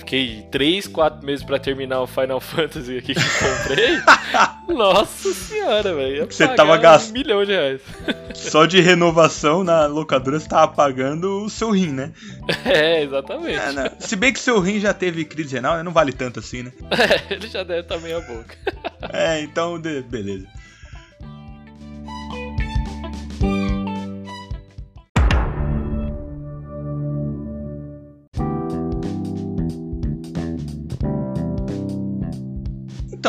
Fiquei 0.00 0.46
3, 0.50 0.88
4 0.88 1.24
meses 1.24 1.44
pra 1.44 1.58
terminar 1.58 2.00
o 2.00 2.06
Final 2.06 2.40
Fantasy 2.42 2.96
aqui 2.96 3.14
que 3.14 3.20
comprei. 3.20 4.00
Nossa 4.74 5.34
senhora, 5.34 5.94
velho. 5.94 6.26
Você 6.26 6.48
tava 6.48 6.76
gastando. 6.78 7.10
Um 7.10 7.18
milhão 7.18 7.44
de 7.44 7.52
reais. 7.52 7.80
Só 8.34 8.64
de 8.64 8.80
renovação 8.80 9.62
na 9.62 9.86
locadora 9.86 10.40
você 10.40 10.48
tava 10.48 10.72
pagando 10.72 11.44
o 11.44 11.50
seu 11.50 11.70
rim, 11.70 11.92
né? 11.92 12.12
É, 12.64 13.02
exatamente. 13.02 13.58
É, 13.58 13.72
né? 13.72 13.90
Se 13.98 14.16
bem 14.16 14.32
que 14.32 14.40
seu 14.40 14.58
rim 14.58 14.80
já 14.80 14.94
teve 14.94 15.24
crise 15.24 15.54
renal, 15.54 15.76
né? 15.76 15.82
não 15.82 15.92
vale 15.92 16.12
tanto 16.12 16.40
assim, 16.40 16.62
né? 16.62 16.72
É, 16.90 17.34
ele 17.34 17.46
já 17.46 17.62
deve 17.62 17.80
estar 17.80 17.96
tá 17.96 18.00
meia 18.00 18.20
boca. 18.20 18.56
É, 19.12 19.42
então, 19.42 19.78
beleza. 19.78 20.46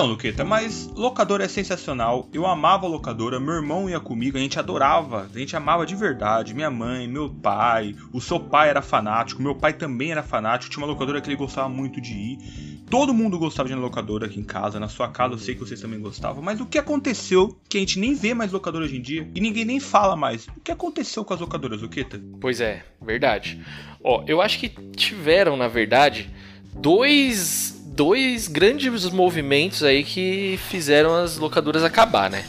Então, 0.01 0.09
Luqueta, 0.09 0.43
mas 0.43 0.89
locadora 0.95 1.45
é 1.45 1.47
sensacional. 1.47 2.27
Eu 2.33 2.47
amava 2.47 2.87
a 2.87 2.89
locadora, 2.89 3.39
meu 3.39 3.53
irmão 3.53 3.87
ia 3.87 3.99
comigo, 3.99 4.35
a 4.35 4.41
gente 4.41 4.57
adorava, 4.57 5.29
a 5.31 5.37
gente 5.37 5.55
amava 5.55 5.85
de 5.85 5.95
verdade. 5.95 6.55
Minha 6.55 6.71
mãe, 6.71 7.07
meu 7.07 7.29
pai, 7.29 7.95
o 8.11 8.19
seu 8.19 8.39
pai 8.39 8.69
era 8.69 8.81
fanático, 8.81 9.43
meu 9.43 9.53
pai 9.53 9.73
também 9.73 10.11
era 10.11 10.23
fanático. 10.23 10.71
Tinha 10.71 10.83
uma 10.83 10.91
locadora 10.91 11.21
que 11.21 11.29
ele 11.29 11.35
gostava 11.35 11.69
muito 11.69 12.01
de 12.01 12.13
ir. 12.13 12.83
Todo 12.89 13.13
mundo 13.13 13.37
gostava 13.37 13.69
de 13.69 13.73
ir 13.73 13.75
na 13.75 13.81
locadora 13.83 14.25
aqui 14.25 14.39
em 14.39 14.43
casa, 14.43 14.79
na 14.79 14.87
sua 14.87 15.07
casa 15.07 15.35
eu 15.35 15.37
sei 15.37 15.53
que 15.53 15.61
vocês 15.61 15.79
também 15.79 15.99
gostavam. 15.99 16.41
Mas 16.41 16.59
o 16.59 16.65
que 16.65 16.79
aconteceu 16.79 17.55
que 17.69 17.77
a 17.77 17.79
gente 17.79 17.99
nem 17.99 18.15
vê 18.15 18.33
mais 18.33 18.51
locadora 18.51 18.85
hoje 18.85 18.97
em 18.97 19.01
dia 19.03 19.29
e 19.35 19.39
ninguém 19.39 19.65
nem 19.65 19.79
fala 19.79 20.15
mais? 20.15 20.47
O 20.47 20.61
que 20.63 20.71
aconteceu 20.71 21.23
com 21.23 21.35
as 21.35 21.39
locadoras, 21.39 21.79
Luqueta? 21.79 22.19
Pois 22.39 22.59
é, 22.59 22.83
verdade. 22.99 23.63
Ó, 24.03 24.23
eu 24.25 24.41
acho 24.41 24.57
que 24.57 24.69
tiveram, 24.95 25.55
na 25.55 25.67
verdade, 25.67 26.27
dois 26.73 27.80
dois 28.01 28.47
grandes 28.47 29.07
movimentos 29.11 29.83
aí 29.83 30.03
que 30.03 30.59
fizeram 30.69 31.13
as 31.13 31.37
locadoras 31.37 31.83
acabar, 31.83 32.31
né? 32.31 32.43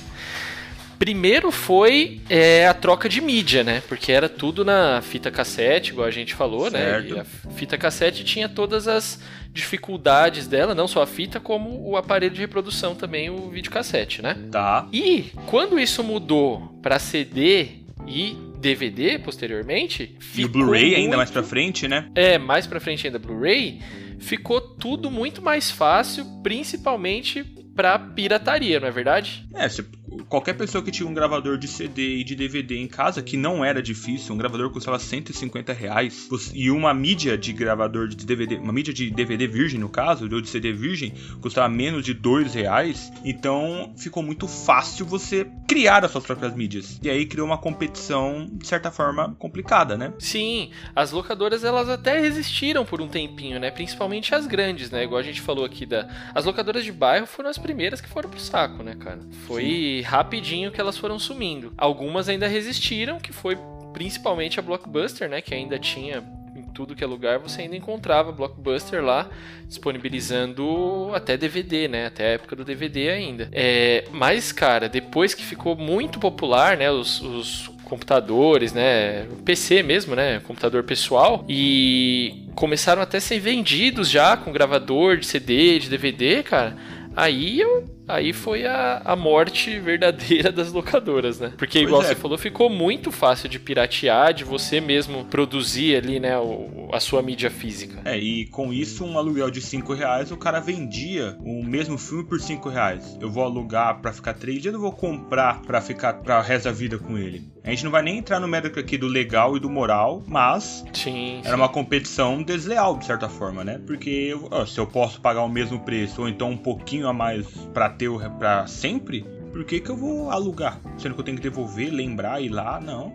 Primeiro 0.99 1.51
foi 1.51 2.23
é, 2.31 2.67
a 2.67 2.73
troca 2.73 3.07
de 3.07 3.21
mídia, 3.21 3.63
né? 3.63 3.83
Porque 3.87 4.11
era 4.11 4.31
tudo 4.31 4.65
na 4.65 5.03
fita 5.03 5.31
cassete, 5.31 5.91
igual 5.91 6.07
a 6.07 6.11
gente 6.11 6.33
falou, 6.33 6.71
certo. 6.71 7.15
né? 7.15 7.17
E 7.17 7.21
a 7.21 7.25
fita 7.51 7.77
cassete 7.77 8.25
tinha 8.25 8.49
todas 8.49 8.89
as 8.89 9.21
dificuldades 9.53 10.47
dela, 10.47 10.75
não 10.75 10.89
só 10.89 11.03
a 11.03 11.07
fita, 11.07 11.39
como 11.39 11.87
o 11.87 11.99
aparelho 11.99 12.35
de 12.35 12.41
reprodução 12.41 12.95
também, 12.95 13.29
o 13.29 13.51
videocassete, 13.51 14.23
né? 14.23 14.39
Tá. 14.51 14.89
E 14.91 15.33
quando 15.49 15.79
isso 15.79 16.03
mudou 16.03 16.79
para 16.81 16.99
CD 16.99 17.73
e 18.07 18.39
DVD 18.63 19.19
posteriormente, 19.19 20.17
e 20.35 20.45
o 20.45 20.49
Blu-ray 20.49 20.85
muito... 20.85 20.97
ainda 20.97 21.17
mais 21.17 21.31
para 21.31 21.43
frente, 21.43 21.89
né? 21.89 22.09
É, 22.15 22.39
mais 22.39 22.67
para 22.67 22.81
frente 22.81 23.07
ainda 23.07 23.19
Blu-ray 23.19 23.81
ficou 24.21 24.61
tudo 24.61 25.11
muito 25.11 25.43
mais 25.43 25.71
fácil, 25.71 26.25
principalmente 26.43 27.45
para 27.75 27.99
pirataria, 27.99 28.79
não 28.79 28.87
é 28.87 28.91
verdade? 28.91 29.45
É, 29.55 29.69
você 29.69 29.85
qualquer 30.29 30.55
pessoa 30.55 30.83
que 30.83 30.91
tinha 30.91 31.09
um 31.09 31.15
gravador 31.15 31.59
de 31.59 31.69
CD 31.69 32.17
e 32.17 32.25
de 32.25 32.35
DVD 32.35 32.77
em 32.77 32.87
casa, 32.87 33.23
que 33.23 33.37
não 33.37 33.65
era 33.65 33.83
difícil, 33.83 34.35
um 34.35 34.39
gravador 34.39 34.71
custava 34.71 34.99
150 34.99 35.73
reais, 35.73 36.29
e 36.55 36.71
uma 36.71 36.93
mídia 36.95 37.37
de 37.37 37.53
gravador 37.53 38.09
de 38.09 38.25
DVD, 38.25 38.57
uma 38.57 38.73
mídia 38.73 38.93
de 38.93 39.11
DVD 39.11 39.47
virgem 39.47 39.79
no 39.79 39.89
caso, 39.89 40.29
ou 40.33 40.41
de 40.41 40.49
CD 40.49 40.73
virgem, 40.73 41.13
custava 41.41 41.69
menos 41.69 42.05
de 42.05 42.15
2 42.15 42.55
reais, 42.55 43.13
então 43.25 43.93
ficou 43.97 44.23
muito 44.23 44.47
fácil 44.47 45.07
você 45.07 45.47
criar 45.67 46.05
as 46.05 46.11
suas 46.11 46.25
próprias 46.25 46.55
mídias. 46.55 46.99
E 47.03 47.11
aí 47.11 47.27
criou 47.27 47.47
uma 47.47 47.59
competição, 47.59 48.49
de 48.53 48.67
certa 48.67 48.91
forma, 48.91 49.35
complicada, 49.39 49.97
né? 49.97 50.13
Sim, 50.19 50.71
as 50.95 51.13
locadoras 51.13 51.65
elas 51.65 51.89
até 51.89 52.21
resistiram 52.21 52.85
por 52.85 53.01
um 53.01 53.09
tempinho, 53.09 53.59
né? 53.59 53.71
Principalmente 53.71 54.35
as 54.35 54.47
grandes, 54.47 54.91
né? 54.91 55.05
Igual 55.05 55.21
a 55.21 55.23
gente 55.23 55.41
falou 55.41 55.65
aqui 55.65 55.87
da. 55.87 56.09
As 56.35 56.45
locadoras 56.45 56.85
de 56.85 56.93
bairro 56.93 57.27
foram 57.27 57.49
as 57.49 57.59
primeiras 57.59 58.01
que 58.01 58.09
foram 58.09 58.29
pro 58.29 58.41
saco, 58.41 58.83
né, 58.83 58.95
cara? 58.95 59.21
Foi 59.47 59.63
Sim. 59.65 60.02
Rapidinho 60.03 60.71
que 60.71 60.81
elas 60.81 60.99
foram 60.99 61.19
sumindo. 61.19 61.73
Algumas 61.77 62.29
ainda 62.29 62.47
resistiram, 62.47 63.19
que 63.19 63.33
foi 63.33 63.57
principalmente 63.93 64.59
a 64.59 64.63
Blockbuster, 64.63 65.29
né? 65.29 65.41
Que 65.41 65.55
ainda 65.55 65.79
tinha 65.79 66.23
em 66.55 66.63
tudo 66.63 66.95
que 66.95 67.03
é 67.03 67.07
lugar, 67.07 67.39
você 67.39 67.63
ainda 67.63 67.77
encontrava 67.77 68.31
Blockbuster 68.31 69.03
lá 69.03 69.29
disponibilizando 69.67 71.11
até 71.15 71.37
DVD, 71.37 71.89
né? 71.89 72.07
Até 72.07 72.25
a 72.25 72.31
época 72.31 72.55
do 72.55 72.65
DVD 72.65 73.09
ainda. 73.09 73.49
É, 73.53 74.05
mas, 74.13 74.53
cara, 74.53 74.89
depois 74.89 75.35
que 75.35 75.43
ficou 75.43 75.77
muito 75.77 76.19
popular, 76.19 76.77
né? 76.77 76.91
Os, 76.91 77.21
os 77.23 77.69
computadores, 77.85 78.73
né? 78.73 79.27
PC 79.45 79.83
mesmo, 79.83 80.15
né? 80.15 80.41
Computador 80.41 80.83
pessoal. 80.83 81.45
E 81.49 82.49
começaram 82.55 83.03
até 83.03 83.19
a 83.19 83.21
ser 83.21 83.39
vendidos 83.39 84.11
já 84.11 84.37
com 84.37 84.53
gravador 84.53 85.17
de 85.17 85.27
CD, 85.27 85.79
de 85.79 85.89
DVD, 85.89 86.43
cara. 86.43 86.77
Aí 87.17 87.61
eu 87.61 87.85
aí 88.07 88.33
foi 88.33 88.67
a, 88.67 89.03
a 89.05 89.17
morte 89.17 89.79
verdadeira 89.79 90.51
das 90.53 90.73
locadoras, 90.73 91.41
né? 91.41 91.53
Porque, 91.57 91.81
igual 91.81 92.03
é. 92.03 92.07
você 92.07 92.15
falou, 92.15 92.37
ficou 92.39 92.69
muito 92.69 93.11
fácil 93.11 93.49
de 93.49 93.59
piratear, 93.59 94.33
de 94.33 94.45
você 94.45 94.81
mesmo 94.81 95.25
produzir 95.25 95.97
ali, 95.97 96.21
né, 96.21 96.39
o, 96.39 96.89
a 96.93 97.01
sua 97.01 97.23
mídia 97.23 97.51
física. 97.51 98.01
É, 98.05 98.19
e 98.19 98.47
com 98.47 98.73
isso, 98.73 99.05
um 99.05 99.19
aluguel 99.19 99.51
de 99.51 99.61
5 99.61 99.93
reais, 99.95 100.31
o 100.31 100.37
cara 100.37 100.61
vendia 100.61 101.37
o 101.41 101.63
mesmo 101.63 101.99
filme 101.99 102.25
por 102.25 102.41
5 102.41 102.69
reais. 102.69 103.17
Eu 103.21 103.31
vou 103.31 103.45
alugar 103.45 104.01
para 104.01 104.13
ficar 104.13 104.35
3 104.35 104.61
dias, 104.61 104.75
eu 104.75 104.81
vou 104.81 104.93
comprar 104.93 105.63
para 105.63 105.81
ficar 105.81 106.15
pra 106.15 106.41
resto 106.41 106.65
da 106.65 106.73
vida 106.73 106.99
com 106.99 107.17
ele. 107.17 107.51
A 107.65 107.71
gente 107.71 107.85
não 107.85 107.91
vai 107.91 108.03
nem 108.03 108.19
entrar 108.19 108.41
no 108.41 108.49
mérito 108.49 108.79
aqui 108.79 108.99
do 108.99 109.07
legal 109.07 109.57
e 109.57 109.61
do 109.61 109.71
moral, 109.71 110.23
mas 110.27 110.85
sim, 110.93 111.39
era 111.39 111.51
sim. 111.51 111.55
uma 111.55 111.69
competição 111.69 112.43
desleal, 112.43 112.99
de 112.99 113.07
certa 113.07 113.29
forma, 113.29 113.63
né? 113.63 113.81
Porque 113.87 114.37
ó, 114.51 114.67
se 114.67 114.79
eu 114.79 114.87
posso 114.87 115.21
pagar 115.21 115.43
o 115.43 115.49
mesmo 115.49 115.79
preço, 115.81 116.23
ou 116.23 116.29
então 116.29 116.51
um 116.51 116.57
pouquinho 116.57 117.07
a 117.07 117.13
mais 117.13 117.47
para 117.73 117.92
o 118.09 118.31
para 118.39 118.67
sempre, 118.67 119.25
por 119.53 119.65
que, 119.65 119.81
que 119.81 119.91
eu 119.91 119.97
vou 119.97 120.31
alugar? 120.31 120.81
Sendo 120.99 121.15
que 121.15 121.21
eu 121.21 121.25
tenho 121.25 121.37
que 121.37 121.43
devolver, 121.43 121.91
lembrar, 121.91 122.41
ir 122.41 122.49
lá? 122.49 122.81
Não. 122.81 123.13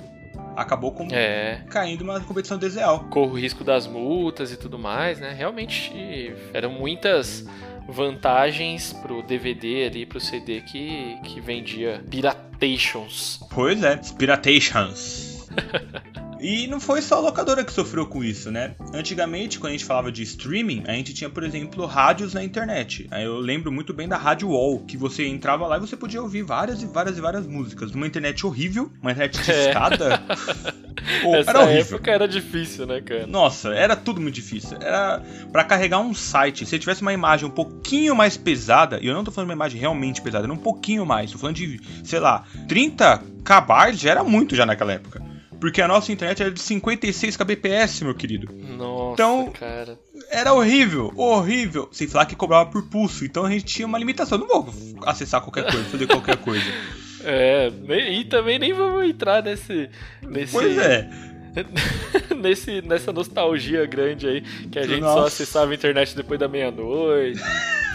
Acabou 0.56 0.92
com... 0.92 1.08
é. 1.12 1.64
caindo 1.70 2.04
uma 2.04 2.20
competição 2.20 2.58
desleal. 2.58 3.06
Corro 3.10 3.32
o 3.32 3.40
risco 3.40 3.64
das 3.64 3.88
multas 3.88 4.52
e 4.52 4.58
tudo 4.58 4.78
mais, 4.78 5.20
né? 5.20 5.34
Realmente 5.34 6.34
eram 6.54 6.72
muitas 6.72 7.46
vantagens 7.88 8.94
pro 8.94 9.24
DVD 9.24 9.86
ali, 9.86 10.06
pro 10.06 10.20
CD 10.20 10.62
que, 10.62 11.18
que 11.24 11.40
vendia 11.40 12.04
piratations. 12.10 13.40
Pois 13.50 13.82
é, 13.84 14.00
piratations. 14.18 15.48
E 16.40 16.68
não 16.68 16.80
foi 16.80 17.02
só 17.02 17.16
a 17.16 17.20
locadora 17.20 17.64
que 17.64 17.72
sofreu 17.72 18.06
com 18.06 18.24
isso, 18.24 18.52
né? 18.52 18.76
Antigamente, 18.94 19.60
quando 19.60 19.70
a 19.70 19.72
gente 19.72 19.86
falava 19.86 20.12
de 20.12 20.24
streaming, 20.24 20.84
a 20.88 20.94
gente 20.94 21.14
tinha, 21.14 21.30
por 21.30 21.44
exemplo, 21.44 21.86
rádios 21.86 22.34
na 22.34 22.44
internet. 22.44 23.08
Eu 23.12 23.40
lembro 23.40 23.72
muito 23.72 23.94
bem 23.94 24.08
da 24.08 24.18
Rádio 24.18 24.50
Wall, 24.50 24.80
que 24.80 24.98
você 24.98 25.28
entrava 25.28 25.66
lá 25.68 25.78
e 25.78 25.80
você 25.80 25.96
podia 25.98 26.22
ouvir 26.22 26.44
várias 26.44 26.82
e 26.82 26.86
várias 26.86 27.18
e 27.18 27.22
várias 27.22 27.48
músicas. 27.48 27.92
Numa 27.92 28.08
internet 28.08 28.46
horrível, 28.46 28.92
uma 29.02 29.12
internet 29.12 29.52
é. 29.52 29.68
escada. 29.68 30.22
Pô, 31.22 31.36
Essa 31.36 31.50
era 31.50 31.62
horrível. 31.62 31.98
época 31.98 32.12
era 32.12 32.28
difícil, 32.28 32.86
né, 32.86 33.02
cara? 33.02 33.28
Nossa, 33.28 33.74
era 33.74 33.96
tudo 33.96 34.22
muito 34.22 34.36
difícil. 34.36 34.78
Era 34.80 35.22
para 35.52 35.64
carregar 35.64 36.00
um 36.00 36.14
site, 36.14 36.66
se 36.66 36.80
tivesse 36.80 37.02
uma 37.02 37.14
imagem 37.14 37.48
um 37.48 37.52
pouquinho 37.52 38.16
mais 38.16 38.38
pesada, 38.38 39.00
e 39.02 39.08
eu 39.08 39.14
não 39.14 39.24
tô 39.24 39.32
falando 39.32 39.48
de 39.48 39.54
uma 39.54 39.58
imagem 39.58 39.80
realmente 39.80 40.22
pesada, 40.22 40.46
era 40.46 40.54
um 40.54 40.58
pouquinho 40.58 41.06
mais, 41.06 41.32
tô 41.32 41.38
falando 41.38 41.56
de, 41.56 41.80
sei 42.04 42.20
lá, 42.20 42.46
30 42.68 43.24
kb 43.44 43.94
já 43.94 44.12
era 44.12 44.24
muito 44.24 44.56
já 44.56 44.66
naquela 44.66 44.94
época. 44.94 45.37
Porque 45.60 45.82
a 45.82 45.88
nossa 45.88 46.12
internet 46.12 46.42
era 46.42 46.52
de 46.52 46.62
56 46.62 47.36
kbps, 47.36 48.02
meu 48.02 48.14
querido. 48.14 48.54
Nossa, 48.54 49.14
então, 49.14 49.52
cara. 49.52 50.00
Era 50.30 50.54
horrível, 50.54 51.12
horrível. 51.16 51.90
Sem 51.92 52.08
falar 52.08 52.26
que 52.26 52.36
cobrava 52.36 52.70
por 52.70 52.84
pulso. 52.84 53.26
Então 53.26 53.46
a 53.46 53.50
gente 53.50 53.66
tinha 53.66 53.88
uma 53.88 53.98
limitação. 53.98 54.38
Não 54.38 54.48
vou 54.48 54.70
acessar 55.04 55.42
qualquer 55.42 55.64
coisa, 55.72 55.90
fazer 55.90 56.08
qualquer 56.08 56.38
coisa. 56.38 56.66
É, 57.30 57.70
e 58.10 58.24
também 58.26 58.60
nem 58.60 58.72
vamos 58.72 59.04
entrar 59.04 59.44
nesse. 59.44 59.90
nesse... 60.22 60.54
Pois 60.54 60.78
é. 60.78 61.10
nesse, 62.36 62.82
nessa 62.82 63.12
nostalgia 63.12 63.86
grande 63.86 64.28
aí, 64.28 64.42
que 64.72 64.80
a 64.80 64.86
gente 64.86 65.02
Nossa. 65.02 65.22
só 65.22 65.28
acessava 65.28 65.72
a 65.72 65.76
internet 65.76 66.16
depois 66.16 66.40
da 66.40 66.48
meia-noite. 66.48 67.42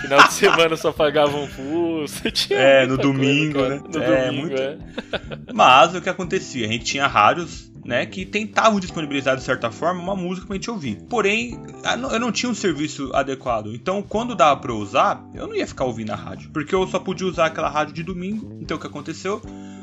Final 0.02 0.26
de 0.26 0.32
semana 0.32 0.76
só 0.76 0.92
pagava 0.92 1.36
um 1.36 1.46
pulso. 1.46 2.22
é, 2.50 2.86
no 2.86 2.98
domingo, 2.98 3.60
coisa, 3.60 3.76
né? 3.76 3.82
No 3.92 4.02
é, 4.02 4.26
domingo, 4.26 4.48
muito... 4.48 4.60
é. 4.60 4.78
Mas 5.54 5.94
o 5.94 6.00
que 6.00 6.08
acontecia? 6.08 6.66
A 6.66 6.72
gente 6.72 6.84
tinha 6.84 7.06
rádios 7.06 7.70
né, 7.84 8.06
que 8.06 8.24
tentavam 8.24 8.78
disponibilizar 8.78 9.36
de 9.36 9.42
certa 9.42 9.70
forma 9.70 10.00
uma 10.00 10.14
música 10.14 10.46
pra 10.46 10.54
gente 10.54 10.70
ouvir. 10.70 10.96
Porém, 11.08 11.58
eu 12.12 12.20
não 12.20 12.30
tinha 12.30 12.50
um 12.50 12.54
serviço 12.54 13.10
adequado. 13.14 13.74
Então, 13.74 14.02
quando 14.02 14.34
dava 14.34 14.60
pra 14.60 14.72
usar, 14.72 15.24
eu 15.34 15.46
não 15.46 15.54
ia 15.54 15.66
ficar 15.66 15.84
ouvindo 15.84 16.10
a 16.10 16.16
rádio, 16.16 16.50
porque 16.52 16.74
eu 16.74 16.86
só 16.86 16.98
podia 16.98 17.26
usar 17.26 17.46
aquela 17.46 17.68
rádio 17.68 17.94
de 17.94 18.02
domingo. 18.02 18.58
Então, 18.60 18.76
o 18.76 18.80
que 18.80 18.86
aconteceu? 18.86 19.42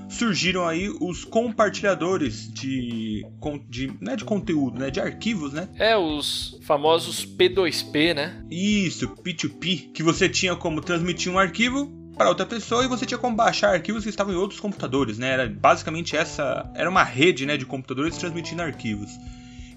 Surgiram 0.09 0.67
aí 0.67 0.89
os 0.99 1.23
compartilhadores 1.23 2.51
de, 2.51 3.25
de, 3.69 3.93
não 4.01 4.13
é 4.13 4.15
de 4.15 4.25
conteúdo, 4.25 4.79
né, 4.79 4.89
de 4.89 4.99
arquivos, 4.99 5.53
né? 5.53 5.69
É, 5.75 5.95
os 5.95 6.59
famosos 6.63 7.25
P2P, 7.25 8.15
né? 8.15 8.43
Isso, 8.49 9.07
P2P, 9.07 9.91
que 9.93 10.03
você 10.03 10.27
tinha 10.27 10.55
como 10.55 10.81
transmitir 10.81 11.31
um 11.31 11.37
arquivo 11.37 11.87
para 12.17 12.27
outra 12.27 12.45
pessoa 12.45 12.83
e 12.83 12.87
você 12.87 13.05
tinha 13.05 13.17
como 13.17 13.35
baixar 13.35 13.73
arquivos 13.73 14.03
que 14.03 14.09
estavam 14.09 14.33
em 14.33 14.37
outros 14.37 14.59
computadores, 14.59 15.17
né? 15.17 15.29
Era 15.29 15.47
basicamente 15.47 16.17
essa, 16.17 16.69
era 16.75 16.89
uma 16.89 17.03
rede, 17.03 17.45
né, 17.45 17.55
de 17.55 17.65
computadores 17.65 18.17
transmitindo 18.17 18.61
arquivos. 18.61 19.09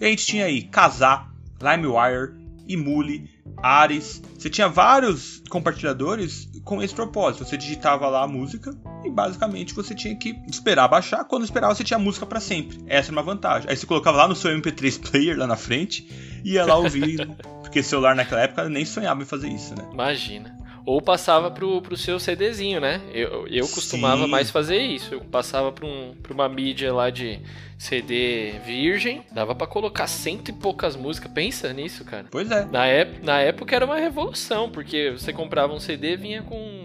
E 0.01 0.05
a 0.05 0.09
gente 0.09 0.27
tinha 0.27 0.47
aí 0.47 0.63
Kazaa, 0.63 1.29
LimeWire, 1.61 2.35
Emule, 2.69 3.31
Ares. 3.63 4.23
Você 4.39 4.51
tinha 4.51 4.69
vários 4.69 5.43
compartilhadores 5.49 6.51
com 6.65 6.83
esse 6.83 6.95
propósito. 6.95 7.45
Você 7.45 7.57
digitava 7.57 8.09
lá 8.09 8.25
a 8.25 8.29
música 8.29 8.75
e 9.05 9.11
basicamente 9.11 9.75
você 9.75 9.95
tinha 9.95 10.17
que 10.17 10.37
esperar 10.49 10.89
baixar. 10.89 11.25
Quando 11.25 11.45
esperava, 11.45 11.75
você 11.75 11.85
tinha 11.85 11.97
a 11.97 12.01
música 12.01 12.27
para 12.27 12.41
sempre. 12.41 12.79
Essa 12.87 13.11
é 13.11 13.13
uma 13.13 13.23
vantagem. 13.23 13.69
Aí 13.71 13.77
você 13.77 13.87
colocava 13.87 14.19
lá 14.19 14.29
no 14.29 14.35
seu 14.35 14.51
MP3 14.51 15.11
player 15.11 15.39
lá 15.39 15.47
na 15.47 15.57
frente 15.57 16.09
e 16.45 16.53
ia 16.53 16.65
lá 16.65 16.77
ouvir. 16.77 17.27
porque 17.73 17.83
celular 17.83 18.15
naquela 18.15 18.43
época 18.43 18.69
nem 18.69 18.85
sonhava 18.85 19.23
em 19.23 19.25
fazer 19.25 19.49
isso, 19.49 19.75
né? 19.75 19.89
Imagina. 19.91 20.62
Ou 20.85 21.01
passava 21.01 21.51
pro, 21.51 21.81
pro 21.81 21.97
seu 21.97 22.19
CDzinho, 22.19 22.81
né? 22.81 23.01
Eu, 23.13 23.47
eu 23.47 23.69
costumava 23.69 24.25
Sim. 24.25 24.31
mais 24.31 24.51
fazer 24.51 24.79
isso. 24.79 25.15
Eu 25.15 25.21
passava 25.21 25.71
pra, 25.71 25.87
um, 25.87 26.15
pra 26.21 26.33
uma 26.33 26.49
mídia 26.49 26.93
lá 26.93 27.09
de 27.09 27.41
CD 27.79 28.55
virgem. 28.67 29.23
Dava 29.33 29.55
para 29.55 29.67
colocar 29.67 30.07
cento 30.07 30.49
e 30.49 30.53
poucas 30.53 30.97
músicas. 30.97 31.31
Pensa 31.33 31.73
nisso, 31.73 32.05
cara. 32.05 32.27
Pois 32.31 32.51
é. 32.51 32.65
Na, 32.67 32.87
ép 32.87 33.25
na 33.25 33.41
época 33.41 33.77
era 33.77 33.85
uma 33.85 33.97
revolução, 33.97 34.71
porque 34.71 35.11
você 35.11 35.33
comprava 35.33 35.73
um 35.73 35.81
CD 35.81 36.17
vinha 36.17 36.43
com. 36.43 36.85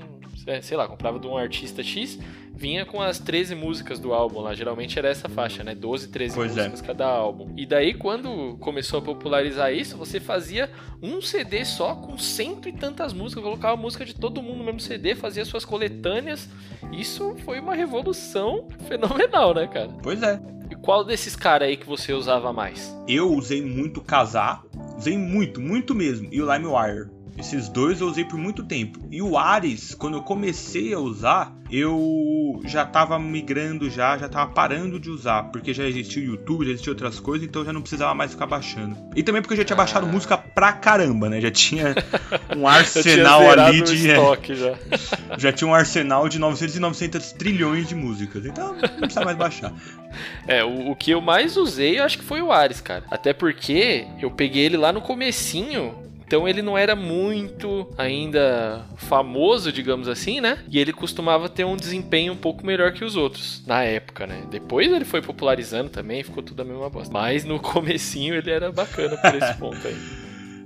Sei 0.61 0.77
lá, 0.77 0.87
comprava 0.87 1.19
de 1.19 1.27
um 1.27 1.35
artista 1.35 1.83
X, 1.83 2.17
vinha 2.57 2.85
com 2.85 3.01
as 3.01 3.19
13 3.19 3.53
músicas 3.53 3.99
do 3.99 4.13
álbum 4.13 4.41
lá. 4.41 4.55
Geralmente 4.55 4.97
era 4.97 5.07
essa 5.07 5.29
faixa, 5.29 5.63
né? 5.63 5.75
12, 5.75 6.09
13 6.09 6.35
pois 6.35 6.57
é. 6.57 6.63
músicas 6.63 6.81
é. 6.81 6.85
cada 6.87 7.05
álbum. 7.05 7.53
E 7.55 7.65
daí, 7.65 7.93
quando 7.93 8.57
começou 8.59 8.99
a 8.99 9.01
popularizar 9.01 9.71
isso, 9.71 9.95
você 9.95 10.19
fazia 10.19 10.69
um 11.01 11.21
CD 11.21 11.63
só 11.63 11.95
com 11.95 12.17
cento 12.17 12.67
e 12.67 12.73
tantas 12.73 13.13
músicas, 13.13 13.43
colocava 13.43 13.75
a 13.75 13.77
música 13.77 14.03
de 14.03 14.15
todo 14.15 14.41
mundo 14.41 14.57
no 14.57 14.63
mesmo 14.63 14.79
CD, 14.79 15.13
fazia 15.13 15.45
suas 15.45 15.63
coletâneas. 15.63 16.49
Isso 16.91 17.35
foi 17.45 17.59
uma 17.59 17.75
revolução 17.75 18.67
fenomenal, 18.87 19.53
né, 19.53 19.67
cara? 19.67 19.89
Pois 20.01 20.23
é. 20.23 20.41
E 20.71 20.75
qual 20.75 21.03
desses 21.03 21.35
caras 21.35 21.69
aí 21.69 21.77
que 21.77 21.85
você 21.85 22.11
usava 22.11 22.51
mais? 22.51 22.95
Eu 23.07 23.31
usei 23.31 23.61
muito 23.61 24.01
Casar, 24.01 24.63
usei 24.97 25.17
muito, 25.17 25.61
muito 25.61 25.93
mesmo, 25.93 26.27
e 26.31 26.41
o 26.41 26.51
LimeWire. 26.51 27.16
Esses 27.37 27.69
dois 27.69 28.01
eu 28.01 28.07
usei 28.07 28.25
por 28.25 28.37
muito 28.37 28.63
tempo. 28.63 28.99
E 29.11 29.21
o 29.21 29.37
Ares, 29.37 29.93
quando 29.93 30.17
eu 30.17 30.23
comecei 30.23 30.93
a 30.93 30.99
usar, 30.99 31.55
eu 31.71 32.59
já 32.65 32.83
tava 32.83 33.19
migrando 33.19 33.89
já, 33.89 34.17
já 34.17 34.27
tava 34.27 34.51
parando 34.51 34.99
de 34.99 35.09
usar, 35.09 35.43
porque 35.43 35.73
já 35.73 35.85
existia 35.85 36.23
o 36.23 36.25
YouTube, 36.25 36.65
já 36.65 36.71
existia 36.71 36.91
outras 36.91 37.19
coisas, 37.19 37.47
então 37.47 37.61
eu 37.61 37.65
já 37.67 37.73
não 37.73 37.81
precisava 37.81 38.15
mais 38.15 38.31
ficar 38.31 38.47
baixando. 38.47 38.97
E 39.15 39.21
também 39.21 39.41
porque 39.41 39.53
eu 39.53 39.57
já 39.57 39.63
tinha 39.63 39.75
ah. 39.75 39.77
baixado 39.77 40.07
música 40.07 40.35
pra 40.37 40.73
caramba, 40.73 41.29
né? 41.29 41.39
Já 41.39 41.51
tinha 41.51 41.93
um 42.57 42.67
arsenal 42.67 43.47
ali 43.51 43.81
de 43.81 44.07
estoque 44.07 44.55
já. 44.55 44.73
já 45.37 45.51
tinha 45.51 45.67
um 45.67 45.75
arsenal 45.75 46.27
de 46.27 46.39
900 46.39 46.75
e 46.75 46.79
900 46.79 47.31
trilhões 47.33 47.87
de 47.87 47.93
músicas. 47.93 48.45
Então 48.45 48.73
não 48.73 48.99
precisava 48.99 49.25
mais 49.25 49.37
baixar. 49.37 49.73
É, 50.47 50.63
o, 50.63 50.91
o, 50.91 50.95
que 50.95 51.11
eu 51.11 51.21
mais 51.21 51.55
usei, 51.55 51.99
eu 51.99 52.03
acho 52.03 52.17
que 52.17 52.23
foi 52.23 52.41
o 52.41 52.51
Ares, 52.51 52.81
cara. 52.81 53.03
Até 53.11 53.31
porque 53.31 54.07
eu 54.19 54.31
peguei 54.31 54.65
ele 54.65 54.77
lá 54.77 54.91
no 54.91 55.01
comecinho 55.01 56.07
então 56.27 56.45
ele 56.45 56.61
não 56.61 56.77
era 56.77 56.93
muito 56.93 57.87
ainda 57.97 58.85
famoso, 58.97 59.71
digamos 59.71 60.09
assim, 60.09 60.41
né? 60.41 60.59
E 60.69 60.77
ele 60.77 60.91
costumava 60.91 61.47
ter 61.47 61.63
um 61.63 61.77
desempenho 61.77 62.33
um 62.33 62.37
pouco 62.37 62.65
melhor 62.65 62.91
que 62.91 63.05
os 63.05 63.15
outros 63.15 63.63
na 63.65 63.81
época, 63.83 64.27
né? 64.27 64.43
Depois 64.51 64.91
ele 64.91 65.05
foi 65.05 65.21
popularizando 65.21 65.89
também, 65.89 66.21
ficou 66.23 66.43
tudo 66.43 66.61
a 66.61 66.65
mesma 66.65 66.89
bosta. 66.89 67.13
Mas 67.13 67.45
no 67.45 67.57
comecinho 67.61 68.35
ele 68.35 68.51
era 68.51 68.69
bacana 68.73 69.15
por 69.15 69.35
esse 69.35 69.53
ponto 69.53 69.87
aí. 69.87 69.95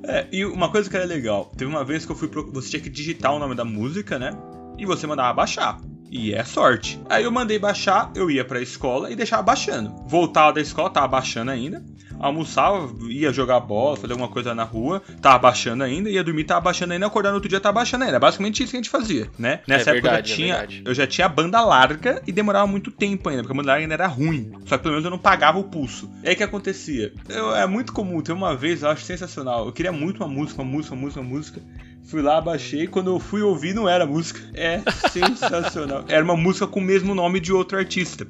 É, 0.03 0.27
e 0.31 0.43
uma 0.45 0.71
coisa 0.71 0.89
que 0.89 0.97
era 0.97 1.05
legal, 1.05 1.51
teve 1.55 1.69
uma 1.69 1.85
vez 1.85 2.07
que 2.07 2.11
eu 2.11 2.15
fui 2.15 2.27
pro... 2.27 2.51
você 2.51 2.71
tinha 2.71 2.81
que 2.81 2.89
digitar 2.89 3.31
o 3.31 3.37
nome 3.37 3.53
da 3.53 3.63
música, 3.63 4.17
né? 4.17 4.31
E 4.79 4.85
você 4.85 5.05
mandava 5.05 5.31
baixar. 5.31 5.79
E 6.11 6.33
é 6.33 6.43
sorte. 6.43 7.01
Aí 7.09 7.23
eu 7.23 7.31
mandei 7.31 7.57
baixar, 7.57 8.11
eu 8.13 8.29
ia 8.29 8.43
pra 8.43 8.61
escola 8.61 9.09
e 9.09 9.15
deixava 9.15 9.41
baixando. 9.41 9.95
Voltava 10.07 10.53
da 10.53 10.61
escola, 10.61 10.89
tava 10.89 11.07
baixando 11.07 11.49
ainda 11.49 11.81
almoçava, 12.21 12.93
ia 13.09 13.33
jogar 13.33 13.59
bola, 13.59 13.97
fazer 13.97 14.13
alguma 14.13 14.29
coisa 14.29 14.53
na 14.53 14.63
rua, 14.63 15.01
tava 15.21 15.39
baixando 15.39 15.83
ainda, 15.83 16.09
ia 16.09 16.23
dormir, 16.23 16.43
tava 16.43 16.61
baixando 16.61 16.93
ainda, 16.93 17.07
acordar 17.07 17.29
no 17.29 17.35
outro 17.35 17.49
dia, 17.49 17.59
tava 17.59 17.75
baixando 17.75 18.03
ainda. 18.03 18.19
Basicamente 18.19 18.61
isso 18.61 18.71
que 18.71 18.77
a 18.77 18.79
gente 18.79 18.89
fazia, 18.89 19.27
né? 19.37 19.61
Nessa 19.67 19.89
é 19.89 19.97
época 19.97 20.09
verdade, 20.09 20.31
eu, 20.31 20.37
já 20.37 20.55
é 20.55 20.67
tinha, 20.67 20.81
é 20.85 20.89
eu 20.89 20.93
já 20.93 21.07
tinha 21.07 21.27
banda 21.27 21.59
larga 21.61 22.21
e 22.27 22.31
demorava 22.31 22.67
muito 22.67 22.91
tempo 22.91 23.27
ainda, 23.27 23.41
porque 23.41 23.53
a 23.53 23.57
banda 23.57 23.69
larga 23.69 23.83
ainda 23.83 23.93
era 23.95 24.07
ruim. 24.07 24.51
Só 24.65 24.77
que 24.77 24.83
pelo 24.83 24.93
menos 24.93 25.05
eu 25.05 25.11
não 25.11 25.17
pagava 25.17 25.57
o 25.57 25.63
pulso. 25.63 26.09
E 26.23 26.29
aí 26.29 26.33
o 26.35 26.37
que 26.37 26.43
acontecia? 26.43 27.11
Eu, 27.27 27.55
é 27.55 27.65
muito 27.65 27.91
comum, 27.91 28.21
tem 28.21 28.35
uma 28.35 28.55
vez, 28.55 28.83
eu 28.83 28.89
acho 28.89 29.03
sensacional. 29.03 29.65
Eu 29.65 29.71
queria 29.71 29.91
muito 29.91 30.23
uma 30.23 30.29
música, 30.29 30.61
uma 30.61 30.71
música, 30.71 30.93
uma 30.93 31.01
música, 31.01 31.21
uma 31.21 31.29
música. 31.29 31.61
Fui 32.05 32.21
lá, 32.21 32.41
baixei, 32.41 32.87
quando 32.87 33.11
eu 33.11 33.19
fui 33.19 33.41
ouvir 33.41 33.73
não 33.73 33.87
era 33.87 34.05
música. 34.05 34.41
É 34.53 34.81
sensacional. 35.09 36.05
Era 36.07 36.23
uma 36.23 36.35
música 36.35 36.67
com 36.67 36.79
o 36.79 36.83
mesmo 36.83 37.15
nome 37.15 37.39
de 37.39 37.53
outro 37.53 37.77
artista. 37.77 38.27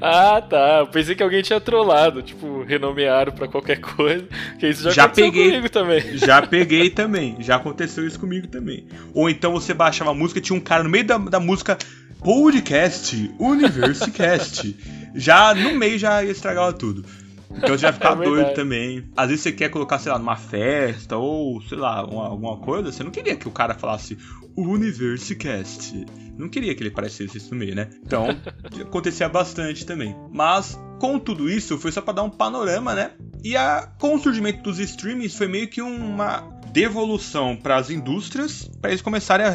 Ah, 0.00 0.40
tá. 0.40 0.78
Eu 0.80 0.86
pensei 0.86 1.14
que 1.14 1.22
alguém 1.22 1.42
tinha 1.42 1.60
trollado, 1.60 2.22
tipo, 2.22 2.62
renomearam 2.62 3.32
pra 3.32 3.48
qualquer 3.48 3.80
coisa. 3.80 4.26
Que 4.58 4.68
isso 4.68 4.82
já, 4.84 4.90
já 4.90 5.04
aconteceu 5.04 5.32
peguei, 5.32 5.48
comigo 5.50 5.68
também. 5.68 6.18
Já 6.18 6.42
peguei 6.42 6.90
também. 6.90 7.36
Já 7.40 7.56
aconteceu 7.56 8.06
isso 8.06 8.18
comigo 8.18 8.46
também. 8.46 8.86
Ou 9.14 9.28
então 9.28 9.52
você 9.52 9.74
baixava 9.74 10.10
a 10.10 10.14
música 10.14 10.38
e 10.38 10.42
tinha 10.42 10.56
um 10.56 10.62
cara 10.62 10.82
no 10.82 10.90
meio 10.90 11.04
da, 11.04 11.18
da 11.18 11.40
música 11.40 11.78
podcast, 12.22 13.30
Universecast. 13.38 14.76
já 15.14 15.54
no 15.54 15.74
meio 15.74 15.98
já 15.98 16.24
estragava 16.24 16.72
tudo. 16.72 17.04
Então 17.50 17.70
você 17.70 17.86
vai 17.86 17.92
ficar 17.92 18.12
é 18.12 18.24
doido 18.24 18.54
também. 18.54 19.10
Às 19.16 19.28
vezes 19.28 19.42
você 19.42 19.52
quer 19.52 19.68
colocar, 19.68 19.98
sei 19.98 20.12
lá, 20.12 20.18
numa 20.18 20.36
festa 20.36 21.16
ou, 21.16 21.60
sei 21.62 21.78
lá, 21.78 22.04
uma, 22.04 22.26
alguma 22.26 22.56
coisa. 22.58 22.90
Você 22.90 23.02
não 23.02 23.10
queria 23.10 23.36
que 23.36 23.48
o 23.48 23.50
cara 23.50 23.74
falasse 23.74 24.18
Universecast. 24.56 26.06
Não 26.36 26.48
queria 26.48 26.74
que 26.74 26.82
ele 26.82 26.90
parecesse 26.90 27.38
isso 27.38 27.52
no 27.52 27.58
meio, 27.58 27.74
né? 27.74 27.88
Então, 28.02 28.26
acontecia 28.80 29.28
bastante 29.28 29.84
também. 29.84 30.14
Mas, 30.32 30.78
com 30.98 31.18
tudo 31.18 31.48
isso, 31.48 31.78
foi 31.78 31.92
só 31.92 32.00
para 32.00 32.14
dar 32.14 32.22
um 32.22 32.30
panorama, 32.30 32.94
né? 32.94 33.12
E 33.44 33.56
a, 33.56 33.88
com 33.98 34.14
o 34.14 34.18
surgimento 34.18 34.62
dos 34.62 34.78
streamings 34.78 35.36
foi 35.36 35.48
meio 35.48 35.68
que 35.68 35.80
uma 35.80 36.40
devolução 36.72 37.56
para 37.56 37.76
as 37.76 37.90
indústrias, 37.90 38.68
para 38.80 38.90
eles 38.90 39.00
começarem 39.00 39.46
a 39.46 39.50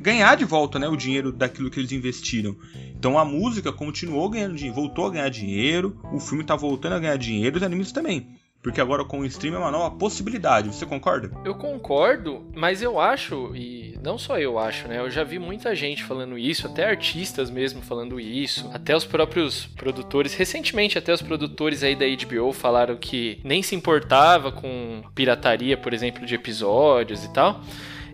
ganhar 0.00 0.36
de 0.36 0.44
volta 0.44 0.78
né, 0.78 0.88
o 0.88 0.96
dinheiro 0.96 1.32
daquilo 1.32 1.70
que 1.70 1.80
eles 1.80 1.92
investiram. 1.92 2.56
Então 2.96 3.18
a 3.18 3.24
música 3.24 3.72
continuou 3.72 4.28
ganhando 4.28 4.56
dinheiro, 4.56 4.74
voltou 4.74 5.06
a 5.06 5.10
ganhar 5.10 5.28
dinheiro, 5.28 5.98
o 6.12 6.20
filme 6.20 6.42
está 6.42 6.56
voltando 6.56 6.94
a 6.94 6.98
ganhar 6.98 7.16
dinheiro, 7.16 7.56
os 7.56 7.62
animes 7.62 7.92
também. 7.92 8.38
Porque 8.62 8.80
agora 8.80 9.04
com 9.04 9.20
o 9.20 9.26
stream 9.26 9.54
é 9.54 9.58
uma 9.58 9.70
nova 9.70 9.94
possibilidade, 9.96 10.68
você 10.68 10.84
concorda? 10.84 11.30
Eu 11.44 11.54
concordo, 11.54 12.44
mas 12.54 12.82
eu 12.82 12.98
acho, 12.98 13.54
e 13.54 13.96
não 14.02 14.18
só 14.18 14.36
eu 14.38 14.58
acho, 14.58 14.88
né? 14.88 14.98
Eu 14.98 15.08
já 15.08 15.22
vi 15.22 15.38
muita 15.38 15.76
gente 15.76 16.02
falando 16.02 16.36
isso, 16.36 16.66
até 16.66 16.84
artistas 16.84 17.50
mesmo 17.50 17.80
falando 17.80 18.18
isso, 18.18 18.68
até 18.74 18.96
os 18.96 19.04
próprios 19.04 19.66
produtores. 19.66 20.34
Recentemente, 20.34 20.98
até 20.98 21.12
os 21.12 21.22
produtores 21.22 21.84
aí 21.84 21.94
da 21.94 22.04
HBO 22.04 22.52
falaram 22.52 22.96
que 22.96 23.40
nem 23.44 23.62
se 23.62 23.76
importava 23.76 24.50
com 24.50 25.02
pirataria, 25.14 25.76
por 25.76 25.94
exemplo, 25.94 26.26
de 26.26 26.34
episódios 26.34 27.24
e 27.24 27.32
tal 27.32 27.62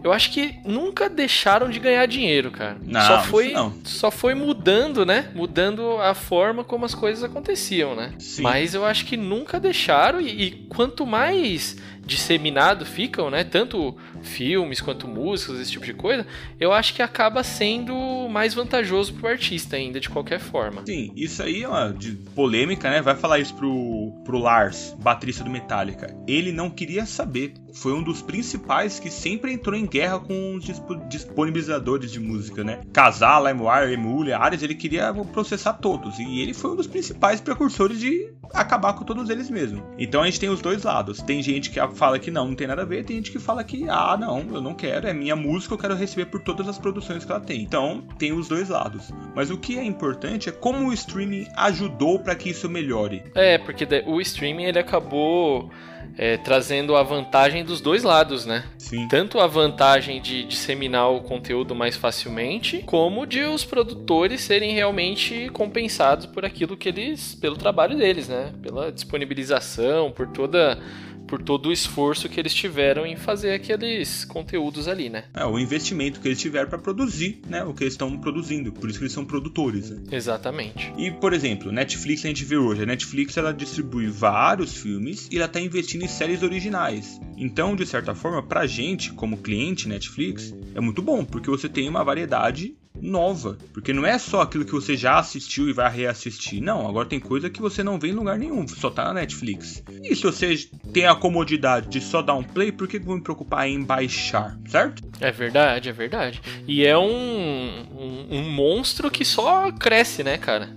eu 0.05 0.13
acho 0.13 0.31
que 0.33 0.57
nunca 0.67 1.09
deixaram 1.09 1.71
de 1.71 1.81
ganhar 1.81 2.05
dinheiro, 2.05 2.51
cara. 2.51 2.77
Não, 2.83 3.01
só 3.01 3.23
foi, 3.23 3.53
não. 3.53 3.75
só 3.85 4.11
foi 4.11 4.35
mudando, 4.35 5.07
né? 5.07 5.31
Mudando 5.35 5.97
a 5.99 6.13
forma 6.13 6.63
como 6.63 6.85
as 6.85 6.95
coisas 6.95 7.25
aconteciam, 7.25 7.97
né? 7.97 8.13
Sim. 8.19 8.43
Mas 8.43 8.75
eu 8.75 8.85
acho 8.85 9.07
que 9.07 9.17
nunca 9.17 9.59
deixaram 9.59 10.21
e, 10.21 10.29
e 10.29 10.51
quanto 10.69 11.07
mais 11.07 11.79
disseminado 12.05 12.85
ficam, 12.85 13.31
né? 13.31 13.45
Tanto 13.45 13.97
filmes 14.25 14.81
quanto 14.81 15.07
músicas, 15.07 15.61
esse 15.61 15.73
tipo 15.73 15.85
de 15.85 15.95
coisa, 15.95 16.27
eu 16.59 16.73
acho 16.73 16.95
que 16.95 17.03
acaba 17.03 17.43
sendo 17.43 17.95
mais 18.29 18.55
vantajoso 18.55 19.15
pro 19.15 19.29
artista 19.29 19.77
ainda, 19.77 20.01
de 20.01 20.09
qualquer 20.09 20.41
forma. 20.41 20.83
Sim, 20.87 21.13
isso 21.15 21.43
aí 21.43 21.63
é 21.63 21.69
uma 21.69 21.95
polêmica, 22.35 22.91
né? 22.91 23.01
Vai 23.01 23.15
falar 23.15 23.39
isso 23.39 23.55
pro, 23.55 24.13
pro 24.25 24.39
Lars, 24.39 24.97
baterista 24.99 25.45
do 25.45 25.51
Metallica. 25.51 26.15
Ele 26.27 26.53
não 26.53 26.71
queria 26.71 27.07
saber. 27.07 27.55
Foi 27.75 27.93
um 27.93 28.03
dos 28.03 28.23
principais 28.23 29.01
que 29.01 29.11
sempre 29.11 29.53
entrou 29.53 29.77
em 29.77 29.87
guerra 29.87 30.21
com 30.21 30.55
os 30.55 30.65
disponibilizadores 31.09 32.13
de 32.13 32.21
música, 32.21 32.63
né? 32.63 32.81
Casar, 32.93 33.43
LimeWire, 33.43 33.93
Emule, 33.93 34.33
Ares, 34.33 34.63
ele 34.63 34.75
queria 34.75 35.13
processar 35.33 35.75
todos. 35.75 36.19
E 36.19 36.41
ele 36.41 36.55
foi 36.55 36.71
um 36.71 36.77
dos 36.77 36.87
principais 36.87 37.41
precursores 37.41 37.99
de 37.99 38.33
acabar 38.53 38.93
com 38.95 39.05
todos 39.05 39.29
eles 39.29 39.51
mesmo. 39.51 39.83
Então 39.99 40.23
a 40.23 40.27
gente 40.27 40.41
tem 40.41 40.49
os 40.49 40.61
dois 40.61 40.83
lados. 40.83 41.21
Tem 41.21 41.43
gente 41.43 41.71
que 41.71 41.81
fala 41.95 42.19
que 42.19 42.31
não, 42.31 42.49
não 42.49 42.55
tem 42.55 42.67
nada 42.67 42.83
a 42.83 42.85
ver, 42.85 43.05
tem 43.05 43.17
gente 43.17 43.31
que 43.31 43.39
fala 43.39 43.65
que, 43.65 43.89
ah, 44.15 44.17
não, 44.17 44.55
eu 44.55 44.61
não 44.61 44.75
quero, 44.75 45.07
é 45.09 45.13
minha 45.13 45.37
música, 45.37 45.75
eu 45.75 45.79
quero 45.79 45.95
receber 45.95 46.27
por 46.27 46.41
todas 46.41 46.69
as 46.69 46.79
produções 46.79 47.25
que 47.25 47.33
ela 47.33 47.41
tem. 47.41 47.63
Então, 47.63 48.03
tem 48.19 48.33
os 48.33 48.49
dois 48.49 48.69
lados. 48.69 49.13
Mas 49.35 49.51
o 49.51 49.59
que 49.59 49.79
é 49.79 49.85
importante 49.85 50.49
é 50.49 50.53
como 50.53 50.89
o 50.89 50.93
streaming 50.93 51.47
ajudou 51.57 52.19
para 52.19 52.35
que 52.35 52.51
isso 52.51 52.69
melhore. 52.69 53.23
É, 53.35 53.59
porque 53.59 53.87
o 54.07 54.21
streaming 54.21 54.65
ele 54.65 54.79
acabou 54.79 55.71
é, 56.17 56.37
trazendo 56.37 56.97
a 56.97 57.03
vantagem 57.03 57.65
dos 57.65 57.81
dois 57.81 58.03
lados, 58.03 58.47
né? 58.47 58.65
Sim. 58.79 59.09
Tanto 59.09 59.41
a 59.41 59.47
vantagem 59.47 60.21
de 60.21 60.45
disseminar 60.45 61.11
o 61.11 61.23
conteúdo 61.23 61.75
mais 61.75 61.97
facilmente, 61.97 62.83
como 62.87 63.27
de 63.27 63.43
os 63.43 63.65
produtores 63.65 64.43
serem 64.43 64.73
realmente 64.73 65.49
compensados 65.53 66.27
por 66.27 66.45
aquilo 66.45 66.77
que 66.77 66.89
eles, 66.89 67.35
pelo 67.35 67.57
trabalho 67.57 67.97
deles, 67.97 68.29
né? 68.29 68.53
Pela 68.63 68.93
disponibilização, 68.93 70.11
por 70.11 70.29
toda 70.29 70.79
por 71.27 71.43
todo 71.43 71.69
o 71.69 71.73
esforço 71.73 72.29
que 72.29 72.39
eles 72.39 72.55
tiveram 72.55 73.07
em 73.07 73.17
fazer 73.17 73.53
aqueles 73.53 74.25
conteúdos 74.25 74.89
ali, 74.89 75.09
né? 75.09 75.25
É, 75.35 75.45
o 75.45 75.59
investimento 75.59 76.21
que 76.21 76.29
eles 76.29 76.41
tiveram 76.41 76.69
para 76.69 76.79
produzir, 76.79 77.41
né? 77.49 77.65
O 77.65 77.75
que 77.75 77.85
eles 77.85 77.95
estão 77.95 78.17
produzindo. 78.19 78.73
Por 78.73 78.89
isso 78.89 78.99
que 78.99 79.05
eles 79.05 79.13
são 79.13 79.25
produtores. 79.25 79.91
Né? 79.91 80.03
Exatamente. 80.13 80.93
E, 80.97 81.11
por 81.11 81.33
exemplo, 81.33 81.73
Netflix 81.73 82.25
a 82.25 82.29
gente 82.29 82.45
vê 82.45 82.57
hoje. 82.57 82.83
A 82.83 82.87
Netflix 82.87 83.37
ela 83.37 83.53
distribui 83.53 84.09
vários 84.09 84.77
filmes 84.77 85.29
e 85.31 85.37
ela 85.37 85.47
está 85.47 85.61
investindo 85.61 86.05
em 86.05 86.09
séries 86.09 86.43
originais. 86.43 87.21
Então, 87.37 87.75
de 87.75 87.87
certa 87.87 88.15
forma, 88.15 88.43
pra 88.43 88.67
gente, 88.67 89.13
como 89.13 89.39
cliente 89.39 89.89
Netflix, 89.89 90.55
é 90.75 90.81
muito 90.81 91.03
bom, 91.03 91.25
porque 91.25 91.51
você 91.51 91.69
tem 91.69 91.89
uma 91.89 92.05
variedade 92.05 92.75
nova. 93.05 93.59
Porque 93.73 93.93
não 93.93 94.07
é 94.07 94.19
só 94.19 94.41
aquilo 94.41 94.65
que 94.65 94.73
você 94.73 94.97
já 94.97 95.19
assistiu 95.19 95.69
e 95.69 95.73
vai 95.73 95.91
reassistir. 95.95 96.63
Não, 96.63 96.89
agora 96.89 97.07
tem 97.07 97.21
coisa 97.21 97.51
que 97.51 97.61
você 97.61 97.83
não 97.83 97.99
vê 97.99 98.09
em 98.09 98.13
lugar 98.13 98.39
nenhum, 98.39 98.67
só 98.67 98.91
tá 98.91 99.05
na 99.05 99.15
Netflix. 99.15 99.83
E 100.03 100.17
se 100.17 100.23
você 100.23 100.57
tem 100.93 101.07
a 101.07 101.15
comodidade 101.15 101.89
de 101.89 102.01
só 102.01 102.23
dar 102.23 102.35
um 102.35 102.43
play, 102.43 102.73
por 102.73 102.89
que 102.89 102.99
vou 102.99 103.17
me 103.17 103.23
preocupar 103.23 103.69
em 103.69 103.83
baixar, 103.83 104.59
certo? 104.67 105.03
É 105.21 105.31
verdade, 105.31 105.89
é 105.89 105.93
verdade. 105.93 106.41
E 106.67 106.85
é 106.85 106.97
um, 106.97 107.07
um, 107.07 108.39
um 108.39 108.51
monstro 108.51 109.11
que 109.11 109.25
só 109.25 109.71
cresce, 109.73 110.25
né, 110.25 110.39
cara? 110.39 110.71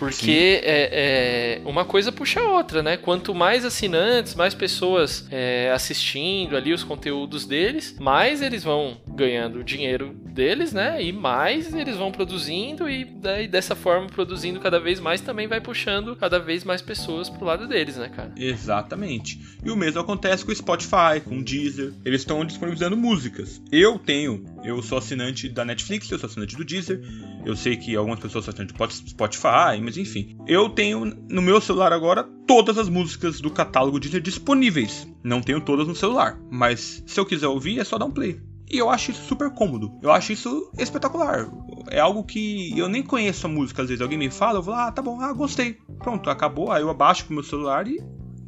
Porque 0.00 0.62
é, 0.64 1.60
é, 1.60 1.68
uma 1.68 1.84
coisa 1.84 2.10
puxa 2.10 2.40
a 2.40 2.50
outra, 2.50 2.82
né? 2.82 2.96
Quanto 2.96 3.34
mais 3.34 3.66
assinantes, 3.66 4.34
mais 4.34 4.54
pessoas 4.54 5.26
é, 5.30 5.70
assistindo 5.74 6.56
ali 6.56 6.72
os 6.72 6.82
conteúdos 6.82 7.44
deles, 7.44 7.96
mais 8.00 8.40
eles 8.40 8.64
vão 8.64 8.96
ganhando 9.06 9.62
dinheiro 9.62 10.14
deles, 10.24 10.72
né? 10.72 11.04
E 11.04 11.12
mais 11.12 11.74
eles 11.74 11.96
vão 11.96 12.10
produzindo 12.10 12.88
e 12.88 13.04
daí 13.04 13.46
dessa 13.46 13.76
forma 13.76 14.06
produzindo 14.06 14.58
cada 14.58 14.80
vez 14.80 14.98
mais 14.98 15.20
também 15.20 15.46
vai 15.46 15.60
puxando 15.60 16.16
cada 16.16 16.38
vez 16.38 16.64
mais 16.64 16.80
pessoas 16.80 17.28
pro 17.28 17.44
lado 17.44 17.68
deles, 17.68 17.98
né, 17.98 18.08
cara? 18.08 18.32
Exatamente. 18.38 19.38
E 19.62 19.70
o 19.70 19.76
mesmo 19.76 20.00
acontece 20.00 20.46
com 20.46 20.50
o 20.50 20.56
Spotify, 20.56 21.20
com 21.22 21.38
o 21.38 21.44
Deezer. 21.44 21.92
Eles 22.06 22.22
estão 22.22 22.42
disponibilizando 22.42 22.96
músicas. 22.96 23.60
Eu 23.70 23.98
tenho, 23.98 24.46
eu 24.64 24.80
sou 24.82 24.96
assinante 24.96 25.46
da 25.46 25.62
Netflix, 25.62 26.10
eu 26.10 26.18
sou 26.18 26.26
assinante 26.26 26.56
do 26.56 26.64
Deezer. 26.64 27.02
Eu 27.44 27.54
sei 27.54 27.76
que 27.76 27.94
algumas 27.94 28.18
pessoas 28.18 28.46
são 28.46 28.54
assinantes 28.54 29.02
do 29.02 29.10
Spotify, 29.10 29.80
mas 29.90 29.96
enfim. 29.96 30.36
Eu 30.46 30.68
tenho 30.68 31.04
no 31.28 31.42
meu 31.42 31.60
celular 31.60 31.92
agora 31.92 32.22
todas 32.46 32.78
as 32.78 32.88
músicas 32.88 33.40
do 33.40 33.50
catálogo 33.50 33.98
Deezer 33.98 34.20
disponíveis. 34.20 35.08
Não 35.22 35.40
tenho 35.40 35.60
todas 35.60 35.88
no 35.88 35.96
celular, 35.96 36.40
mas 36.48 37.02
se 37.06 37.18
eu 37.18 37.26
quiser 37.26 37.48
ouvir 37.48 37.80
é 37.80 37.84
só 37.84 37.98
dar 37.98 38.04
um 38.04 38.10
play. 38.10 38.40
E 38.70 38.78
eu 38.78 38.88
acho 38.88 39.10
isso 39.10 39.24
super 39.24 39.50
cômodo. 39.50 39.92
Eu 40.00 40.12
acho 40.12 40.32
isso 40.32 40.70
espetacular. 40.78 41.50
É 41.88 41.98
algo 41.98 42.22
que 42.22 42.78
eu 42.78 42.88
nem 42.88 43.02
conheço 43.02 43.46
a 43.46 43.50
música, 43.50 43.82
às 43.82 43.88
vezes 43.88 44.00
alguém 44.00 44.18
me 44.18 44.30
fala, 44.30 44.58
eu 44.58 44.62
vou 44.62 44.72
lá, 44.72 44.86
ah, 44.86 44.92
tá 44.92 45.02
bom, 45.02 45.20
ah, 45.20 45.32
gostei. 45.32 45.76
Pronto, 45.98 46.30
acabou, 46.30 46.70
aí 46.70 46.82
eu 46.82 46.90
abaixo 46.90 47.24
pro 47.24 47.34
meu 47.34 47.42
celular 47.42 47.88
e 47.88 48.00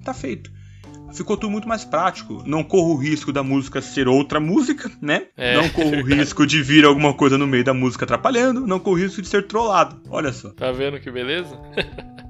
tá 0.04 0.14
feito 0.14 0.50
ficou 1.12 1.36
tudo 1.36 1.50
muito 1.50 1.68
mais 1.68 1.84
prático. 1.84 2.42
Não 2.46 2.62
corro 2.62 2.94
o 2.94 2.96
risco 2.96 3.32
da 3.32 3.42
música 3.42 3.80
ser 3.80 4.08
outra 4.08 4.40
música, 4.40 4.90
né? 5.00 5.26
É, 5.36 5.56
não 5.56 5.68
corro 5.68 5.96
o 5.96 6.02
risco 6.06 6.46
de 6.46 6.62
vir 6.62 6.84
alguma 6.84 7.14
coisa 7.14 7.38
no 7.38 7.46
meio 7.46 7.64
da 7.64 7.74
música 7.74 8.04
atrapalhando, 8.04 8.66
não 8.66 8.78
corro 8.78 8.96
o 8.96 9.00
risco 9.00 9.22
de 9.22 9.28
ser 9.28 9.46
trollado. 9.46 10.00
Olha 10.08 10.32
só. 10.32 10.50
Tá 10.50 10.72
vendo 10.72 11.00
que 11.00 11.10
beleza? 11.10 11.58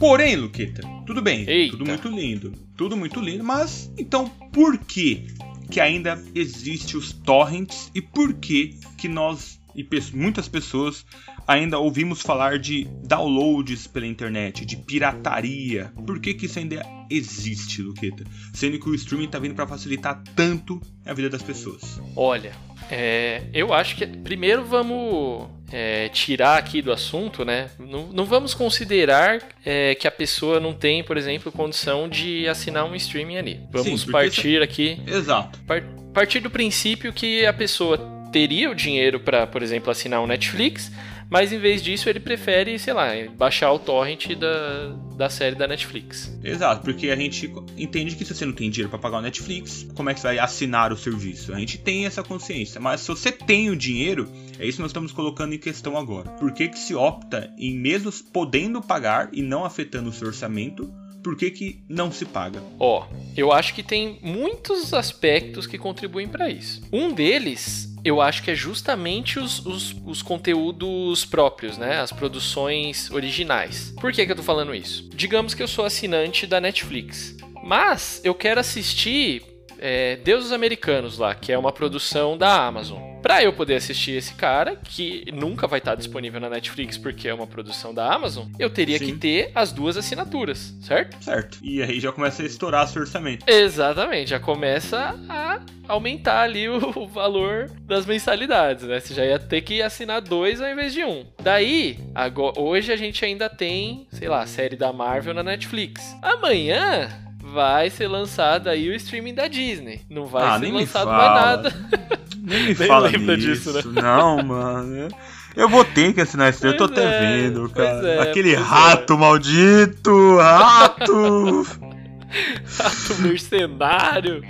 Porém, 0.00 0.34
Luqueta, 0.34 0.80
tudo 1.06 1.20
bem, 1.20 1.44
Eita. 1.46 1.76
tudo 1.76 1.86
muito 1.86 2.08
lindo, 2.08 2.52
tudo 2.74 2.96
muito 2.96 3.20
lindo, 3.20 3.44
mas 3.44 3.92
então 3.98 4.26
por 4.50 4.78
que 4.78 5.26
que 5.70 5.80
ainda 5.80 6.22
existe 6.34 6.96
os 6.96 7.12
torrents 7.12 7.90
e 7.94 8.02
por 8.02 8.34
que 8.34 8.78
que 8.98 9.08
nós 9.08 9.60
e 9.74 9.86
muitas 10.12 10.48
pessoas 10.48 11.06
ainda 11.46 11.78
ouvimos 11.78 12.20
falar 12.20 12.58
de 12.58 12.84
downloads 13.04 13.86
pela 13.86 14.06
internet, 14.06 14.64
de 14.64 14.76
pirataria. 14.76 15.92
Por 16.06 16.20
que, 16.20 16.34
que 16.34 16.46
isso 16.46 16.58
ainda 16.58 16.84
existe, 17.08 17.82
Luqueta? 17.82 18.24
Sendo 18.52 18.78
que 18.78 18.88
o 18.88 18.94
streaming 18.94 19.26
está 19.26 19.38
vindo 19.38 19.54
para 19.54 19.66
facilitar 19.66 20.22
tanto 20.34 20.80
a 21.04 21.12
vida 21.12 21.30
das 21.30 21.42
pessoas. 21.42 22.00
Olha, 22.16 22.52
é, 22.90 23.48
eu 23.52 23.72
acho 23.72 23.96
que 23.96 24.06
primeiro 24.06 24.64
vamos 24.64 25.48
é, 25.72 26.08
tirar 26.08 26.58
aqui 26.58 26.82
do 26.82 26.92
assunto, 26.92 27.44
né? 27.44 27.70
Não, 27.78 28.06
não 28.08 28.24
vamos 28.24 28.54
considerar 28.54 29.40
é, 29.64 29.94
que 29.94 30.06
a 30.06 30.10
pessoa 30.10 30.58
não 30.58 30.72
tem, 30.72 31.02
por 31.02 31.16
exemplo, 31.16 31.52
condição 31.52 32.08
de 32.08 32.48
assinar 32.48 32.84
um 32.84 32.94
streaming 32.94 33.36
ali. 33.36 33.60
Vamos 33.70 34.02
Sim, 34.02 34.10
partir 34.10 34.62
aqui. 34.62 35.00
Exato. 35.06 35.58
Par, 35.66 35.82
partir 36.12 36.40
do 36.40 36.50
princípio 36.50 37.12
que 37.12 37.46
a 37.46 37.52
pessoa 37.52 37.98
teria 38.32 38.70
o 38.70 38.74
dinheiro 38.74 39.20
para, 39.20 39.46
por 39.46 39.62
exemplo, 39.62 39.90
assinar 39.90 40.20
um 40.20 40.26
Netflix, 40.26 40.90
mas 41.30 41.52
em 41.52 41.58
vez 41.58 41.82
disso 41.82 42.08
ele 42.08 42.20
prefere, 42.20 42.78
sei 42.78 42.92
lá, 42.92 43.08
baixar 43.36 43.72
o 43.72 43.78
torrent 43.78 44.34
da, 44.34 44.88
da 45.16 45.30
série 45.30 45.54
da 45.54 45.66
Netflix. 45.68 46.36
Exato, 46.42 46.82
porque 46.82 47.10
a 47.10 47.16
gente 47.16 47.52
entende 47.76 48.16
que 48.16 48.24
se 48.24 48.34
você 48.34 48.44
não 48.44 48.52
tem 48.52 48.68
dinheiro 48.68 48.90
para 48.90 48.98
pagar 48.98 49.18
o 49.18 49.22
Netflix, 49.22 49.86
como 49.94 50.10
é 50.10 50.14
que 50.14 50.20
você 50.20 50.26
vai 50.26 50.38
assinar 50.38 50.92
o 50.92 50.96
serviço? 50.96 51.54
A 51.54 51.58
gente 51.58 51.78
tem 51.78 52.04
essa 52.04 52.22
consciência, 52.22 52.80
mas 52.80 53.02
se 53.02 53.08
você 53.08 53.30
tem 53.30 53.70
o 53.70 53.76
dinheiro, 53.76 54.28
é 54.58 54.66
isso 54.66 54.76
que 54.76 54.82
nós 54.82 54.90
estamos 54.90 55.12
colocando 55.12 55.54
em 55.54 55.58
questão 55.58 55.96
agora. 55.96 56.30
Por 56.30 56.52
que, 56.52 56.68
que 56.68 56.78
se 56.78 56.94
opta 56.94 57.52
em 57.56 57.78
mesmo 57.78 58.10
podendo 58.32 58.82
pagar 58.82 59.28
e 59.32 59.40
não 59.40 59.64
afetando 59.64 60.10
o 60.10 60.12
seu 60.12 60.28
orçamento, 60.28 60.92
por 61.22 61.36
que, 61.36 61.50
que 61.50 61.82
não 61.88 62.10
se 62.10 62.24
paga? 62.24 62.62
Ó, 62.78 63.06
eu 63.36 63.52
acho 63.52 63.74
que 63.74 63.82
tem 63.82 64.18
muitos 64.22 64.92
aspectos 64.94 65.66
que 65.66 65.78
contribuem 65.78 66.28
para 66.28 66.48
isso. 66.48 66.82
Um 66.92 67.12
deles 67.12 67.89
eu 68.04 68.20
acho 68.20 68.42
que 68.42 68.50
é 68.50 68.54
justamente 68.54 69.38
os, 69.38 69.64
os, 69.64 69.94
os, 70.06 70.22
conteúdos 70.22 71.24
próprios, 71.24 71.76
né? 71.76 72.00
As 72.00 72.12
produções 72.12 73.10
originais. 73.10 73.94
Por 74.00 74.12
que, 74.12 74.24
que 74.24 74.32
eu 74.32 74.36
tô 74.36 74.42
falando 74.42 74.74
isso? 74.74 75.08
Digamos 75.14 75.54
que 75.54 75.62
eu 75.62 75.68
sou 75.68 75.84
assinante 75.84 76.46
da 76.46 76.60
Netflix. 76.60 77.36
Mas 77.62 78.20
eu 78.24 78.34
quero 78.34 78.60
assistir 78.60 79.42
é, 79.78 80.16
Deuses 80.16 80.52
Americanos 80.52 81.18
lá, 81.18 81.34
que 81.34 81.52
é 81.52 81.58
uma 81.58 81.72
produção 81.72 82.36
da 82.36 82.66
Amazon. 82.66 83.09
Para 83.22 83.42
eu 83.42 83.52
poder 83.52 83.76
assistir 83.76 84.12
esse 84.12 84.34
cara, 84.34 84.76
que 84.76 85.26
nunca 85.32 85.66
vai 85.66 85.78
estar 85.78 85.94
disponível 85.94 86.40
na 86.40 86.48
Netflix 86.48 86.96
porque 86.96 87.28
é 87.28 87.34
uma 87.34 87.46
produção 87.46 87.92
da 87.92 88.12
Amazon, 88.12 88.48
eu 88.58 88.70
teria 88.70 88.98
Sim. 88.98 89.06
que 89.06 89.12
ter 89.12 89.52
as 89.54 89.72
duas 89.72 89.96
assinaturas, 89.96 90.74
certo? 90.80 91.22
Certo. 91.22 91.58
E 91.62 91.82
aí 91.82 92.00
já 92.00 92.12
começa 92.12 92.42
a 92.42 92.46
estourar 92.46 92.86
seu 92.88 93.02
orçamento. 93.02 93.44
Exatamente, 93.48 94.30
já 94.30 94.40
começa 94.40 95.18
a 95.28 95.60
aumentar 95.86 96.42
ali 96.42 96.68
o, 96.68 97.06
valor 97.06 97.70
das 97.82 98.06
mensalidades, 98.06 98.84
né? 98.84 99.00
Você 99.00 99.12
já 99.12 99.24
ia 99.24 99.38
ter 99.38 99.60
que 99.62 99.82
assinar 99.82 100.20
dois 100.20 100.60
ao 100.60 100.70
invés 100.70 100.92
de 100.92 101.04
um. 101.04 101.26
Daí, 101.42 101.98
agora, 102.14 102.58
hoje 102.58 102.92
a 102.92 102.96
gente 102.96 103.24
ainda 103.24 103.48
tem, 103.48 104.06
sei 104.12 104.28
lá, 104.28 104.42
a 104.42 104.46
série 104.46 104.76
da 104.76 104.92
Marvel 104.92 105.34
na 105.34 105.42
Netflix. 105.42 106.16
Amanhã 106.22 107.08
vai 107.42 107.90
ser 107.90 108.06
lançado 108.06 108.68
aí 108.68 108.88
o 108.88 108.94
streaming 108.94 109.34
da 109.34 109.48
Disney. 109.48 110.02
Não 110.08 110.26
vai 110.26 110.44
ah, 110.44 110.58
ser 110.58 110.72
lançado 110.72 111.08
mais 111.08 111.34
nada. 111.34 111.72
Nem 112.42 112.68
me 112.68 112.74
fala 112.74 113.08
lembra 113.08 113.36
disso, 113.36 113.72
né? 113.72 113.82
Não, 113.86 114.42
mano. 114.42 115.08
Eu 115.56 115.68
vou 115.68 115.84
ter 115.84 116.12
que 116.12 116.20
assinar 116.20 116.50
isso, 116.50 116.66
eu 116.66 116.76
tô 116.76 116.84
até 116.84 117.02
é, 117.02 117.20
vendo, 117.20 117.68
cara. 117.70 118.08
É, 118.08 118.20
Aquele 118.20 118.54
rato 118.54 119.14
é. 119.14 119.16
maldito, 119.16 120.36
rato. 120.36 121.66
rato 122.78 123.14
mercenário. 123.20 124.42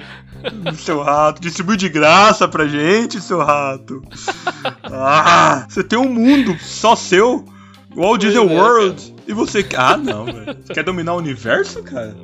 Seu 0.74 1.02
rato, 1.02 1.40
distribui 1.40 1.76
de 1.76 1.88
graça 1.88 2.48
pra 2.48 2.66
gente, 2.66 3.20
seu 3.20 3.38
rato. 3.38 4.02
Ah, 4.84 5.66
você 5.68 5.82
tem 5.82 5.98
um 5.98 6.12
mundo 6.12 6.56
só 6.60 6.94
seu. 6.94 7.44
Walt 7.94 8.20
Disney 8.20 8.38
é, 8.38 8.40
World. 8.40 9.14
E 9.26 9.32
você. 9.32 9.66
Ah, 9.76 9.96
não, 9.96 10.24
velho. 10.24 10.56
Você 10.64 10.72
quer 10.72 10.84
dominar 10.84 11.14
o 11.14 11.18
universo, 11.18 11.82
cara? 11.82 12.14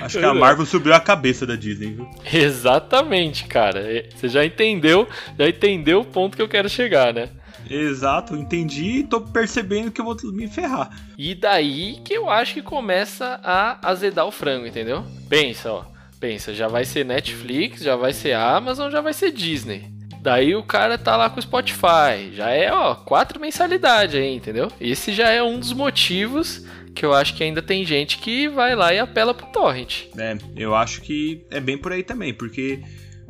Acho 0.00 0.18
que 0.18 0.24
a 0.24 0.34
Marvel 0.34 0.66
subiu 0.66 0.94
a 0.94 1.00
cabeça 1.00 1.46
da 1.46 1.56
Disney, 1.56 1.92
viu? 1.94 2.08
Exatamente, 2.32 3.44
cara. 3.44 3.80
É, 3.80 4.08
você 4.14 4.28
já 4.28 4.44
entendeu, 4.44 5.08
já 5.38 5.48
entendeu 5.48 6.00
o 6.00 6.04
ponto 6.04 6.36
que 6.36 6.42
eu 6.42 6.48
quero 6.48 6.68
chegar, 6.68 7.12
né? 7.12 7.28
Exato, 7.68 8.34
entendi 8.36 8.98
e 8.98 9.04
tô 9.04 9.20
percebendo 9.20 9.90
que 9.90 10.00
eu 10.00 10.04
vou 10.04 10.16
me 10.32 10.48
ferrar. 10.48 10.90
E 11.16 11.34
daí 11.34 12.00
que 12.04 12.12
eu 12.12 12.28
acho 12.28 12.54
que 12.54 12.62
começa 12.62 13.40
a 13.42 13.78
azedar 13.88 14.26
o 14.26 14.32
frango, 14.32 14.66
entendeu? 14.66 15.04
Pensa, 15.28 15.72
ó. 15.72 15.84
Pensa, 16.18 16.54
já 16.54 16.68
vai 16.68 16.84
ser 16.84 17.04
Netflix, 17.04 17.82
já 17.82 17.96
vai 17.96 18.12
ser 18.12 18.32
Amazon, 18.34 18.90
já 18.90 19.00
vai 19.00 19.12
ser 19.12 19.32
Disney. 19.32 19.90
Daí 20.20 20.54
o 20.54 20.62
cara 20.62 20.96
tá 20.96 21.16
lá 21.16 21.28
com 21.28 21.40
o 21.40 21.42
Spotify. 21.42 22.30
Já 22.32 22.50
é, 22.50 22.72
ó, 22.72 22.94
quatro 22.94 23.40
mensalidades 23.40 24.14
aí, 24.14 24.32
entendeu? 24.32 24.70
Esse 24.80 25.12
já 25.12 25.30
é 25.30 25.42
um 25.42 25.58
dos 25.58 25.72
motivos 25.72 26.64
que 26.94 27.04
eu 27.04 27.12
acho 27.12 27.34
que 27.34 27.42
ainda 27.42 27.62
tem 27.62 27.84
gente 27.84 28.18
que 28.18 28.48
vai 28.48 28.74
lá 28.74 28.92
e 28.92 28.98
apela 28.98 29.34
pro 29.34 29.46
torrent. 29.46 30.04
É, 30.16 30.36
eu 30.56 30.74
acho 30.74 31.00
que 31.00 31.44
é 31.50 31.60
bem 31.60 31.78
por 31.78 31.92
aí 31.92 32.02
também, 32.02 32.32
porque 32.32 32.80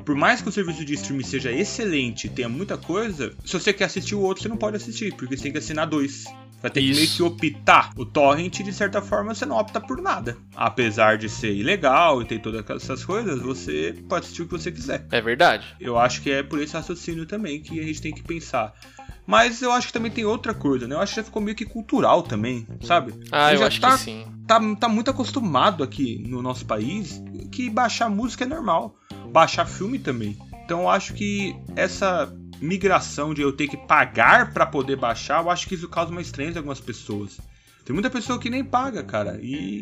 por 0.04 0.14
mais 0.14 0.42
que 0.42 0.48
o 0.48 0.52
serviço 0.52 0.84
de 0.84 0.94
streaming 0.94 1.24
seja 1.24 1.52
excelente, 1.52 2.28
tenha 2.28 2.48
muita 2.48 2.76
coisa, 2.76 3.32
se 3.44 3.52
você 3.52 3.72
quer 3.72 3.84
assistir 3.84 4.14
o 4.14 4.20
outro, 4.20 4.42
você 4.42 4.48
não 4.48 4.56
pode 4.56 4.76
assistir, 4.76 5.14
porque 5.14 5.36
você 5.36 5.44
tem 5.44 5.52
que 5.52 5.58
assinar 5.58 5.86
dois. 5.86 6.24
Vai 6.60 6.70
ter 6.70 6.80
que 6.80 6.92
meio 6.92 7.02
Isso. 7.02 7.16
que 7.16 7.22
optar. 7.24 7.90
O 7.96 8.06
torrent, 8.06 8.60
de 8.62 8.72
certa 8.72 9.02
forma, 9.02 9.34
você 9.34 9.44
não 9.44 9.56
opta 9.56 9.80
por 9.80 10.00
nada. 10.00 10.36
Apesar 10.54 11.18
de 11.18 11.28
ser 11.28 11.52
ilegal 11.52 12.22
e 12.22 12.24
ter 12.24 12.40
todas 12.40 12.64
essas 12.70 13.04
coisas, 13.04 13.40
você 13.42 13.96
pode 14.08 14.26
assistir 14.26 14.42
o 14.42 14.46
que 14.46 14.52
você 14.52 14.70
quiser. 14.70 15.04
É 15.10 15.20
verdade. 15.20 15.66
Eu 15.80 15.98
acho 15.98 16.22
que 16.22 16.30
é 16.30 16.40
por 16.40 16.60
esse 16.60 16.72
raciocínio 16.74 17.26
também 17.26 17.60
que 17.60 17.80
a 17.80 17.82
gente 17.82 18.00
tem 18.00 18.14
que 18.14 18.22
pensar. 18.22 18.72
Mas 19.32 19.62
eu 19.62 19.72
acho 19.72 19.86
que 19.86 19.94
também 19.94 20.10
tem 20.10 20.26
outra 20.26 20.52
coisa, 20.52 20.86
né? 20.86 20.94
Eu 20.94 21.00
acho 21.00 21.14
que 21.14 21.20
já 21.20 21.24
ficou 21.24 21.40
meio 21.40 21.56
que 21.56 21.64
cultural 21.64 22.22
também, 22.22 22.66
sabe? 22.82 23.14
Ah, 23.32 23.48
Você 23.48 23.54
eu 23.54 23.58
já 23.60 23.66
acho 23.68 23.80
tá, 23.80 23.92
que 23.92 23.98
sim. 24.00 24.26
Tá, 24.46 24.60
tá 24.78 24.90
muito 24.90 25.10
acostumado 25.10 25.82
aqui 25.82 26.22
no 26.28 26.42
nosso 26.42 26.66
país 26.66 27.22
que 27.50 27.70
baixar 27.70 28.10
música 28.10 28.44
é 28.44 28.46
normal. 28.46 28.94
Baixar 29.32 29.66
filme 29.66 29.98
também. 29.98 30.36
Então 30.62 30.80
eu 30.80 30.88
acho 30.90 31.14
que 31.14 31.56
essa 31.74 32.30
migração 32.60 33.32
de 33.32 33.40
eu 33.40 33.54
ter 33.54 33.68
que 33.68 33.76
pagar 33.78 34.52
pra 34.52 34.66
poder 34.66 34.96
baixar, 34.96 35.42
eu 35.42 35.48
acho 35.48 35.66
que 35.66 35.76
isso 35.76 35.88
causa 35.88 36.10
uma 36.10 36.20
estranheza 36.20 36.56
em 36.56 36.58
algumas 36.58 36.78
pessoas. 36.78 37.40
Tem 37.84 37.92
muita 37.92 38.10
pessoa 38.10 38.38
que 38.38 38.48
nem 38.48 38.64
paga, 38.64 39.02
cara, 39.02 39.38
e 39.42 39.80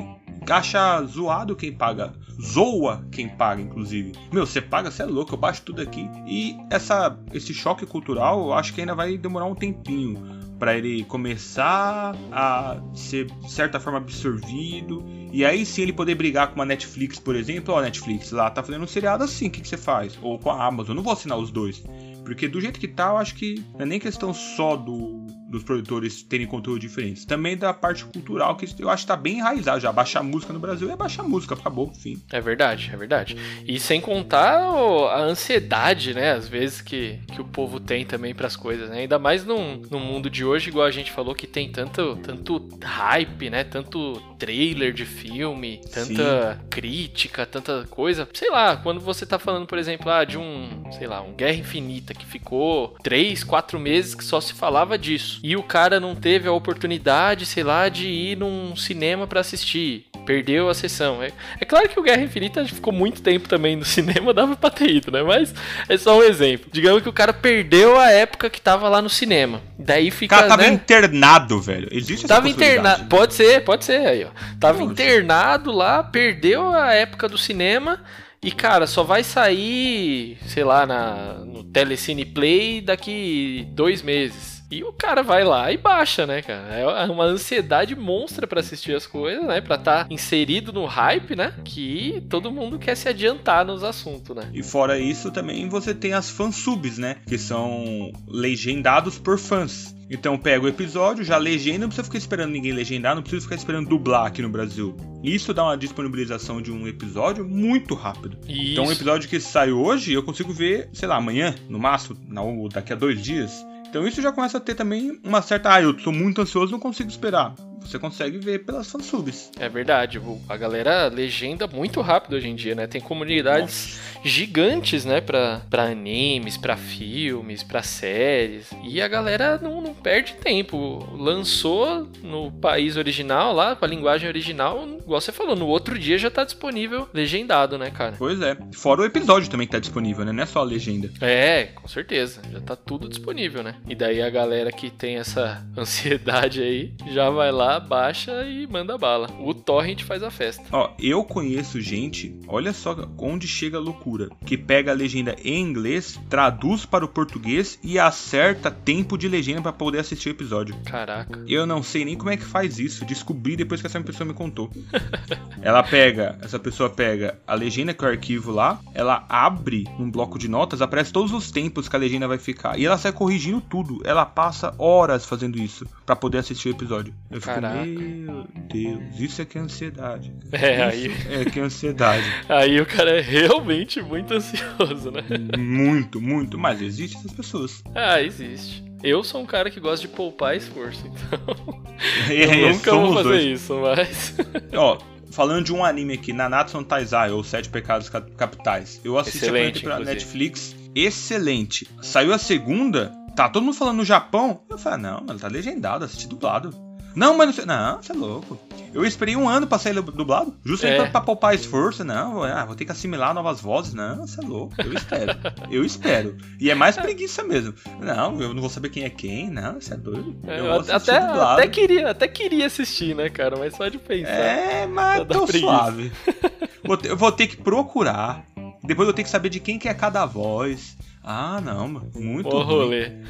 acha 0.49 1.03
zoado 1.05 1.55
quem 1.55 1.73
paga, 1.73 2.13
zoa 2.41 3.07
quem 3.13 3.29
paga, 3.29 3.61
inclusive. 3.61 4.13
Meu, 4.33 4.47
você 4.47 4.61
paga, 4.61 4.91
você 4.91 5.03
é 5.03 5.07
louco, 5.07 5.35
eu 5.35 5.39
baixo 5.39 5.63
tudo 5.63 5.83
aqui. 5.83 6.09
E 6.27 6.57
essa, 6.71 7.19
esse 7.33 7.53
choque 7.53 7.85
cultural, 7.85 8.47
eu 8.47 8.53
acho 8.55 8.73
que 8.73 8.81
ainda 8.81 8.95
vai 8.95 9.19
demorar 9.19 9.45
um 9.45 9.55
tempinho 9.55 10.41
para 10.59 10.77
ele 10.77 11.05
começar 11.05 12.15
a 12.31 12.81
ser 12.95 13.27
de 13.27 13.51
certa 13.51 13.81
forma 13.81 13.99
absorvido 13.99 15.03
e 15.33 15.45
aí 15.45 15.65
sim 15.65 15.83
ele 15.83 15.93
poder 15.93 16.15
brigar 16.15 16.49
com 16.49 16.57
uma 16.57 16.67
Netflix, 16.67 17.19
por 17.19 17.35
exemplo, 17.35 17.75
ó, 17.75 17.81
Netflix 17.81 18.31
lá 18.31 18.51
tá 18.51 18.63
fazendo 18.63 18.83
um 18.83 18.87
seriado 18.87 19.25
assim, 19.25 19.47
o 19.47 19.51
que, 19.51 19.61
que 19.61 19.69
você 19.69 19.77
faz? 19.77 20.19
Ou 20.21 20.39
com 20.39 20.51
a 20.51 20.67
Amazon, 20.67 20.91
eu 20.91 20.97
não 20.97 21.03
vou 21.03 21.13
assinar 21.13 21.39
os 21.39 21.51
dois. 21.51 21.83
Porque 22.25 22.47
do 22.47 22.61
jeito 22.61 22.79
que 22.79 22.89
tá, 22.89 23.09
eu 23.09 23.17
acho 23.17 23.35
que 23.35 23.65
não 23.75 23.83
é 23.83 23.87
nem 23.87 23.99
questão 23.99 24.35
só 24.35 24.77
do, 24.77 25.20
dos 25.51 25.65
produtores 25.65 26.23
terem 26.23 26.47
conteúdo 26.47 26.79
diferentes. 26.79 27.25
Também 27.25 27.57
da 27.57 27.75
parte 27.75 28.05
cultural, 28.05 28.57
que 28.57 28.67
eu 28.79 28.89
acho 28.89 29.03
que 29.03 29.09
tá 29.09 29.17
bem 29.17 29.39
enraizado 29.39 29.81
já. 29.81 29.93
Baixar 29.93 30.23
música 30.23 30.53
no 30.53 30.61
Brasil 30.61 30.91
é 30.91 30.97
baixar 30.97 31.25
música, 31.25 31.55
acabou, 31.55 31.93
fim. 31.93 32.23
É 32.31 32.41
verdade, 32.41 32.91
é 32.93 32.97
verdade. 32.97 33.37
E 33.67 33.81
sem 33.81 34.01
contar 34.01 34.61
a 34.61 35.21
ansiedade, 35.23 36.15
né? 36.15 36.33
Às 36.33 36.47
vezes 36.47 36.81
que, 36.81 37.19
que 37.35 37.41
o 37.41 37.45
povo 37.45 37.81
tem 37.81 38.07
também 38.07 38.35
pras 38.35 38.55
coisas, 38.55 38.89
né? 38.89 39.01
Ainda 39.01 39.19
mais 39.19 39.45
num, 39.45 39.83
num 39.91 40.01
mundo 40.01 40.31
de 40.31 40.45
hoje, 40.45 40.69
igual 40.71 40.87
a 40.87 40.91
gente 40.91 41.11
falou, 41.11 41.35
que 41.35 41.47
tem 41.47 41.71
tanto, 41.71 42.17
tanto 42.23 42.69
hype, 42.83 43.51
né? 43.51 43.65
Tanto 43.65 44.21
trailer 44.39 44.93
de 44.93 45.05
filme, 45.05 45.81
tanta 45.93 46.61
crítica, 46.71 47.45
tanta 47.45 47.87
coisa. 47.91 48.29
Sei 48.33 48.51
lá, 48.51 48.77
quando 48.77 49.01
você 49.01 49.27
tá 49.27 49.39
falando, 49.39 49.67
por 49.67 49.79
exemplo, 49.79 50.11
ah, 50.11 50.25
de 50.25 50.39
um, 50.39 50.85
sei 50.93 51.07
lá, 51.07 51.21
um 51.21 51.33
Guerra 51.33 51.57
Infinita 51.57 52.15
que 52.15 52.25
ficou 52.25 52.97
três, 53.03 53.43
quatro 53.43 53.79
meses 53.79 54.15
que 54.15 54.25
só 54.25 54.41
se 54.41 54.55
falava 54.55 54.97
disso. 54.97 55.40
E 55.43 55.57
o 55.57 55.63
cara 55.63 55.99
não 55.99 56.15
teve 56.15 56.47
a 56.49 56.53
oportunidade, 56.53 57.47
sei 57.47 57.63
lá, 57.63 57.89
de 57.89 58.07
ir 58.07 58.37
num 58.37 58.77
cinema 58.77 59.27
pra 59.27 59.41
assistir. 59.41 60.05
Perdeu 60.27 60.69
a 60.69 60.75
sessão. 60.75 61.23
É, 61.23 61.33
é 61.59 61.65
claro 61.65 61.89
que 61.89 61.99
o 61.99 62.03
Guerra 62.03 62.23
Infinita 62.23 62.65
ficou 62.67 62.93
muito 62.93 63.23
tempo 63.23 63.49
também 63.49 63.75
no 63.75 63.85
cinema, 63.87 64.35
dava 64.35 64.55
pra 64.55 64.69
ter 64.71 64.91
ido, 64.91 65.11
né? 65.11 65.23
Mas 65.23 65.55
é 65.89 65.97
só 65.97 66.19
um 66.19 66.23
exemplo. 66.23 66.69
Digamos 66.71 67.03
que 67.03 67.09
o 67.09 67.13
cara 67.13 67.33
perdeu 67.33 67.99
a 67.99 68.11
época 68.11 68.51
que 68.51 68.61
tava 68.61 68.89
lá 68.89 69.01
no 69.01 69.09
cinema. 69.09 69.63
Daí 69.79 70.09
O 70.09 70.13
fica. 70.13 70.37
cara 70.37 70.49
tava 70.49 70.63
né? 70.63 70.69
internado, 70.69 71.61
velho. 71.61 71.89
Existe 71.91 72.27
essa 72.27 72.35
Tava 72.35 72.49
internado. 72.49 73.07
Pode 73.07 73.33
ser, 73.35 73.65
pode 73.65 73.85
ser 73.85 74.07
aí, 74.07 74.25
ó. 74.25 74.29
Tava 74.61 74.79
Poxa. 74.79 74.93
internado 74.93 75.73
lá, 75.73 76.03
perdeu 76.03 76.71
a 76.75 76.93
época 76.93 77.27
do 77.29 77.39
cinema. 77.39 78.01
E, 78.43 78.51
cara, 78.51 78.87
só 78.87 79.03
vai 79.03 79.23
sair, 79.23 80.39
sei 80.47 80.65
lá, 80.65 80.87
na, 80.87 81.35
no 81.45 81.63
Telecine 81.65 82.25
Play 82.25 82.81
daqui 82.81 83.67
dois 83.73 84.03
meses. 84.03 84.60
E 84.71 84.85
o 84.85 84.93
cara 84.93 85.23
vai 85.23 85.43
lá 85.43 85.73
e 85.73 85.77
baixa, 85.77 86.27
né, 86.27 86.43
cara? 86.43 86.75
É 86.75 87.07
uma 87.07 87.25
ansiedade 87.25 87.97
monstra 87.97 88.47
pra 88.47 88.61
assistir 88.61 88.95
as 88.95 89.07
coisas, 89.07 89.45
né? 89.45 89.61
Pra 89.61 89.77
estar 89.77 90.07
inserido 90.11 90.73
no 90.73 90.85
hype, 90.85 91.35
né? 91.35 91.55
Que 91.65 92.25
todo 92.31 92.53
mundo 92.53 92.79
quer 92.79 92.97
se 92.97 93.09
adiantar 93.09 93.65
nos 93.65 93.83
assuntos, 93.83 94.37
né? 94.37 94.49
E 94.55 94.63
fora 94.63 94.99
isso, 94.99 95.31
também 95.31 95.69
você 95.69 95.93
tem 95.93 96.13
as 96.13 96.31
fansubs, 96.31 96.99
né? 96.99 97.17
Que 97.27 97.37
são 97.37 98.13
legendados 98.29 99.19
por 99.19 99.39
fãs. 99.39 99.95
Então 100.09 100.37
pega 100.37 100.65
o 100.65 100.69
episódio, 100.69 101.25
já 101.25 101.37
legenda, 101.37 101.81
não 101.81 101.89
precisa 101.89 102.05
ficar 102.05 102.19
esperando 102.19 102.51
ninguém 102.51 102.73
legendar, 102.73 103.15
não 103.15 103.23
precisa 103.23 103.43
ficar 103.43 103.55
esperando 103.55 103.89
dublar 103.89 104.27
aqui 104.27 104.43
no 104.43 104.49
Brasil. 104.49 104.97
Isso 105.23 105.55
dá 105.55 105.63
uma 105.63 105.77
disponibilização 105.77 106.61
de 106.61 106.73
um 106.73 106.89
episódio 106.89 107.45
muito 107.45 107.95
rápido. 107.95 108.37
Isso. 108.49 108.73
Então 108.73 108.87
um 108.87 108.93
episódio 108.93 109.29
que 109.29 109.39
sai 109.39 109.71
hoje, 109.71 110.13
eu 110.13 110.23
consigo 110.25 110.53
ver, 110.53 110.89
sei 110.93 111.07
lá, 111.07 111.17
amanhã, 111.17 111.55
no 111.69 111.79
máximo, 111.79 112.17
não, 112.29 112.69
daqui 112.69 112.93
a 112.93 112.97
dois 112.97 113.23
dias. 113.23 113.65
Então 113.91 114.07
isso 114.07 114.23
já 114.23 114.31
começa 114.31 114.59
a 114.59 114.61
ter 114.61 114.77
também 114.77 115.21
uma 115.25 115.43
certa. 115.43 115.75
Ah, 115.75 115.83
eu 115.83 115.93
tô 115.93 116.13
muito 116.13 116.41
ansioso, 116.41 116.71
não 116.71 116.79
consigo 116.79 117.11
esperar. 117.11 117.53
Você 117.81 117.99
consegue 117.99 118.39
ver 118.39 118.61
pelas 118.61 118.91
fansubs. 118.91 119.51
É 119.59 119.69
verdade, 119.69 120.21
a 120.49 120.57
galera 120.57 121.09
legenda 121.09 121.67
muito 121.67 122.01
rápido 122.01 122.35
hoje 122.35 122.49
em 122.49 122.55
dia, 122.55 122.75
né? 122.75 122.87
Tem 122.87 123.01
comunidades 123.01 123.99
gigantes, 124.25 125.05
né? 125.05 125.21
Pra, 125.21 125.63
pra 125.69 125.85
animes, 125.85 126.57
pra 126.57 126.77
filmes, 126.77 127.63
pra 127.63 127.83
séries. 127.83 128.71
E 128.85 129.01
a 129.01 129.09
galera 129.09 129.59
não, 129.61 129.81
não 129.81 129.95
perde 129.95 130.35
tempo. 130.35 131.09
Lançou 131.17 132.09
no 132.23 132.51
país 132.53 132.97
original, 132.97 133.53
lá, 133.53 133.75
com 133.75 133.85
a 133.85 133.89
linguagem 133.89 134.29
original, 134.29 134.87
igual 135.01 135.21
você 135.21 135.33
falou, 135.33 135.57
no 135.57 135.67
outro 135.67 135.99
dia 135.99 136.19
já 136.19 136.31
tá 136.31 136.45
disponível 136.45 137.09
legendado, 137.13 137.79
né, 137.79 137.91
cara? 137.91 138.15
Pois 138.19 138.41
é. 138.41 138.57
Fora 138.73 139.03
o 139.03 139.05
episódio 139.05 139.51
também 139.51 139.67
que 139.67 139.73
tá 139.73 139.79
disponível, 139.81 140.25
né? 140.25 140.33
Não 140.33 140.43
é 140.43 140.47
só 140.47 140.61
a 140.61 140.65
legenda. 140.65 141.11
É, 141.21 141.65
com 141.75 141.89
certeza. 141.89 142.43
Já 142.53 142.61
tá 142.61 142.77
tudo 142.77 143.09
disponível, 143.09 143.63
né? 143.63 143.77
E 143.89 143.95
daí 143.95 144.23
a 144.23 144.31
galera 144.31 144.71
que 144.71 144.91
tem 144.91 145.17
essa 145.17 145.65
ansiedade 145.77 146.63
aí 146.63 146.93
já 147.13 147.31
vai 147.31 147.51
lá, 147.51 147.70
baixa 147.79 148.45
e 148.45 148.67
manda 148.67 148.99
bala. 148.99 149.29
O 149.39 149.55
Torrent 149.55 150.03
faz 150.03 150.23
a 150.23 150.31
festa. 150.31 150.65
Ó, 150.73 150.91
eu 150.99 151.23
conheço 151.23 151.81
gente, 151.81 152.35
olha 152.49 152.73
só 152.73 152.97
onde 153.19 153.47
chega 153.47 153.77
a 153.77 153.81
loucura, 153.81 154.29
que 154.45 154.57
pega 154.57 154.91
a 154.91 154.95
legenda 154.95 155.37
em 155.45 155.63
inglês, 155.63 156.19
traduz 156.29 156.85
para 156.85 157.05
o 157.05 157.09
português 157.09 157.79
e 157.83 157.99
acerta 157.99 158.71
tempo 158.71 159.17
de 159.17 159.29
legenda 159.29 159.63
pra 159.63 159.73
poder 159.73 160.01
assistir 160.01 160.31
o 160.31 160.33
episódio. 160.33 160.75
Caraca. 160.85 161.45
Eu 161.47 161.67
não 161.67 161.83
sei 161.83 162.05
nem 162.05 162.17
como 162.17 162.31
é 162.31 162.37
que 162.37 162.45
faz 162.45 162.79
isso, 162.79 163.05
descobri 163.05 163.57
depois 163.57 163.81
que 163.81 163.87
essa 163.87 164.01
pessoa 164.01 164.27
me 164.27 164.35
contou. 164.35 164.71
ela 165.63 165.83
pega, 165.83 166.39
essa 166.41 166.59
pessoa 166.59 166.89
pega 166.89 167.39
a 167.47 167.55
legenda 167.55 167.93
que 167.93 168.05
é 168.05 168.09
o 168.09 168.11
arquivo 168.11 168.51
lá, 168.51 168.81
ela 168.95 169.25
abre 169.29 169.85
um 169.99 170.11
bloco 170.11 170.39
de 170.39 170.49
notas, 170.49 170.81
aparece 170.81 171.13
todos 171.13 171.33
os 171.33 171.51
tempos 171.51 171.89
que 171.89 171.97
a 171.97 171.99
legenda 171.99 172.27
vai 172.27 172.39
ficar 172.39 172.79
e 172.79 172.87
ela 172.87 172.99
sai 172.99 173.13
corrigindo 173.13 173.61
tudo. 173.61 174.01
Ela 174.05 174.25
passa 174.25 174.75
horas 174.79 175.25
fazendo 175.25 175.59
isso 175.59 175.87
pra 176.07 176.17
poder 176.17 176.39
assistir 176.39 176.69
o 176.69 176.73
episódio. 176.73 177.15
Eu 177.31 177.41
fico, 177.41 177.60
Caraca. 177.61 177.85
meu 177.87 178.47
Deus, 178.73 179.21
isso 179.21 179.43
é 179.43 179.45
que 179.45 179.59
é 179.59 179.61
ansiedade. 179.61 180.33
É, 180.53 180.83
aí, 180.85 181.13
é 181.31 181.45
que 181.45 181.59
é 181.61 181.63
ansiedade. 181.63 182.25
aí 182.49 182.81
o 182.81 182.87
cara 182.87 183.19
é 183.19 183.21
realmente 183.21 184.01
muito 184.03 184.35
ansioso, 184.35 185.11
né? 185.11 185.23
muito, 185.59 186.21
muito. 186.21 186.59
Mas 186.59 186.81
existem 186.81 187.19
essas 187.21 187.33
pessoas. 187.33 187.83
Ah, 187.95 188.21
existe. 188.23 188.85
Eu 189.03 189.25
sou 189.25 189.41
um 189.43 189.47
cara 189.47 189.71
que 189.71 189.81
gosta 189.81 190.07
de 190.07 190.13
poupar 190.15 190.55
esforço, 190.57 191.03
então 191.07 191.57
É, 192.29 192.65
eu 192.65 192.73
nunca 192.75 192.93
vou 192.93 193.15
fazer 193.15 193.29
dois. 193.29 193.61
isso, 193.61 193.75
mas. 193.81 194.35
Ó, 194.77 194.99
falando 195.31 195.65
de 195.65 195.73
um 195.73 195.85
anime 195.85 196.15
aqui, 196.15 196.33
Nanatsu 196.33 196.77
no 196.79 196.85
Taizai, 196.85 197.31
ou 197.31 197.43
Sete 197.43 197.69
Pecados 197.71 198.09
Cap- 198.11 198.31
Capitais. 198.33 199.01
Eu 199.05 199.19
assisti 199.19 199.39
a 199.45 199.49
Excelente, 199.49 199.79
inclusive. 199.81 200.05
Netflix. 200.05 200.77
Excelente. 200.95 201.89
Saiu 202.03 202.33
a 202.35 202.39
segunda, 202.39 203.11
tá 203.35 203.49
todo 203.49 203.63
mundo 203.65 203.75
falando 203.77 203.97
no 203.99 204.05
Japão. 204.05 204.61
Eu 204.69 204.77
falei, 204.77 204.99
ah, 204.99 205.03
não, 205.03 205.25
mas 205.27 205.41
tá 205.41 205.49
legendado, 205.49 206.05
assisti 206.05 206.27
dublado. 206.29 206.71
Não, 207.15 207.37
mas 207.37 207.47
não 207.49 207.55
sei. 207.55 207.65
Não, 207.67 208.03
você 208.03 208.13
é 208.13 208.15
louco. 208.15 208.59
Eu 208.93 209.05
esperei 209.05 209.37
um 209.37 209.49
ano 209.49 209.69
pra 209.69 209.79
sair 209.79 209.95
dublado, 209.95 210.53
justamente 210.65 210.97
É. 210.99 211.03
pra, 211.03 211.11
pra 211.13 211.21
poupar 211.21 211.55
esforço. 211.55 212.03
Não, 212.03 212.35
vou- 212.35 212.45
ah, 212.45 212.65
vou 212.65 212.75
ter 212.75 212.85
que 212.85 212.91
assimilar 212.91 213.33
novas 213.33 213.61
vozes. 213.61 213.95
Não, 213.95 214.27
você 214.27 214.41
é 214.41 214.45
louco. 214.45 214.75
Eu 214.79 214.93
espero. 214.93 215.39
eu 215.71 215.85
espero. 215.85 216.37
E 216.59 216.71
é 216.71 216.75
mais 216.75 216.97
preguiça 216.97 217.45
mesmo. 217.45 217.73
Não, 218.01 218.41
eu 218.41 218.53
não 218.53 218.61
vou 218.61 218.69
saber 218.71 218.89
quem 218.89 219.05
é 219.05 219.11
quem. 219.11 219.49
Não, 219.49 219.75
você 219.81 219.95
é 219.95 219.97
doido. 219.97 220.35
É, 220.47 220.59
Eu 220.59 220.73
até, 220.81 221.17
até, 221.19 221.69
queria, 221.69 222.11
até 222.11 222.27
queria 222.27 222.67
assistir, 222.67 223.15
né, 223.15 223.29
cara? 223.29 223.57
Mas 223.57 223.77
só 223.77 223.87
de 223.89 223.99
pensar. 223.99 224.31
É, 224.33 224.87
mas 224.87 225.19
tô 225.29 225.47
preguiça. 225.47 225.59
suave. 225.61 226.13
Vou 226.83 226.97
ter- 226.97 227.11
eu 227.11 227.17
vou 227.17 227.31
ter 227.31 227.47
que 227.47 227.57
procurar. 227.59 228.43
Depois 228.83 229.07
eu 229.07 229.15
tenho 229.15 229.25
que 229.27 229.31
saber 229.31 229.51
de 229.51 229.61
quem 229.61 229.79
que 229.79 229.87
é 229.89 229.95
cada 229.95 230.25
voz. 230.27 230.97
Ah, 231.23 231.61
não. 231.61 231.87
Muito 232.15 232.49
ruim. 232.49 232.65
rolê. 232.65 233.13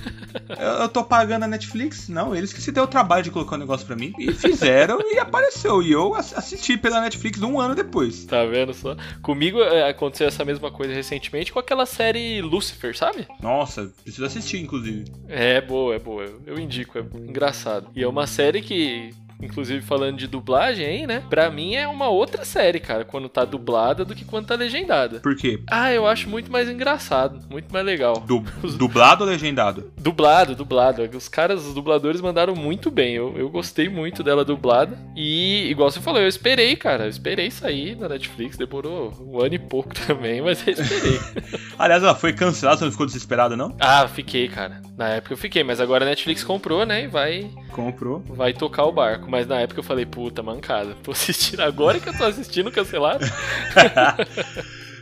Eu, 0.48 0.82
eu 0.82 0.88
tô 0.88 1.02
pagando 1.02 1.44
a 1.44 1.48
Netflix? 1.48 2.08
Não, 2.08 2.34
eles 2.36 2.52
que 2.52 2.60
se 2.60 2.70
deu 2.70 2.84
o 2.84 2.86
trabalho 2.86 3.22
de 3.24 3.30
colocar 3.32 3.56
o 3.56 3.58
negócio 3.58 3.84
pra 3.86 3.96
mim. 3.96 4.12
E 4.18 4.32
fizeram 4.32 5.00
e 5.12 5.18
apareceu. 5.18 5.82
E 5.82 5.90
eu 5.90 6.14
ass- 6.14 6.34
assisti 6.36 6.76
pela 6.76 7.00
Netflix 7.00 7.40
um 7.42 7.58
ano 7.60 7.74
depois. 7.74 8.24
Tá 8.26 8.44
vendo 8.44 8.72
só? 8.72 8.96
Comigo 9.22 9.60
é, 9.60 9.88
aconteceu 9.88 10.28
essa 10.28 10.44
mesma 10.44 10.70
coisa 10.70 10.94
recentemente 10.94 11.52
com 11.52 11.58
aquela 11.58 11.84
série 11.84 12.40
Lucifer, 12.42 12.96
sabe? 12.96 13.26
Nossa, 13.42 13.90
preciso 14.04 14.24
assistir, 14.24 14.60
inclusive. 14.60 15.04
É 15.28 15.60
boa, 15.60 15.94
é 15.96 15.98
boa. 15.98 16.24
Eu 16.46 16.58
indico, 16.60 16.96
é 16.98 17.02
engraçado. 17.28 17.88
E 17.96 18.02
é 18.02 18.06
uma 18.08 18.26
série 18.28 18.62
que 18.62 19.10
inclusive 19.42 19.80
falando 19.82 20.16
de 20.16 20.26
dublagem 20.26 20.86
aí, 20.86 21.06
né? 21.06 21.22
Pra 21.28 21.50
mim 21.50 21.74
é 21.74 21.86
uma 21.86 22.08
outra 22.08 22.44
série, 22.44 22.80
cara, 22.80 23.04
quando 23.04 23.28
tá 23.28 23.44
dublada 23.44 24.04
do 24.04 24.14
que 24.14 24.24
quando 24.24 24.46
tá 24.46 24.54
legendada. 24.54 25.20
Por 25.20 25.36
quê? 25.36 25.60
Ah, 25.70 25.92
eu 25.92 26.06
acho 26.06 26.28
muito 26.28 26.50
mais 26.50 26.68
engraçado, 26.68 27.40
muito 27.50 27.72
mais 27.72 27.84
legal. 27.84 28.20
Du 28.26 28.40
dublado 28.76 29.24
ou 29.24 29.30
legendado? 29.30 29.92
Dublado, 29.98 30.54
dublado. 30.54 31.02
Os 31.16 31.28
caras, 31.28 31.64
os 31.66 31.74
dubladores 31.74 32.20
mandaram 32.20 32.54
muito 32.54 32.90
bem. 32.90 33.14
Eu, 33.14 33.34
eu 33.36 33.48
gostei 33.48 33.88
muito 33.88 34.22
dela 34.22 34.44
dublada. 34.44 34.98
E, 35.16 35.68
igual 35.70 35.90
você 35.90 36.00
falou, 36.00 36.20
eu 36.20 36.28
esperei, 36.28 36.76
cara. 36.76 37.04
Eu 37.04 37.10
esperei 37.10 37.50
sair 37.50 37.96
na 37.96 38.08
Netflix. 38.08 38.56
Demorou 38.56 39.12
um 39.20 39.40
ano 39.40 39.54
e 39.54 39.58
pouco 39.58 39.94
também, 40.06 40.40
mas 40.40 40.66
eu 40.66 40.72
esperei. 40.74 41.20
Aliás, 41.78 42.02
ela 42.02 42.14
foi 42.14 42.32
cancelada, 42.32 42.78
você 42.78 42.84
não 42.84 42.92
ficou 42.92 43.06
desesperado, 43.06 43.56
não? 43.56 43.74
ah, 43.80 44.06
fiquei, 44.08 44.48
cara. 44.48 44.80
Na 45.00 45.08
época 45.08 45.32
eu 45.32 45.38
fiquei, 45.38 45.64
mas 45.64 45.80
agora 45.80 46.04
a 46.04 46.08
Netflix 46.08 46.44
comprou, 46.44 46.84
né? 46.84 47.04
E 47.04 47.06
vai, 47.06 47.50
Comprou. 47.72 48.20
vai 48.20 48.52
tocar 48.52 48.84
o 48.84 48.92
barco. 48.92 49.30
Mas 49.30 49.46
na 49.46 49.58
época 49.58 49.80
eu 49.80 49.82
falei, 49.82 50.04
puta, 50.04 50.42
mancada. 50.42 50.94
Tô 51.02 51.12
assistindo 51.12 51.60
agora 51.60 51.98
que 51.98 52.10
eu 52.10 52.14
tô 52.14 52.24
assistindo 52.24 52.70
cancelado. 52.70 53.24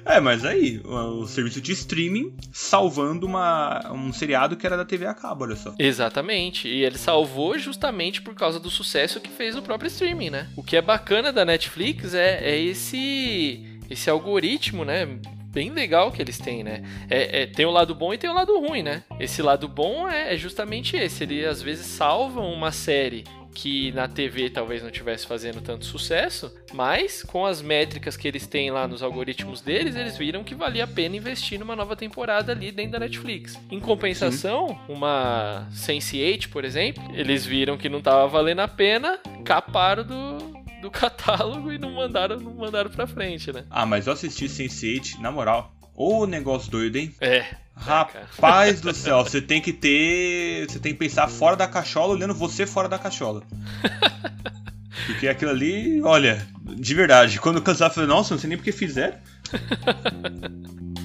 É, 0.05 0.21
mas 0.21 0.43
aí, 0.43 0.81
o, 0.87 1.21
o 1.21 1.27
serviço 1.27 1.61
de 1.61 1.73
streaming 1.73 2.35
salvando 2.51 3.27
uma, 3.27 3.93
um 3.93 4.11
seriado 4.11 4.57
que 4.57 4.65
era 4.65 4.75
da 4.75 4.85
TV 4.85 5.05
a 5.05 5.13
cabo, 5.13 5.45
olha 5.45 5.55
só. 5.55 5.75
Exatamente. 5.79 6.67
E 6.67 6.83
ele 6.83 6.97
salvou 6.97 7.59
justamente 7.59 8.23
por 8.23 8.35
causa 8.35 8.59
do 8.59 8.71
sucesso 8.71 9.21
que 9.21 9.29
fez 9.29 9.55
o 9.55 9.61
próprio 9.61 9.89
streaming, 9.89 10.31
né? 10.31 10.49
O 10.57 10.63
que 10.63 10.79
é 10.79 10.81
bacana 10.81 11.31
da 11.31 11.45
Netflix 11.45 12.15
é, 12.15 12.39
é 12.43 12.59
esse, 12.59 13.79
esse 13.91 14.09
algoritmo, 14.09 14.83
né? 14.83 15.19
Bem 15.51 15.71
legal 15.71 16.13
que 16.13 16.21
eles 16.21 16.39
têm, 16.39 16.63
né? 16.63 16.83
É, 17.09 17.43
é- 17.43 17.47
tem 17.47 17.65
o 17.65 17.71
lado 17.71 17.95
bom 17.95 18.13
e 18.13 18.19
tem 18.19 18.29
o 18.29 18.35
lado 18.35 18.59
ruim, 18.61 18.83
né? 18.83 19.03
Esse 19.19 19.41
lado 19.43 19.67
bom 19.67 20.09
é, 20.09 20.35
é 20.35 20.37
justamente 20.37 20.97
esse. 20.97 21.25
Ele 21.25 21.45
às 21.45 21.63
vezes 21.63 21.87
salva 21.87 22.41
uma 22.41 22.71
série 22.71 23.25
que 23.55 23.91
na 23.93 24.07
TV 24.07 24.51
talvez 24.51 24.83
não 24.83 24.89
estivesse 24.89 25.27
fazendo 25.27 25.61
tanto 25.61 25.85
sucesso, 25.85 26.55
mas 26.73 27.25
com 27.25 27.45
as 27.45 27.61
métricas 27.61 28.17
que 28.17 28.29
eles 28.29 28.47
têm 28.47 28.71
lá 28.71 28.87
nos 28.87 29.03
algoritmos 29.03 29.61
deles, 29.61 29.97
eles 29.97 30.17
viram 30.17 30.45
que 30.45 30.55
valia 30.55 30.85
a 30.85 30.87
pena 30.87 31.17
investir 31.17 31.59
numa 31.59 31.75
nova 31.75 31.97
temporada 31.97 32.53
ali 32.53 32.71
dentro 32.71 32.93
da 32.93 33.01
Netflix. 33.01 33.59
Em 33.69 33.81
compensação, 33.81 34.79
uma 34.89 35.67
Sense8, 35.73 36.49
por 36.51 36.65
exemplo, 36.65 37.03
eles 37.15 37.45
viram 37.45 37.77
que 37.77 37.89
não 37.89 38.01
tava 38.01 38.29
valendo 38.29 38.61
a 38.61 38.69
pena, 38.69 39.19
caparam 39.45 40.05
do, 40.05 40.58
do 40.81 40.91
catálogo 40.91 41.73
e 41.73 41.79
não 41.79 41.93
mandaram, 41.93 42.39
não 42.39 42.55
mandaram 42.55 42.91
pra 42.91 43.07
frente, 43.07 43.53
né? 43.53 43.65
Ah, 43.71 43.87
mas 43.87 44.07
eu 44.07 44.13
assisti 44.13 44.47
Sense8, 44.47 45.19
na 45.21 45.31
moral. 45.31 45.73
Ô 45.95 46.27
negócio 46.27 46.71
doido, 46.71 46.97
hein? 46.97 47.15
É. 47.21 47.45
Rapaz 47.75 48.81
do 48.81 48.93
céu, 48.93 49.23
você 49.23 49.41
tem 49.41 49.61
que 49.61 49.73
ter. 49.73 50.67
Você 50.69 50.79
tem 50.79 50.93
que 50.93 50.99
pensar 50.99 51.29
fora 51.29 51.57
da 51.57 51.67
cachola, 51.67 52.15
olhando 52.15 52.35
você 52.35 52.67
fora 52.67 52.89
da 52.89 52.99
cachola. 52.99 53.43
Porque 55.07 55.29
aquilo 55.29 55.53
ali, 55.53 56.03
olha, 56.03 56.47
de 56.63 56.95
verdade, 56.95 57.41
quando 57.41 57.57
eu 57.57 57.63
cansava, 57.63 57.91
eu 57.91 57.95
falei, 57.95 58.09
nossa, 58.09 58.35
não 58.35 58.41
sei 58.41 58.49
nem 58.49 58.59
porque 58.59 58.73
fizeram. 58.73 59.17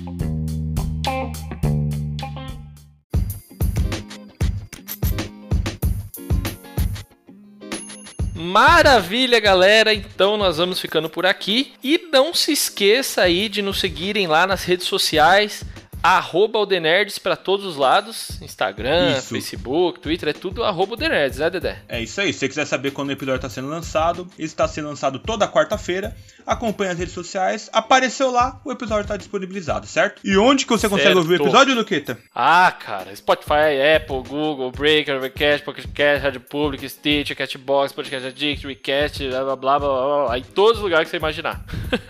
Maravilha, 8.44 9.39
galera! 9.39 9.94
Então 9.94 10.36
nós 10.36 10.58
vamos 10.58 10.78
ficando 10.78 11.10
por 11.10 11.26
aqui. 11.26 11.72
E 11.82 12.10
não 12.12 12.34
se 12.34 12.52
esqueça 12.52 13.22
aí 13.22 13.48
de 13.48 13.62
nos 13.62 13.80
seguirem 13.80 14.28
lá 14.28 14.46
nas 14.46 14.66
redes 14.66 14.86
sociais. 14.86 15.64
Arroba 16.04 16.60
Aldenerds 16.60 17.18
para 17.18 17.38
todos 17.38 17.66
os 17.66 17.78
lados. 17.78 18.41
Instagram, 18.41 19.18
Isso. 19.18 19.30
Facebook, 19.30 20.01
Twitter, 20.01 20.28
é 20.30 20.34
tudo 20.34 20.62
arroba 20.64 20.93
Aldenerds, 20.93 21.39
né, 21.39 21.49
Dedé? 21.49 21.78
É 21.88 22.01
isso 22.01 22.20
aí. 22.20 22.34
Se 22.34 22.39
você 22.39 22.49
quiser 22.49 22.66
saber 22.66 22.91
quando 22.91 23.08
o 23.08 23.12
episódio 23.14 23.38
está 23.38 23.49
sendo 23.49 23.70
lançado, 23.70 24.28
ele 24.38 24.45
está 24.45 24.68
sendo 24.68 24.89
lançado 24.89 25.18
toda 25.20 25.47
quarta-feira. 25.47 26.14
Acompanhe 26.45 26.91
as 26.91 26.99
redes 26.99 27.14
sociais. 27.14 27.70
Apareceu 27.72 28.30
lá, 28.30 28.60
o 28.66 28.72
episódio 28.74 29.04
está 29.04 29.16
disponibilizado, 29.16 29.88
certo? 29.88 30.20
E 30.26 30.36
onde 30.36 30.66
que 30.66 30.72
você 30.74 30.89
consegue 30.89 31.14
Certo. 31.14 31.18
ouvir 31.20 31.39
o 31.39 31.43
episódio, 31.43 31.74
Luqueta? 31.74 32.18
Ah, 32.36 32.70
cara, 32.78 33.16
Spotify, 33.16 33.80
Apple, 33.95 34.24
Google, 34.28 34.72
Breaker, 34.72 35.16
Overcast, 35.16 35.64
Pocket 35.64 35.86
Cast, 35.93 36.22
Rádio 36.22 36.41
Public, 36.41 36.88
Stitch, 36.89 37.32
Catbox, 37.34 37.93
Podcast 37.93 38.28
Addict, 38.28 38.68
Recast, 38.68 39.26
blá 39.30 39.43
blá 39.43 39.56
blá 39.56 39.80
blá 39.80 39.89
blá, 39.89 40.26
blá, 40.26 40.38
em 40.38 40.43
todos 40.43 40.80
os 40.80 40.84
lugares 40.84 41.06
que 41.08 41.12
você 41.12 41.18
imaginar. 41.18 41.64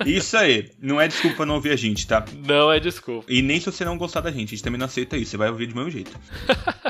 Isso 0.03 0.35
aí. 0.35 0.71
Não 0.81 0.99
é 0.99 1.07
desculpa 1.07 1.45
não 1.45 1.55
ouvir 1.55 1.71
a 1.71 1.75
gente, 1.75 2.07
tá? 2.07 2.25
Não 2.43 2.71
é 2.71 2.79
desculpa. 2.79 3.25
E 3.31 3.41
nem 3.43 3.59
se 3.59 3.69
você 3.83 3.85
não 3.85 3.97
gostar 3.97 4.21
da 4.21 4.31
gente, 4.31 4.49
a 4.49 4.51
gente 4.51 4.63
também 4.63 4.79
não 4.79 4.85
aceita 4.85 5.17
isso. 5.17 5.31
Você 5.31 5.37
vai 5.37 5.49
ouvir 5.49 5.67
do 5.67 5.75
mesmo 5.75 5.91
jeito. 5.91 6.11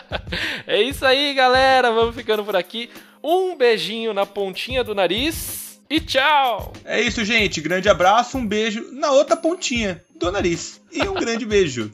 É 0.66 0.82
isso 0.82 1.06
aí, 1.06 1.34
galera. 1.36 1.92
Vamos 1.92 2.16
ficando 2.16 2.44
por 2.44 2.56
aqui. 2.56 2.90
Um 3.22 3.56
beijinho 3.56 4.14
na 4.14 4.26
pontinha 4.26 4.84
do 4.84 4.96
nariz 4.96 5.80
e 5.90 6.00
tchau! 6.00 6.74
É 6.86 7.00
isso, 7.00 7.24
gente. 7.24 7.62
Grande 7.62 7.88
abraço, 7.88 8.38
um 8.38 8.48
beijo 8.48 8.90
na 8.94 9.12
outra 9.12 9.38
pontinha 9.38 10.04
do 10.16 10.32
nariz. 10.32 10.82
E 10.92 11.08
um 11.08 11.14
grande 11.14 11.46
beijo. 11.46 11.92